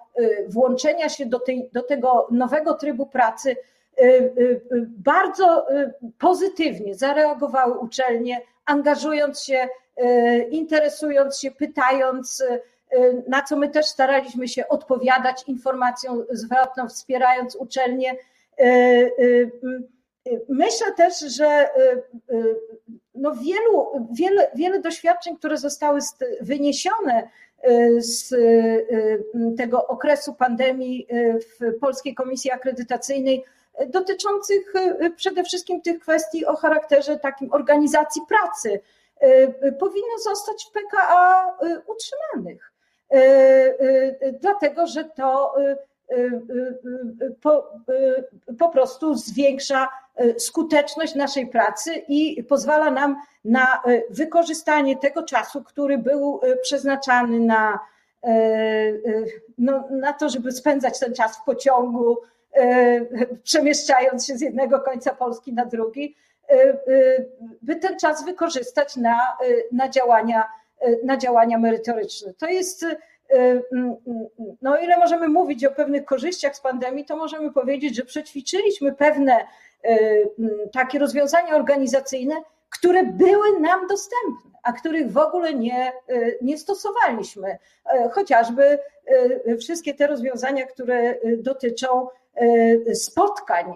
włączenia 0.49 1.09
się 1.09 1.27
do, 1.27 1.41
tej, 1.41 1.71
do 1.73 1.83
tego 1.83 2.29
nowego 2.31 2.75
trybu 2.75 3.07
pracy. 3.07 3.57
Bardzo 5.05 5.67
pozytywnie 6.19 6.95
zareagowały 6.95 7.79
uczelnie, 7.79 8.41
angażując 8.67 9.43
się, 9.43 9.69
interesując 10.51 11.39
się, 11.39 11.51
pytając, 11.51 12.45
na 13.29 13.43
co 13.43 13.57
my 13.57 13.69
też 13.69 13.87
staraliśmy 13.87 14.49
się 14.49 14.69
odpowiadać 14.69 15.45
informacją 15.47 16.25
zwrotną, 16.31 16.89
wspierając 16.89 17.57
uczelnie. 17.57 18.17
Myślę 20.49 20.93
też, 20.97 21.19
że 21.21 21.69
no 23.15 23.35
wielu, 23.35 24.07
wiele, 24.13 24.51
wiele 24.55 24.81
doświadczeń, 24.81 25.37
które 25.37 25.57
zostały 25.57 26.01
wyniesione 26.41 27.29
y, 27.69 28.03
z 28.03 28.33
y, 28.33 28.87
tego 29.57 29.87
okresu 29.87 30.35
pandemii 30.35 31.07
y, 31.13 31.39
w 31.41 31.79
Polskiej 31.81 32.15
Komisji 32.15 32.51
Akredytacyjnej, 32.51 33.45
dotyczących 33.87 34.73
przede 35.17 35.45
wszystkim 35.45 35.83
tych 35.83 35.99
kwestii 35.99 36.47
o 36.47 36.57
charakterze 36.57 37.19
takim 37.19 37.53
organizacji 37.53 38.23
pracy, 38.29 38.81
powinno 39.79 40.19
zostać 40.25 40.65
w 40.65 40.73
PKA 40.73 41.59
utrzymanych. 41.87 42.74
Dlatego, 44.41 44.87
że 44.87 45.05
to 45.05 45.55
po, 47.43 47.71
po 48.59 48.69
prostu 48.69 49.15
zwiększa 49.15 49.89
E, 50.17 50.41
skuteczność 50.41 51.15
naszej 51.15 51.47
pracy 51.47 51.95
i 52.09 52.45
pozwala 52.45 52.91
nam 52.91 53.17
na 53.45 53.83
e, 53.83 54.03
wykorzystanie 54.11 54.97
tego 54.97 55.23
czasu, 55.23 55.63
który 55.63 55.99
był 55.99 56.41
e, 56.43 56.57
przeznaczany 56.57 57.41
na, 57.41 57.79
no, 59.59 59.85
na 59.91 60.13
to, 60.13 60.29
żeby 60.29 60.53
spędzać 60.53 60.99
ten 60.99 61.15
czas 61.15 61.39
w 61.39 61.45
pociągu, 61.45 62.17
przemieszczając 63.43 64.27
się 64.27 64.37
z 64.37 64.41
jednego 64.41 64.81
końca 64.81 65.15
Polski 65.15 65.53
na 65.53 65.65
drugi, 65.67 66.17
by 67.63 67.77
ten 67.77 67.99
czas 67.99 68.25
wykorzystać 68.25 68.97
na, 68.97 69.37
na, 69.73 69.89
działania, 69.89 70.49
na 71.05 71.17
działania 71.17 71.59
merytoryczne. 71.59 72.35
To 72.35 72.47
jest 72.47 72.87
no 74.63 74.79
ile 74.79 74.99
możemy 74.99 75.29
mówić 75.29 75.65
o 75.65 75.71
pewnych 75.71 76.05
korzyściach 76.05 76.57
z 76.57 76.61
pandemii, 76.61 77.05
to 77.05 77.17
możemy 77.17 77.53
powiedzieć, 77.53 77.97
że 77.97 78.03
przećwiczyliśmy 78.03 78.93
pewne 78.93 79.47
takie 80.73 80.99
rozwiązania 80.99 81.57
organizacyjne, 81.57 82.35
które 82.71 83.03
były 83.03 83.61
nam 83.61 83.87
dostępne, 83.87 84.51
a 84.63 84.73
których 84.73 85.13
w 85.13 85.19
ogóle 85.19 85.55
nie, 85.55 85.93
nie 86.43 86.59
stosowaliśmy. 86.59 87.59
Chociażby 88.13 88.79
wszystkie 89.61 89.95
te 89.95 90.07
rozwiązania, 90.07 90.67
które 90.67 91.15
dotyczą 91.39 92.09
spotkań, 92.95 93.73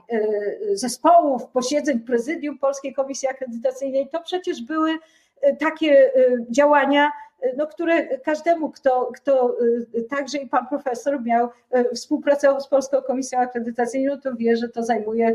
zespołów, 0.73 1.47
posiedzeń 1.47 2.01
prezydium 2.01 2.59
Polskiej 2.59 2.95
Komisji 2.95 3.29
Akredytacyjnej, 3.29 4.09
to 4.09 4.21
przecież 4.21 4.63
były 4.63 4.99
takie 5.59 6.13
działania, 6.51 7.11
no, 7.57 7.67
które 7.67 8.19
każdemu, 8.19 8.71
kto, 8.71 9.11
kto 9.15 9.57
także 10.11 10.39
i 10.39 10.49
pan 10.49 10.67
profesor 10.67 11.23
miał, 11.23 11.49
współpracował 11.95 12.61
z 12.61 12.69
Polską 12.69 13.03
Komisją 13.03 13.39
Akredytacyjną, 13.39 14.21
to 14.21 14.35
wie, 14.35 14.57
że 14.57 14.69
to 14.69 14.83
zajmuje 14.83 15.33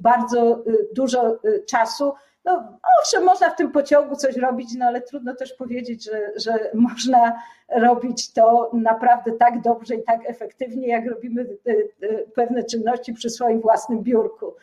bardzo 0.00 0.64
dużo 0.94 1.38
czasu. 1.66 2.12
No, 2.44 2.78
owszem, 3.00 3.24
można 3.24 3.50
w 3.50 3.56
tym 3.56 3.72
pociągu 3.72 4.16
coś 4.16 4.36
robić, 4.36 4.68
no 4.78 4.86
ale 4.86 5.00
trudno 5.00 5.34
też 5.34 5.52
powiedzieć, 5.52 6.04
że, 6.04 6.30
że 6.36 6.70
można 6.74 7.42
robić 7.68 8.32
to 8.32 8.70
naprawdę 8.72 9.32
tak 9.32 9.60
dobrze 9.60 9.94
i 9.94 10.02
tak 10.02 10.20
efektywnie, 10.30 10.88
jak 10.88 11.06
robimy 11.06 11.46
pewne 12.34 12.64
czynności 12.64 13.12
przy 13.12 13.30
swoim 13.30 13.60
własnym 13.60 14.02
biurku. 14.02 14.54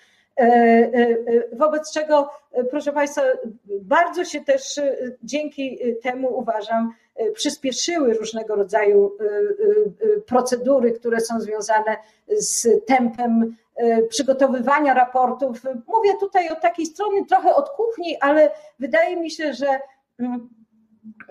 Wobec 1.54 1.94
czego, 1.94 2.30
proszę 2.72 2.94
Państwa, 2.94 3.22
bardzo 3.66 4.26
się 4.26 4.42
też 4.42 4.80
dzięki 5.24 5.80
temu 6.04 6.38
uważam, 6.38 6.94
przyspieszyły 7.34 8.14
różnego 8.14 8.56
rodzaju 8.56 9.18
procedury, 10.26 10.92
które 10.92 11.20
są 11.20 11.42
związane 11.42 11.98
z 12.28 12.86
tempem 12.86 13.56
przygotowywania 14.10 14.94
raportów. 14.94 15.62
Mówię 15.88 16.14
tutaj 16.20 16.50
o 16.50 16.56
takiej 16.56 16.86
stronie 16.86 17.26
trochę 17.26 17.56
od 17.56 17.70
kuchni, 17.70 18.18
ale 18.22 18.52
wydaje 18.80 19.18
mi 19.18 19.32
się, 19.32 19.54
że 19.54 19.68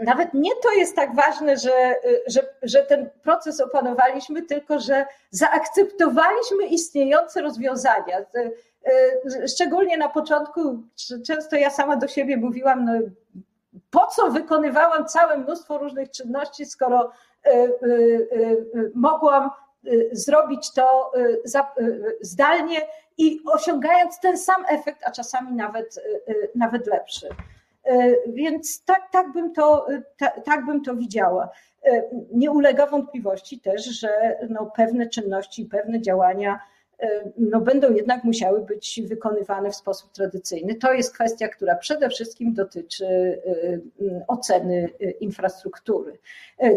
nawet 0.03 0.35
nie 0.35 0.51
to 0.62 0.73
jest 0.73 0.97
tak 0.97 1.14
ważne, 1.14 1.57
że, 1.57 1.95
że, 2.27 2.41
że 2.62 2.83
ten 2.83 3.11
proces 3.23 3.61
opanowaliśmy, 3.61 4.43
tylko 4.43 4.79
że 4.79 5.07
zaakceptowaliśmy 5.31 6.66
istniejące 6.66 7.43
rozwiązania. 7.43 8.16
Szczególnie 9.49 9.99
na 9.99 10.09
początku, 10.09 10.83
często 11.27 11.57
ja 11.57 11.71
sama 11.71 11.97
do 11.97 12.09
siebie 12.09 12.37
mówiłam, 12.37 12.85
no, 12.85 12.93
po 13.91 14.07
co 14.07 14.31
wykonywałam 14.31 15.07
całe 15.07 15.39
mnóstwo 15.39 15.79
różnych 15.79 16.11
czynności, 16.11 16.66
skoro 16.66 17.11
mogłam 18.95 19.51
zrobić 20.12 20.73
to 20.73 21.12
zdalnie 22.21 22.81
i 23.19 23.41
osiągając 23.53 24.21
ten 24.21 24.39
sam 24.39 24.64
efekt, 24.69 25.03
a 25.05 25.11
czasami 25.11 25.53
nawet, 25.53 26.03
nawet 26.55 26.87
lepszy. 26.87 27.29
Więc 28.26 28.84
tak, 28.84 29.11
tak, 29.12 29.32
bym 29.32 29.53
to, 29.53 29.86
tak, 30.16 30.45
tak 30.45 30.66
bym 30.66 30.82
to 30.82 30.97
widziała. 30.97 31.49
Nie 32.32 32.51
ulega 32.51 32.86
wątpliwości 32.86 33.61
też, 33.61 33.84
że 33.84 34.39
no 34.51 34.72
pewne 34.76 35.07
czynności, 35.07 35.64
pewne 35.64 36.01
działania 36.01 36.61
no 37.38 37.61
będą 37.61 37.92
jednak 37.92 38.24
musiały 38.24 38.61
być 38.61 39.01
wykonywane 39.07 39.70
w 39.70 39.76
sposób 39.76 40.12
tradycyjny. 40.12 40.74
To 40.74 40.92
jest 40.92 41.14
kwestia, 41.14 41.49
która 41.49 41.76
przede 41.76 42.09
wszystkim 42.09 42.55
dotyczy 42.55 43.05
y, 43.07 43.80
y, 44.03 44.22
oceny 44.28 44.88
y, 45.03 45.11
infrastruktury. 45.11 46.18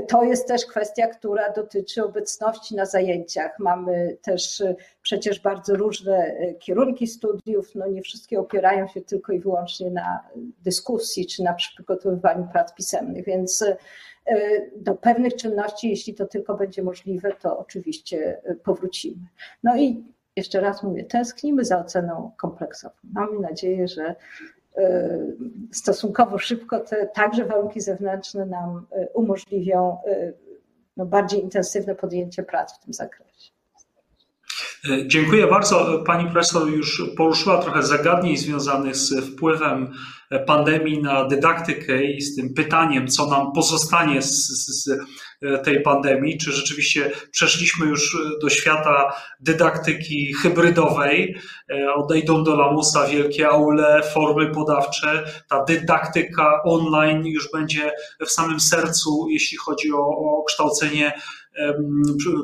To 0.08 0.24
jest 0.24 0.48
też 0.48 0.66
kwestia, 0.66 1.08
która 1.08 1.52
dotyczy 1.52 2.04
obecności 2.04 2.76
na 2.76 2.86
zajęciach. 2.86 3.60
Mamy 3.60 4.18
też 4.22 4.64
przecież 5.02 5.40
bardzo 5.40 5.76
różne 5.76 6.36
kierunki 6.60 7.08
studiów, 7.08 7.76
no 7.76 7.88
nie 7.88 8.02
wszystkie 8.02 8.40
opierają 8.40 8.88
się 8.88 9.02
tylko 9.02 9.34
i 9.34 9.40
wyłącznie 9.40 9.92
na 9.92 10.20
dyskusji 10.64 11.28
czy 11.28 11.44
na 11.44 11.54
przygotowywaniu 11.54 12.48
prac 12.52 12.74
pisemnych, 12.74 13.26
więc 13.26 13.66
do 14.78 14.96
pewnych 14.96 15.36
czynności, 15.36 15.90
jeśli 15.90 16.14
to 16.14 16.26
tylko 16.26 16.56
będzie 16.56 16.84
możliwe, 16.84 17.32
to 17.42 17.58
oczywiście 17.58 18.42
powrócimy. 18.64 19.28
No 19.64 19.78
i 19.78 20.04
jeszcze 20.36 20.62
raz 20.62 20.84
mówię, 20.84 21.04
tęsknimy 21.04 21.66
za 21.66 21.80
oceną 21.80 22.32
kompleksową. 22.38 22.96
Mamy 23.04 23.40
nadzieję, 23.40 23.88
że 23.88 24.16
stosunkowo 25.72 26.38
szybko 26.38 26.80
te 26.80 27.08
także 27.08 27.46
warunki 27.46 27.82
zewnętrzne 27.82 28.46
nam 28.46 28.88
umożliwią 29.14 29.98
no, 30.98 31.06
bardziej 31.06 31.44
intensywne 31.44 31.96
podjęcie 31.96 32.44
prac 32.44 32.78
w 32.78 32.84
tym 32.84 32.94
zakresie. 32.94 33.51
Dziękuję 35.06 35.48
bardzo. 35.48 36.04
Pani 36.06 36.30
profesor 36.30 36.70
już 36.70 37.04
poruszyła 37.18 37.62
trochę 37.62 37.84
zagadnień 37.84 38.38
związanych 38.38 38.96
z 38.96 39.26
wpływem 39.26 39.94
pandemii 40.46 41.02
na 41.02 41.26
dydaktykę 41.26 42.04
i 42.04 42.22
z 42.22 42.36
tym 42.36 42.54
pytaniem, 42.54 43.08
co 43.08 43.28
nam 43.28 43.52
pozostanie 43.52 44.22
z, 44.22 44.48
z, 44.48 44.90
tej 45.64 45.82
pandemii, 45.82 46.38
czy 46.38 46.52
rzeczywiście 46.52 47.12
przeszliśmy 47.32 47.86
już 47.86 48.18
do 48.42 48.50
świata 48.50 49.14
dydaktyki 49.40 50.34
hybrydowej, 50.34 51.36
odejdą 51.96 52.44
do 52.44 52.56
lamusa 52.56 53.08
wielkie 53.08 53.48
aule, 53.48 54.04
formy 54.14 54.52
podawcze, 54.52 55.24
ta 55.50 55.64
dydaktyka 55.64 56.64
online 56.64 57.26
już 57.26 57.52
będzie 57.52 57.92
w 58.26 58.32
samym 58.32 58.60
sercu, 58.60 59.28
jeśli 59.30 59.58
chodzi 59.58 59.94
o, 59.94 60.08
o 60.08 60.44
kształcenie 60.48 61.14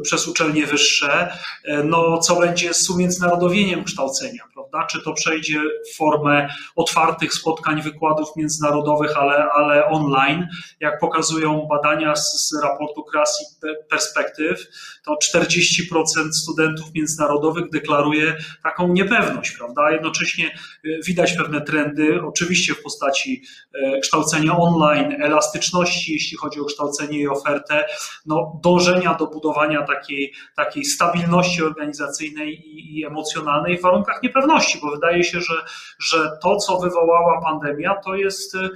przez 0.04 0.28
uczelnie 0.28 0.66
wyższe, 0.66 1.38
no 1.84 2.18
co 2.18 2.40
będzie 2.40 2.74
z 2.74 2.90
umiędzynarodowieniem 2.90 3.84
kształcenia, 3.84 4.44
prawda? 4.54 4.88
Czy 4.88 5.02
to 5.02 5.14
przejdzie 5.14 5.62
w 5.94 5.98
formę 5.98 6.50
otwartych 6.76 7.34
spotkań, 7.34 7.82
wykładów 7.82 8.36
międzynarodowych, 8.36 9.18
ale, 9.18 9.50
ale 9.50 9.86
online, 9.86 10.48
jak 10.80 11.00
pokazują 11.00 11.68
badania 11.70 12.16
z, 12.16 12.50
z 12.50 12.64
raportu 12.64 13.04
Kreacji 13.04 13.46
Perspektyw, 13.90 14.68
to 15.06 15.18
40% 15.38 16.32
studentów 16.32 16.94
międzynarodowych 16.94 17.70
deklaruje 17.70 18.36
taką 18.64 18.88
niepewność, 18.88 19.52
prawda? 19.52 19.92
Jednocześnie 19.92 20.48
e, 20.48 20.90
widać 21.06 21.34
pewne 21.34 21.62
trendy, 21.62 22.20
oczywiście 22.24 22.74
w 22.74 22.82
postaci 22.82 23.44
e, 23.74 24.00
kształcenia 24.00 24.58
online, 24.58 25.22
elastyczności, 25.22 26.14
jeśli 26.14 26.38
chodzi 26.38 26.60
o 26.60 26.66
kształcenie 26.66 27.20
i 27.20 27.28
ofertę, 27.28 27.86
no 28.26 28.60
do 29.20 29.28
budowania 29.28 29.84
takiej, 29.84 30.34
takiej 30.56 30.86
stabilności 30.86 31.64
organizacyjnej 31.64 32.54
i, 32.54 33.00
i 33.00 33.06
emocjonalnej 33.06 33.78
w 33.78 33.82
warunkach 33.82 34.24
niepewności, 34.24 34.80
bo 34.82 34.92
wydaje 34.92 35.24
się, 35.24 35.42
że, 35.42 35.56
że 36.00 36.38
to, 36.42 36.56
co 36.56 36.80
wywołała 36.80 37.42
pandemia, 37.42 37.96
to 37.96 38.16
jest 38.16 38.56
e, 38.56 38.70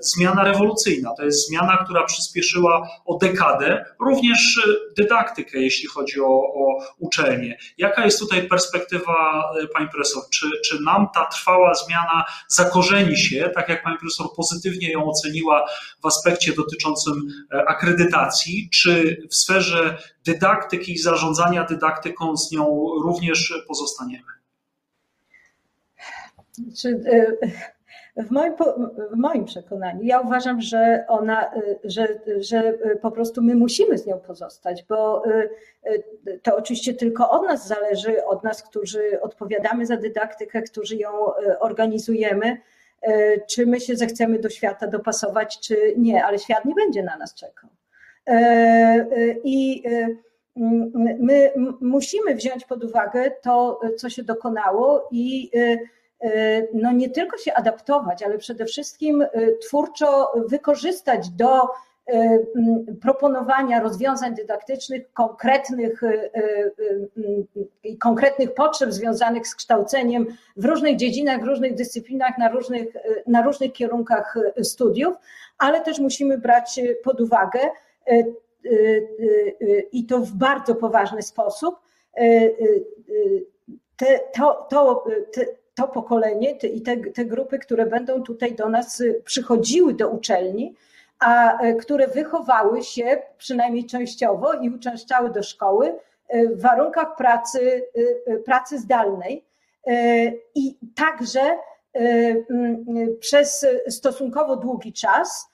zmiana 0.00 0.44
rewolucyjna, 0.44 1.10
to 1.16 1.24
jest 1.24 1.48
zmiana, 1.48 1.76
która 1.84 2.04
przyspieszyła 2.04 2.88
o 3.06 3.18
dekadę 3.18 3.84
również 4.00 4.60
dydaktykę, 4.98 5.58
jeśli 5.58 5.88
chodzi 5.88 6.20
o, 6.20 6.26
o 6.54 6.78
uczelnię. 6.98 7.58
Jaka 7.78 8.04
jest 8.04 8.18
tutaj 8.18 8.48
perspektywa 8.48 9.44
pani 9.74 9.88
profesor? 9.88 10.22
Czy, 10.30 10.46
czy 10.64 10.82
nam 10.82 11.08
ta 11.14 11.26
trwała 11.26 11.74
zmiana 11.74 12.24
zakorzeni 12.48 13.16
się, 13.16 13.50
tak 13.54 13.68
jak 13.68 13.82
pani 13.82 13.98
profesor 13.98 14.26
pozytywnie 14.36 14.92
ją 14.92 15.04
oceniła 15.04 15.66
w 16.02 16.06
aspekcie 16.06 16.52
dotyczącym 16.52 17.14
akredytacji, 17.66 18.68
czy 18.72 19.22
w 19.30 19.34
sferze 19.34 19.98
dydaktyki 20.24 20.92
i 20.92 20.98
zarządzania 20.98 21.64
dydaktyką 21.64 22.36
z 22.36 22.52
nią 22.52 22.86
również 23.02 23.54
pozostaniemy? 23.68 24.38
Czy, 26.80 27.00
w 28.18 28.30
moim, 28.30 28.54
w 29.12 29.16
moim 29.16 29.44
przekonaniu, 29.44 30.02
ja 30.02 30.20
uważam, 30.20 30.60
że 30.60 31.04
ona, 31.08 31.50
że, 31.84 32.08
że 32.40 32.78
po 33.02 33.10
prostu 33.10 33.42
my 33.42 33.54
musimy 33.54 33.98
z 33.98 34.06
nią 34.06 34.18
pozostać, 34.18 34.84
bo 34.88 35.22
to 36.42 36.56
oczywiście 36.56 36.94
tylko 36.94 37.30
od 37.30 37.42
nas 37.42 37.68
zależy, 37.68 38.24
od 38.24 38.44
nas, 38.44 38.62
którzy 38.62 39.20
odpowiadamy 39.20 39.86
za 39.86 39.96
dydaktykę, 39.96 40.62
którzy 40.62 40.96
ją 40.96 41.10
organizujemy, 41.60 42.56
czy 43.46 43.66
my 43.66 43.80
się 43.80 43.96
zechcemy 43.96 44.38
do 44.38 44.48
świata 44.48 44.86
dopasować, 44.86 45.60
czy 45.60 45.94
nie, 45.96 46.24
ale 46.24 46.38
świat 46.38 46.64
nie 46.64 46.74
będzie 46.74 47.02
na 47.02 47.16
nas 47.16 47.34
czekał. 47.34 47.70
I 49.44 49.82
my 51.18 51.52
musimy 51.80 52.34
wziąć 52.34 52.64
pod 52.64 52.84
uwagę 52.84 53.30
to, 53.42 53.80
co 53.96 54.10
się 54.10 54.22
dokonało 54.22 55.08
i 55.10 55.50
no 56.74 56.92
nie 56.92 57.10
tylko 57.10 57.38
się 57.38 57.54
adaptować, 57.54 58.22
ale 58.22 58.38
przede 58.38 58.64
wszystkim 58.64 59.26
twórczo 59.60 60.32
wykorzystać 60.46 61.30
do 61.30 61.68
proponowania 63.02 63.80
rozwiązań 63.80 64.34
dydaktycznych 64.34 65.12
konkretnych 65.12 66.00
konkretnych 68.00 68.54
potrzeb 68.54 68.92
związanych 68.92 69.48
z 69.48 69.54
kształceniem 69.54 70.26
w 70.56 70.64
różnych 70.64 70.96
dziedzinach, 70.96 71.40
w 71.42 71.46
różnych 71.46 71.74
dyscyplinach, 71.74 72.38
na 72.38 72.48
różnych, 72.48 72.88
na 73.26 73.42
różnych 73.42 73.72
kierunkach 73.72 74.34
studiów, 74.62 75.14
ale 75.58 75.80
też 75.80 75.98
musimy 75.98 76.38
brać 76.38 76.80
pod 77.04 77.20
uwagę 77.20 77.60
i 79.92 80.06
to 80.06 80.18
w 80.18 80.32
bardzo 80.32 80.74
poważny 80.74 81.22
sposób, 81.22 81.76
te, 83.96 84.20
to, 84.34 84.66
to, 84.70 85.04
te, 85.32 85.46
to 85.78 85.88
pokolenie 85.88 86.50
i 86.50 86.82
te, 86.82 86.96
te 86.96 87.24
grupy, 87.24 87.58
które 87.58 87.86
będą 87.86 88.22
tutaj 88.22 88.54
do 88.54 88.68
nas 88.68 89.02
przychodziły 89.24 89.94
do 89.94 90.08
uczelni, 90.08 90.74
a 91.18 91.58
które 91.80 92.08
wychowały 92.08 92.82
się 92.82 93.22
przynajmniej 93.38 93.86
częściowo 93.86 94.52
i 94.52 94.70
uczęszczały 94.70 95.30
do 95.30 95.42
szkoły 95.42 95.94
w 96.50 96.60
warunkach 96.60 97.16
pracy, 97.16 97.84
pracy 98.44 98.78
zdalnej. 98.78 99.44
I 100.54 100.76
także 100.94 101.40
przez 103.20 103.66
stosunkowo 103.88 104.56
długi 104.56 104.92
czas 104.92 105.50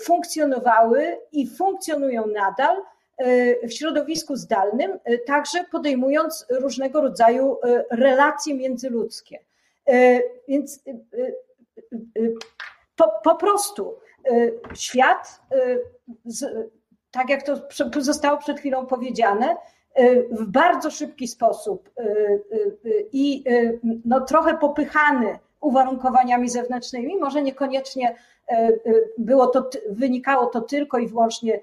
funkcjonowały 0.00 1.18
i 1.32 1.46
funkcjonują 1.50 2.26
nadal 2.26 2.76
w 3.62 3.72
środowisku 3.72 4.36
zdalnym, 4.36 4.98
także 5.26 5.64
podejmując 5.72 6.46
różnego 6.50 7.00
rodzaju 7.00 7.58
relacje 7.90 8.54
międzyludzkie. 8.54 9.38
Więc 10.48 10.84
po, 12.96 13.12
po 13.24 13.34
prostu 13.34 13.94
świat, 14.74 15.40
tak 17.10 17.30
jak 17.30 17.42
to 17.42 17.56
zostało 17.98 18.38
przed 18.38 18.58
chwilą 18.58 18.86
powiedziane, 18.86 19.56
w 20.30 20.44
bardzo 20.44 20.90
szybki 20.90 21.28
sposób 21.28 21.90
i 23.12 23.44
no, 24.04 24.20
trochę 24.20 24.58
popychany 24.58 25.38
uwarunkowaniami 25.60 26.48
zewnętrznymi, 26.48 27.16
może 27.16 27.42
niekoniecznie 27.42 28.16
było 29.18 29.46
to, 29.46 29.70
wynikało 29.90 30.46
to 30.46 30.60
tylko 30.60 30.98
i 30.98 31.08
wyłącznie 31.08 31.60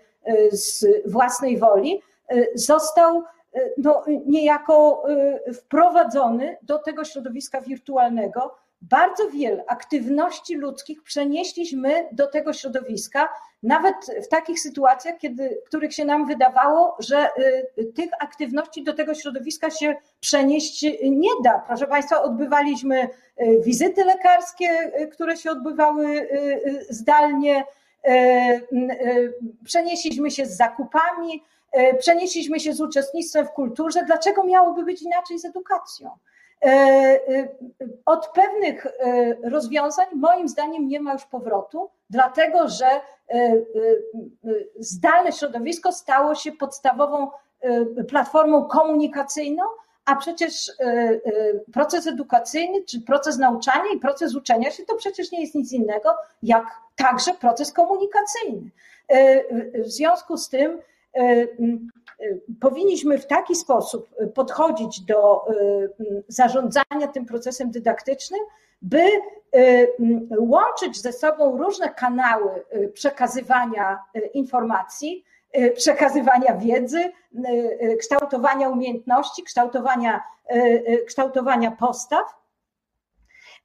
z 0.52 0.86
własnej 1.12 1.58
woli, 1.58 2.02
został 2.56 3.24
no, 3.78 4.04
niejako 4.26 5.04
wprowadzony 5.54 6.58
do 6.62 6.80
tego 6.80 7.06
środowiska 7.06 7.62
wirtualnego. 7.62 8.56
Bardzo 8.82 9.30
wiele 9.30 9.64
aktywności 9.68 10.56
ludzkich 10.56 11.04
przenieśliśmy 11.04 12.10
do 12.12 12.28
tego 12.28 12.54
środowiska, 12.54 13.30
nawet 13.64 13.96
w 14.24 14.28
takich 14.28 14.60
sytuacjach, 14.60 15.18
kiedy, 15.18 15.62
których 15.66 15.94
się 15.94 16.06
nam 16.06 16.28
wydawało, 16.28 16.98
że 17.00 17.30
tych 17.96 18.10
aktywności 18.20 18.84
do 18.84 18.94
tego 18.94 19.16
środowiska 19.16 19.70
się 19.70 19.96
przenieść 20.20 20.86
nie 21.04 21.30
da. 21.44 21.64
Proszę 21.68 21.88
Państwa, 21.88 22.22
odbywaliśmy 22.22 23.10
wizyty 23.60 24.04
lekarskie, 24.04 24.92
które 25.12 25.38
się 25.38 25.52
odbywały 25.52 26.28
zdalnie, 26.90 27.64
przenieśliśmy 29.66 30.32
się 30.32 30.46
z 30.46 30.58
zakupami, 30.58 31.44
przenieśliśmy 32.00 32.60
się 32.60 32.74
z 32.74 32.82
uczestnictwem 32.82 33.48
w 33.48 33.52
kulturze. 33.52 34.06
Dlaczego 34.06 34.44
miałoby 34.44 34.84
być 34.84 35.02
inaczej 35.02 35.40
z 35.40 35.46
edukacją? 35.46 36.10
Od 38.06 38.28
pewnych 38.28 38.88
rozwiązań, 39.44 40.06
moim 40.16 40.48
zdaniem, 40.48 40.88
nie 40.88 41.00
ma 41.00 41.14
już 41.14 41.26
powrotu, 41.26 41.90
dlatego 42.10 42.68
że 42.68 42.86
zdalne 44.80 45.32
środowisko 45.32 45.92
stało 45.92 46.36
się 46.36 46.52
podstawową 46.52 47.32
platformą 48.10 48.66
komunikacyjną, 48.66 49.64
a 50.12 50.16
przecież 50.16 50.72
proces 51.74 52.08
edukacyjny, 52.08 52.84
czy 52.84 53.02
proces 53.02 53.38
nauczania 53.38 53.92
i 53.96 54.00
proces 54.00 54.36
uczenia 54.36 54.72
się 54.72 54.86
to 54.86 54.96
przecież 54.96 55.32
nie 55.32 55.42
jest 55.42 55.56
nic 55.56 55.72
innego, 55.72 56.16
jak 56.44 56.66
także 56.96 57.34
proces 57.34 57.74
komunikacyjny. 57.74 58.70
W 59.74 59.88
związku 59.92 60.38
z 60.38 60.50
tym 60.50 60.82
powinniśmy 62.62 63.18
w 63.18 63.28
taki 63.28 63.56
sposób 63.56 64.10
podchodzić 64.34 65.02
do 65.02 65.42
zarządzania 66.28 67.08
tym 67.14 67.26
procesem 67.26 67.72
dydaktycznym, 67.72 68.40
by 68.82 69.04
łączyć 70.40 71.02
ze 71.02 71.14
sobą 71.14 71.58
różne 71.58 71.90
kanały 71.90 72.66
przekazywania 72.94 74.00
informacji, 74.34 75.26
przekazywania 75.76 76.58
wiedzy, 76.58 77.12
kształtowania 78.00 78.70
umiejętności, 78.70 79.44
kształtowania, 79.44 80.24
kształtowania 81.08 81.72
postaw, 81.72 82.42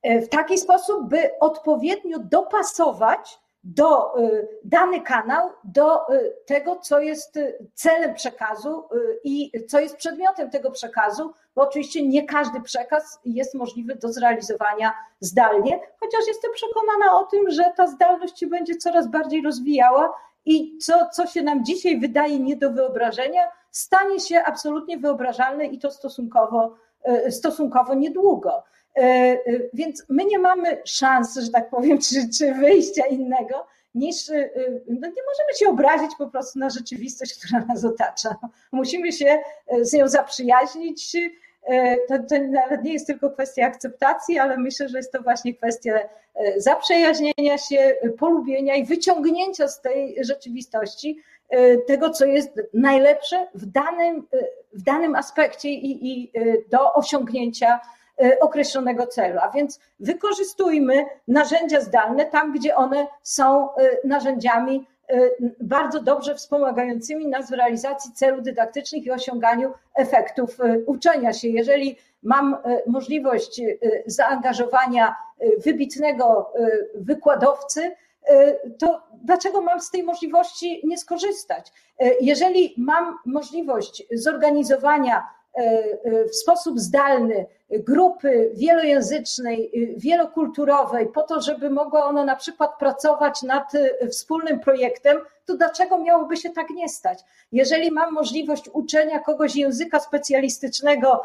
w 0.05 0.29
taki 0.29 0.59
sposób, 0.59 1.09
by 1.09 1.31
odpowiednio 1.41 2.19
dopasować 2.19 3.39
do 3.65 4.15
dany 4.65 5.01
kanał 5.01 5.51
do 5.65 6.01
tego, 6.47 6.77
co 6.77 7.01
jest 7.01 7.39
celem 7.75 8.15
przekazu 8.15 8.89
i 9.25 9.53
co 9.69 9.81
jest 9.81 9.97
przedmiotem 9.97 10.51
tego 10.51 10.71
przekazu, 10.71 11.33
bo 11.55 11.63
oczywiście 11.63 12.09
nie 12.09 12.27
każdy 12.27 12.61
przekaz 12.61 13.21
jest 13.25 13.55
możliwy 13.55 13.95
do 13.95 14.13
zrealizowania 14.13 14.95
zdalnie, 15.21 15.81
chociaż 16.01 16.27
jestem 16.27 16.53
przekonana 16.53 17.19
o 17.19 17.25
tym, 17.25 17.51
że 17.51 17.65
ta 17.77 17.87
zdalność 17.87 18.41
się 18.41 18.47
będzie 18.47 18.77
coraz 18.77 19.07
bardziej 19.09 19.43
rozwijała 19.43 20.15
i 20.47 20.79
co, 20.79 21.09
co 21.13 21.27
się 21.27 21.43
nam 21.43 21.65
dzisiaj 21.65 22.01
wydaje 22.01 22.39
nie 22.39 22.57
do 22.57 22.73
wyobrażenia, 22.73 23.41
stanie 23.71 24.21
się 24.21 24.43
absolutnie 24.43 24.99
wyobrażalne 24.99 25.67
i 25.67 25.79
to 25.79 25.91
stosunkowo, 25.91 26.75
stosunkowo 27.31 27.95
niedługo. 27.95 28.63
Więc 29.73 30.05
my 30.09 30.25
nie 30.25 30.39
mamy 30.39 30.83
szans, 30.85 31.39
że 31.39 31.51
tak 31.51 31.71
powiem, 31.71 31.99
czy, 32.09 32.29
czy 32.39 32.55
wyjścia 32.55 33.07
innego, 33.07 33.67
niż 33.95 34.29
no 34.89 35.09
nie 35.09 35.23
możemy 35.27 35.55
się 35.59 35.69
obrazić 35.69 36.11
po 36.19 36.27
prostu 36.27 36.59
na 36.59 36.71
rzeczywistość, 36.71 37.35
która 37.39 37.65
nas 37.65 37.85
otacza. 37.85 38.37
Musimy 38.73 39.13
się 39.13 39.39
z 39.81 39.93
nią 39.93 40.09
zaprzyjaźnić. 40.09 41.17
To, 42.09 42.15
to 42.29 42.35
nawet 42.49 42.83
nie 42.83 42.93
jest 42.93 43.07
tylko 43.07 43.31
kwestia 43.31 43.67
akceptacji, 43.67 44.39
ale 44.39 44.59
myślę, 44.59 44.89
że 44.89 44.99
jest 44.99 45.13
to 45.13 45.23
właśnie 45.23 45.55
kwestia 45.55 45.93
zaprzyjaźnienia 46.57 47.59
się, 47.59 47.95
polubienia 48.19 48.75
i 48.75 48.85
wyciągnięcia 48.85 49.69
z 49.69 49.81
tej 49.81 50.17
rzeczywistości 50.25 51.23
tego, 51.87 52.11
co 52.11 52.25
jest 52.25 52.51
najlepsze 52.75 53.47
w 53.55 53.67
danym, 53.67 54.27
w 54.73 54.83
danym 54.83 55.15
aspekcie 55.15 55.69
i, 55.69 56.09
i 56.13 56.33
do 56.71 56.93
osiągnięcia 56.95 57.81
określonego 58.41 59.07
celu. 59.07 59.39
A 59.43 59.51
więc 59.51 59.81
wykorzystujmy 60.01 61.05
narzędzia 61.29 61.81
zdalne 61.81 62.27
tam, 62.27 62.53
gdzie 62.53 62.77
one 62.77 63.07
są 63.23 63.69
narzędziami 64.05 64.87
bardzo 65.61 66.03
dobrze 66.03 66.35
wspomagającymi 66.35 67.29
nas 67.29 67.51
w 67.51 67.55
realizacji 67.55 68.13
celów 68.13 68.43
dydaktycznych 68.43 69.07
i 69.07 69.11
osiąganiu 69.11 69.73
efektów 69.95 70.57
uczenia 70.87 71.33
się. 71.33 71.49
Jeżeli 71.49 71.99
mam 72.23 72.57
możliwość 72.87 73.61
zaangażowania 74.07 75.17
wybitnego 75.65 76.53
wykładowcy, 76.95 77.97
to 78.79 79.03
dlaczego 79.25 79.63
mam 79.63 79.81
z 79.81 79.91
tej 79.91 80.03
możliwości 80.03 80.81
nie 80.85 80.99
skorzystać? 80.99 81.73
Jeżeli 82.21 82.75
mam 82.79 83.19
możliwość 83.27 84.07
zorganizowania 84.13 85.25
w 86.33 86.37
sposób 86.37 86.81
zdalny 86.81 87.47
grupy 87.71 88.51
wielojęzycznej, 88.55 89.71
wielokulturowej, 89.97 91.07
po 91.07 91.23
to, 91.23 91.41
żeby 91.41 91.71
mogła 91.71 92.05
ona 92.05 92.25
na 92.25 92.37
przykład 92.37 92.79
pracować 92.79 93.43
nad 93.43 93.73
wspólnym 94.11 94.61
projektem, 94.61 95.19
to 95.47 95.57
dlaczego 95.57 95.99
miałoby 95.99 96.37
się 96.37 96.51
tak 96.51 96.71
nie 96.71 96.89
stać? 96.89 97.19
Jeżeli 97.53 97.91
mam 97.93 98.13
możliwość 98.13 98.71
uczenia 98.73 99.19
kogoś 99.19 99.57
języka 99.57 100.01
specjalistycznego 100.01 101.25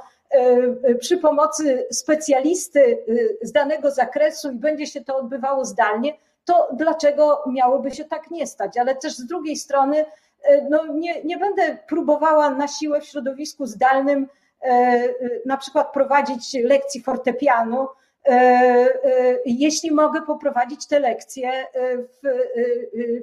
przy 0.99 1.17
pomocy 1.17 1.87
specjalisty 1.91 2.97
z 3.41 3.51
danego 3.51 3.91
zakresu 3.91 4.51
i 4.51 4.55
będzie 4.55 4.87
się 4.87 5.03
to 5.03 5.17
odbywało 5.17 5.65
zdalnie, 5.65 6.13
to 6.45 6.69
dlaczego 6.73 7.43
miałoby 7.47 7.91
się 7.91 8.05
tak 8.05 8.31
nie 8.31 8.47
stać? 8.47 8.77
Ale 8.77 8.95
też 8.95 9.13
z 9.13 9.25
drugiej 9.25 9.55
strony, 9.55 10.05
no 10.69 10.85
nie, 10.85 11.23
nie 11.23 11.37
będę 11.37 11.77
próbowała 11.87 12.49
na 12.49 12.67
siłę 12.67 13.01
w 13.01 13.05
środowisku 13.05 13.65
zdalnym 13.65 14.27
na 15.45 15.57
przykład 15.57 15.93
prowadzić 15.93 16.53
lekcji 16.63 17.03
fortepianu, 17.03 17.87
jeśli 19.45 19.91
mogę 19.91 20.21
poprowadzić 20.21 20.87
te 20.87 20.99
lekcje 20.99 21.67
w, 21.73 22.19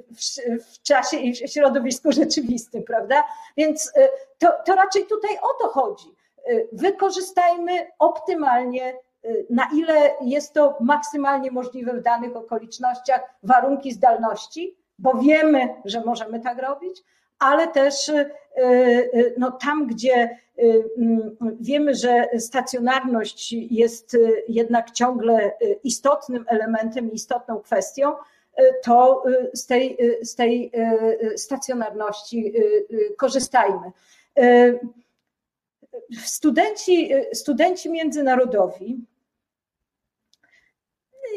w, 0.09 0.73
w 0.73 0.81
czasie 0.81 1.17
i 1.17 1.33
w 1.33 1.37
środowisku 1.37 2.11
rzeczywistym, 2.11 2.83
prawda? 2.83 3.23
Więc 3.57 3.93
to, 4.37 4.47
to 4.65 4.75
raczej 4.75 5.05
tutaj 5.05 5.37
o 5.41 5.63
to 5.63 5.69
chodzi. 5.69 6.15
Wykorzystajmy 6.71 7.71
optymalnie 7.99 8.93
na 9.49 9.69
ile 9.75 10.11
jest 10.21 10.53
to 10.53 10.77
maksymalnie 10.79 11.51
możliwe 11.51 11.93
w 11.93 12.01
danych 12.01 12.35
okolicznościach, 12.35 13.21
warunki 13.43 13.91
zdalności, 13.91 14.78
bo 14.99 15.13
wiemy, 15.13 15.69
że 15.85 16.01
możemy 16.05 16.39
tak 16.39 16.61
robić, 16.61 17.03
ale 17.39 17.67
też 17.67 18.11
no, 19.37 19.51
tam, 19.51 19.87
gdzie 19.87 20.37
wiemy, 21.59 21.95
że 21.95 22.27
stacjonarność 22.37 23.51
jest 23.53 24.17
jednak 24.47 24.91
ciągle 24.91 25.51
istotnym 25.83 26.45
elementem, 26.47 27.11
istotną 27.11 27.59
kwestią, 27.59 28.13
to 28.83 29.23
z 29.53 29.65
tej, 29.65 29.97
z 30.21 30.35
tej 30.35 30.71
stacjonarności 31.35 32.53
korzystajmy. 33.17 33.91
Studenci, 36.23 37.11
studenci 37.33 37.89
międzynarodowi, 37.89 39.05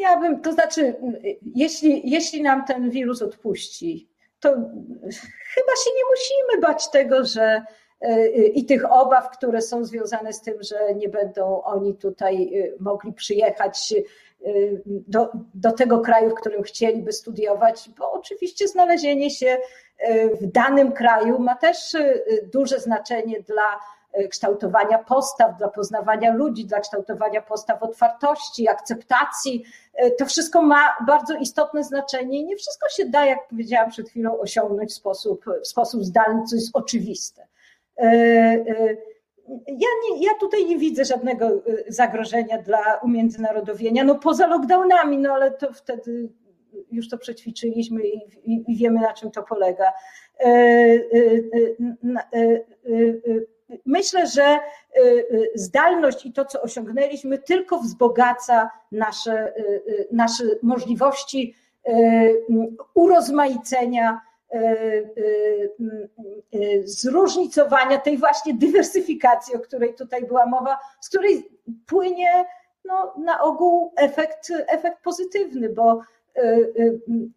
ja 0.00 0.20
bym, 0.20 0.40
to 0.40 0.52
znaczy, 0.52 0.94
jeśli, 1.54 2.10
jeśli 2.10 2.42
nam 2.42 2.64
ten 2.64 2.90
wirus 2.90 3.22
odpuści, 3.22 4.08
to 4.40 4.48
chyba 5.54 5.72
się 5.84 5.90
nie 5.96 6.04
musimy 6.10 6.60
bać 6.60 6.90
tego, 6.90 7.24
że 7.24 7.62
i 8.54 8.66
tych 8.66 8.92
obaw, 8.92 9.30
które 9.30 9.62
są 9.62 9.84
związane 9.84 10.32
z 10.32 10.40
tym, 10.40 10.54
że 10.60 10.94
nie 10.94 11.08
będą 11.08 11.62
oni 11.62 11.94
tutaj 11.94 12.52
mogli 12.80 13.12
przyjechać 13.12 13.94
do, 14.86 15.30
do 15.54 15.72
tego 15.72 16.00
kraju, 16.00 16.30
w 16.30 16.34
którym 16.34 16.62
chcieliby 16.62 17.12
studiować, 17.12 17.90
bo 17.98 18.12
oczywiście 18.12 18.68
znalezienie 18.68 19.30
się 19.30 19.58
w 20.40 20.46
danym 20.46 20.92
kraju 20.92 21.38
ma 21.38 21.54
też 21.54 21.96
duże 22.52 22.80
znaczenie 22.80 23.40
dla 23.40 23.78
kształtowania 24.30 24.98
postaw, 24.98 25.56
dla 25.58 25.68
poznawania 25.68 26.34
ludzi, 26.34 26.64
dla 26.64 26.80
kształtowania 26.80 27.42
postaw 27.42 27.82
otwartości, 27.82 28.68
akceptacji. 28.68 29.64
To 30.18 30.26
wszystko 30.26 30.62
ma 30.62 30.96
bardzo 31.06 31.34
istotne 31.34 31.84
znaczenie 31.84 32.40
i 32.40 32.44
nie 32.44 32.56
wszystko 32.56 32.88
się 32.88 33.04
da, 33.04 33.26
jak 33.26 33.48
powiedziałam 33.48 33.90
przed 33.90 34.08
chwilą, 34.08 34.38
osiągnąć 34.38 34.90
w 34.90 34.94
sposób, 34.94 35.44
w 35.62 35.66
sposób 35.66 36.04
zdalny, 36.04 36.42
co 36.44 36.56
jest 36.56 36.70
oczywiste. 36.72 37.46
Ja, 39.66 39.88
nie, 40.02 40.26
ja 40.26 40.32
tutaj 40.40 40.66
nie 40.66 40.78
widzę 40.78 41.04
żadnego 41.04 41.50
zagrożenia 41.88 42.62
dla 42.62 43.00
umiędzynarodowienia, 43.02 44.04
no 44.04 44.14
poza 44.14 44.46
lockdownami, 44.46 45.18
no 45.18 45.32
ale 45.32 45.50
to 45.50 45.72
wtedy 45.72 46.28
już 46.90 47.08
to 47.08 47.18
przećwiczyliśmy 47.18 48.02
i, 48.02 48.16
i, 48.44 48.64
i 48.68 48.76
wiemy, 48.76 49.00
na 49.00 49.12
czym 49.12 49.30
to 49.30 49.42
polega. 49.42 49.92
Myślę, 53.86 54.26
że 54.26 54.58
zdalność 55.54 56.26
i 56.26 56.32
to, 56.32 56.44
co 56.44 56.62
osiągnęliśmy, 56.62 57.38
tylko 57.38 57.78
wzbogaca 57.78 58.70
nasze, 58.92 59.52
nasze 60.12 60.44
możliwości 60.62 61.54
urozmaicenia, 62.94 64.20
zróżnicowania 66.84 67.98
tej 67.98 68.18
właśnie 68.18 68.54
dywersyfikacji, 68.54 69.56
o 69.56 69.60
której 69.60 69.94
tutaj 69.94 70.26
była 70.26 70.46
mowa, 70.46 70.78
z 71.00 71.08
której 71.08 71.48
płynie 71.86 72.44
no, 72.84 73.14
na 73.18 73.42
ogół 73.42 73.92
efekt, 73.96 74.52
efekt 74.66 75.02
pozytywny, 75.02 75.68
bo 75.68 76.00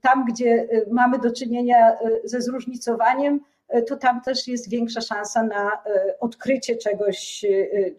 tam, 0.01 0.25
gdzie 0.25 0.67
mamy 0.91 1.19
do 1.19 1.33
czynienia 1.33 1.97
ze 2.23 2.41
zróżnicowaniem, 2.41 3.39
to 3.87 3.97
tam 3.97 4.21
też 4.21 4.47
jest 4.47 4.69
większa 4.69 5.01
szansa 5.01 5.43
na 5.43 5.71
odkrycie 6.19 6.75
czegoś, 6.75 7.45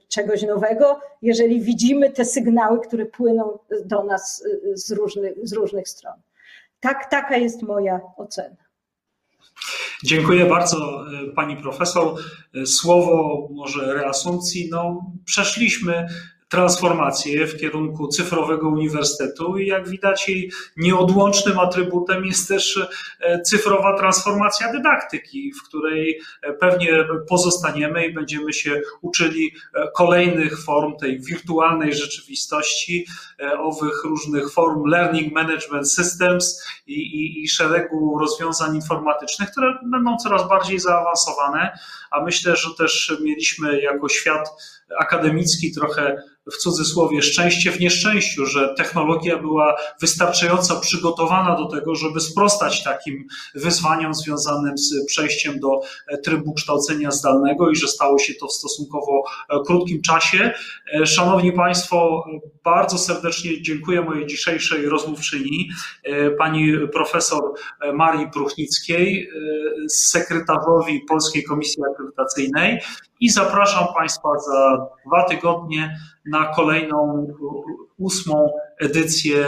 czegoś 0.09 0.43
nowego, 0.43 1.01
jeżeli 1.23 1.61
widzimy 1.61 2.11
te 2.11 2.25
sygnały, 2.25 2.81
które 2.81 3.07
płyną 3.07 3.59
do 3.85 4.05
nas 4.05 4.45
z 4.75 4.91
różnych, 4.91 5.33
z 5.43 5.53
różnych 5.53 5.89
stron. 5.89 6.15
Tak, 6.81 7.11
taka 7.11 7.37
jest 7.37 7.63
moja 7.63 8.01
ocena. 8.17 8.57
Dziękuję 10.05 10.47
bardzo 10.47 11.05
pani 11.37 11.57
profesor. 11.57 12.15
Słowo 12.67 13.49
może 13.51 13.95
reasumpcji. 13.95 14.69
No, 14.71 15.11
przeszliśmy 15.25 16.07
transformację 16.49 17.47
w 17.47 17.57
kierunku 17.61 18.09
cyfrowego 18.09 18.69
uniwersytetu 18.69 19.59
i 19.59 19.67
jak 19.67 19.89
widać 19.89 20.29
jej 20.29 20.51
nieodłącznym 20.77 21.59
atrybutem 21.59 22.25
jest 22.25 22.49
też 22.49 22.89
cyfrowa 23.45 23.99
transformacja 23.99 24.73
dydaktyki, 24.73 25.53
w 25.53 25.69
której 25.69 26.21
pewnie 26.61 27.05
pozostaniemy 27.29 28.07
i 28.07 28.15
będziemy 28.15 28.53
się 28.53 28.81
uczyli 29.01 29.55
kolejnych 29.95 30.65
form 30.65 30.97
tej 30.97 31.21
wirtualnej 31.21 31.95
rzeczywistości, 31.95 33.07
owych 33.59 34.05
różnych 34.05 34.53
form 34.53 34.85
learning 34.85 35.33
management 35.33 35.93
systems 35.93 36.63
i, 36.87 36.95
i, 36.95 37.43
i 37.43 37.49
szeregu 37.49 38.19
rozwiązań 38.19 38.75
informatycznych, 38.75 39.51
które 39.51 39.79
będą 39.83 40.17
coraz 40.17 40.49
bardziej 40.49 40.79
zaawansowane, 40.79 41.79
a 42.11 42.21
myślę, 42.21 42.57
że 42.57 42.69
też 42.79 43.17
mieliśmy 43.21 43.81
jako 43.81 44.09
świat 44.09 44.49
akademicki 44.99 45.73
trochę 45.73 46.23
w 46.53 46.57
cudzysłowie 46.57 47.23
szczęście 47.23 47.73
w 47.73 47.81
nieszczęściu, 47.81 48.47
że 48.47 48.75
technologia 48.77 49.39
była 49.39 49.77
wystarczająco 50.01 50.81
przygotowana 50.81 51.57
do 51.57 51.67
tego, 51.67 51.95
żeby 51.95 52.21
sprostać 52.21 52.85
takim 52.85 53.27
wyzwaniom 53.55 54.15
związanym 54.15 54.79
z 54.79 55.07
przejściem 55.07 55.61
do 55.61 55.81
trybu 56.25 56.55
kształcenia 56.55 57.11
zdalnego 57.11 57.71
i 57.71 57.77
że 57.77 57.89
stało 57.89 58.19
się 58.19 58.35
to 58.35 58.47
w 58.47 58.53
stosunkowo 58.53 59.23
krótkim 59.67 60.03
czasie. 60.03 60.53
Szanowni 61.05 61.53
Państwo, 61.53 62.25
bardzo 62.65 62.99
serdecznie 62.99 63.63
dziękuję 63.63 64.01
mojej 64.01 64.27
dzisiejszej 64.27 64.89
rozmówczyni, 64.89 65.69
pani 66.39 66.73
profesor 66.93 67.43
Marii 67.95 68.31
Pruchnickiej, 68.31 69.31
sekretarzowi 69.89 71.01
Polskiej 71.09 71.45
Komisji 71.45 71.83
Akredytacyjnej 71.93 72.81
i 73.21 73.31
zapraszam 73.31 73.87
Państwa 73.97 74.29
za 74.39 74.87
dwa 75.07 75.25
tygodnie 75.25 75.97
na 76.27 76.47
kolejną 76.47 77.27
ósmą 77.99 78.51
edycję 78.81 79.47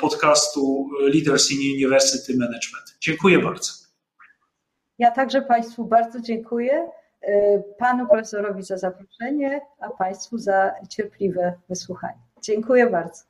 podcastu 0.00 0.90
Leaders 1.00 1.50
in 1.52 1.58
University 1.76 2.32
Management. 2.36 2.96
Dziękuję 3.00 3.38
bardzo. 3.38 3.72
Ja 4.98 5.10
także 5.10 5.42
Państwu 5.42 5.84
bardzo 5.84 6.20
dziękuję. 6.20 6.90
Panu 7.78 8.06
profesorowi 8.06 8.62
za 8.62 8.76
zaproszenie, 8.76 9.60
a 9.80 9.90
Państwu 9.90 10.38
za 10.38 10.74
cierpliwe 10.88 11.54
wysłuchanie. 11.68 12.20
Dziękuję 12.42 12.90
bardzo. 12.90 13.22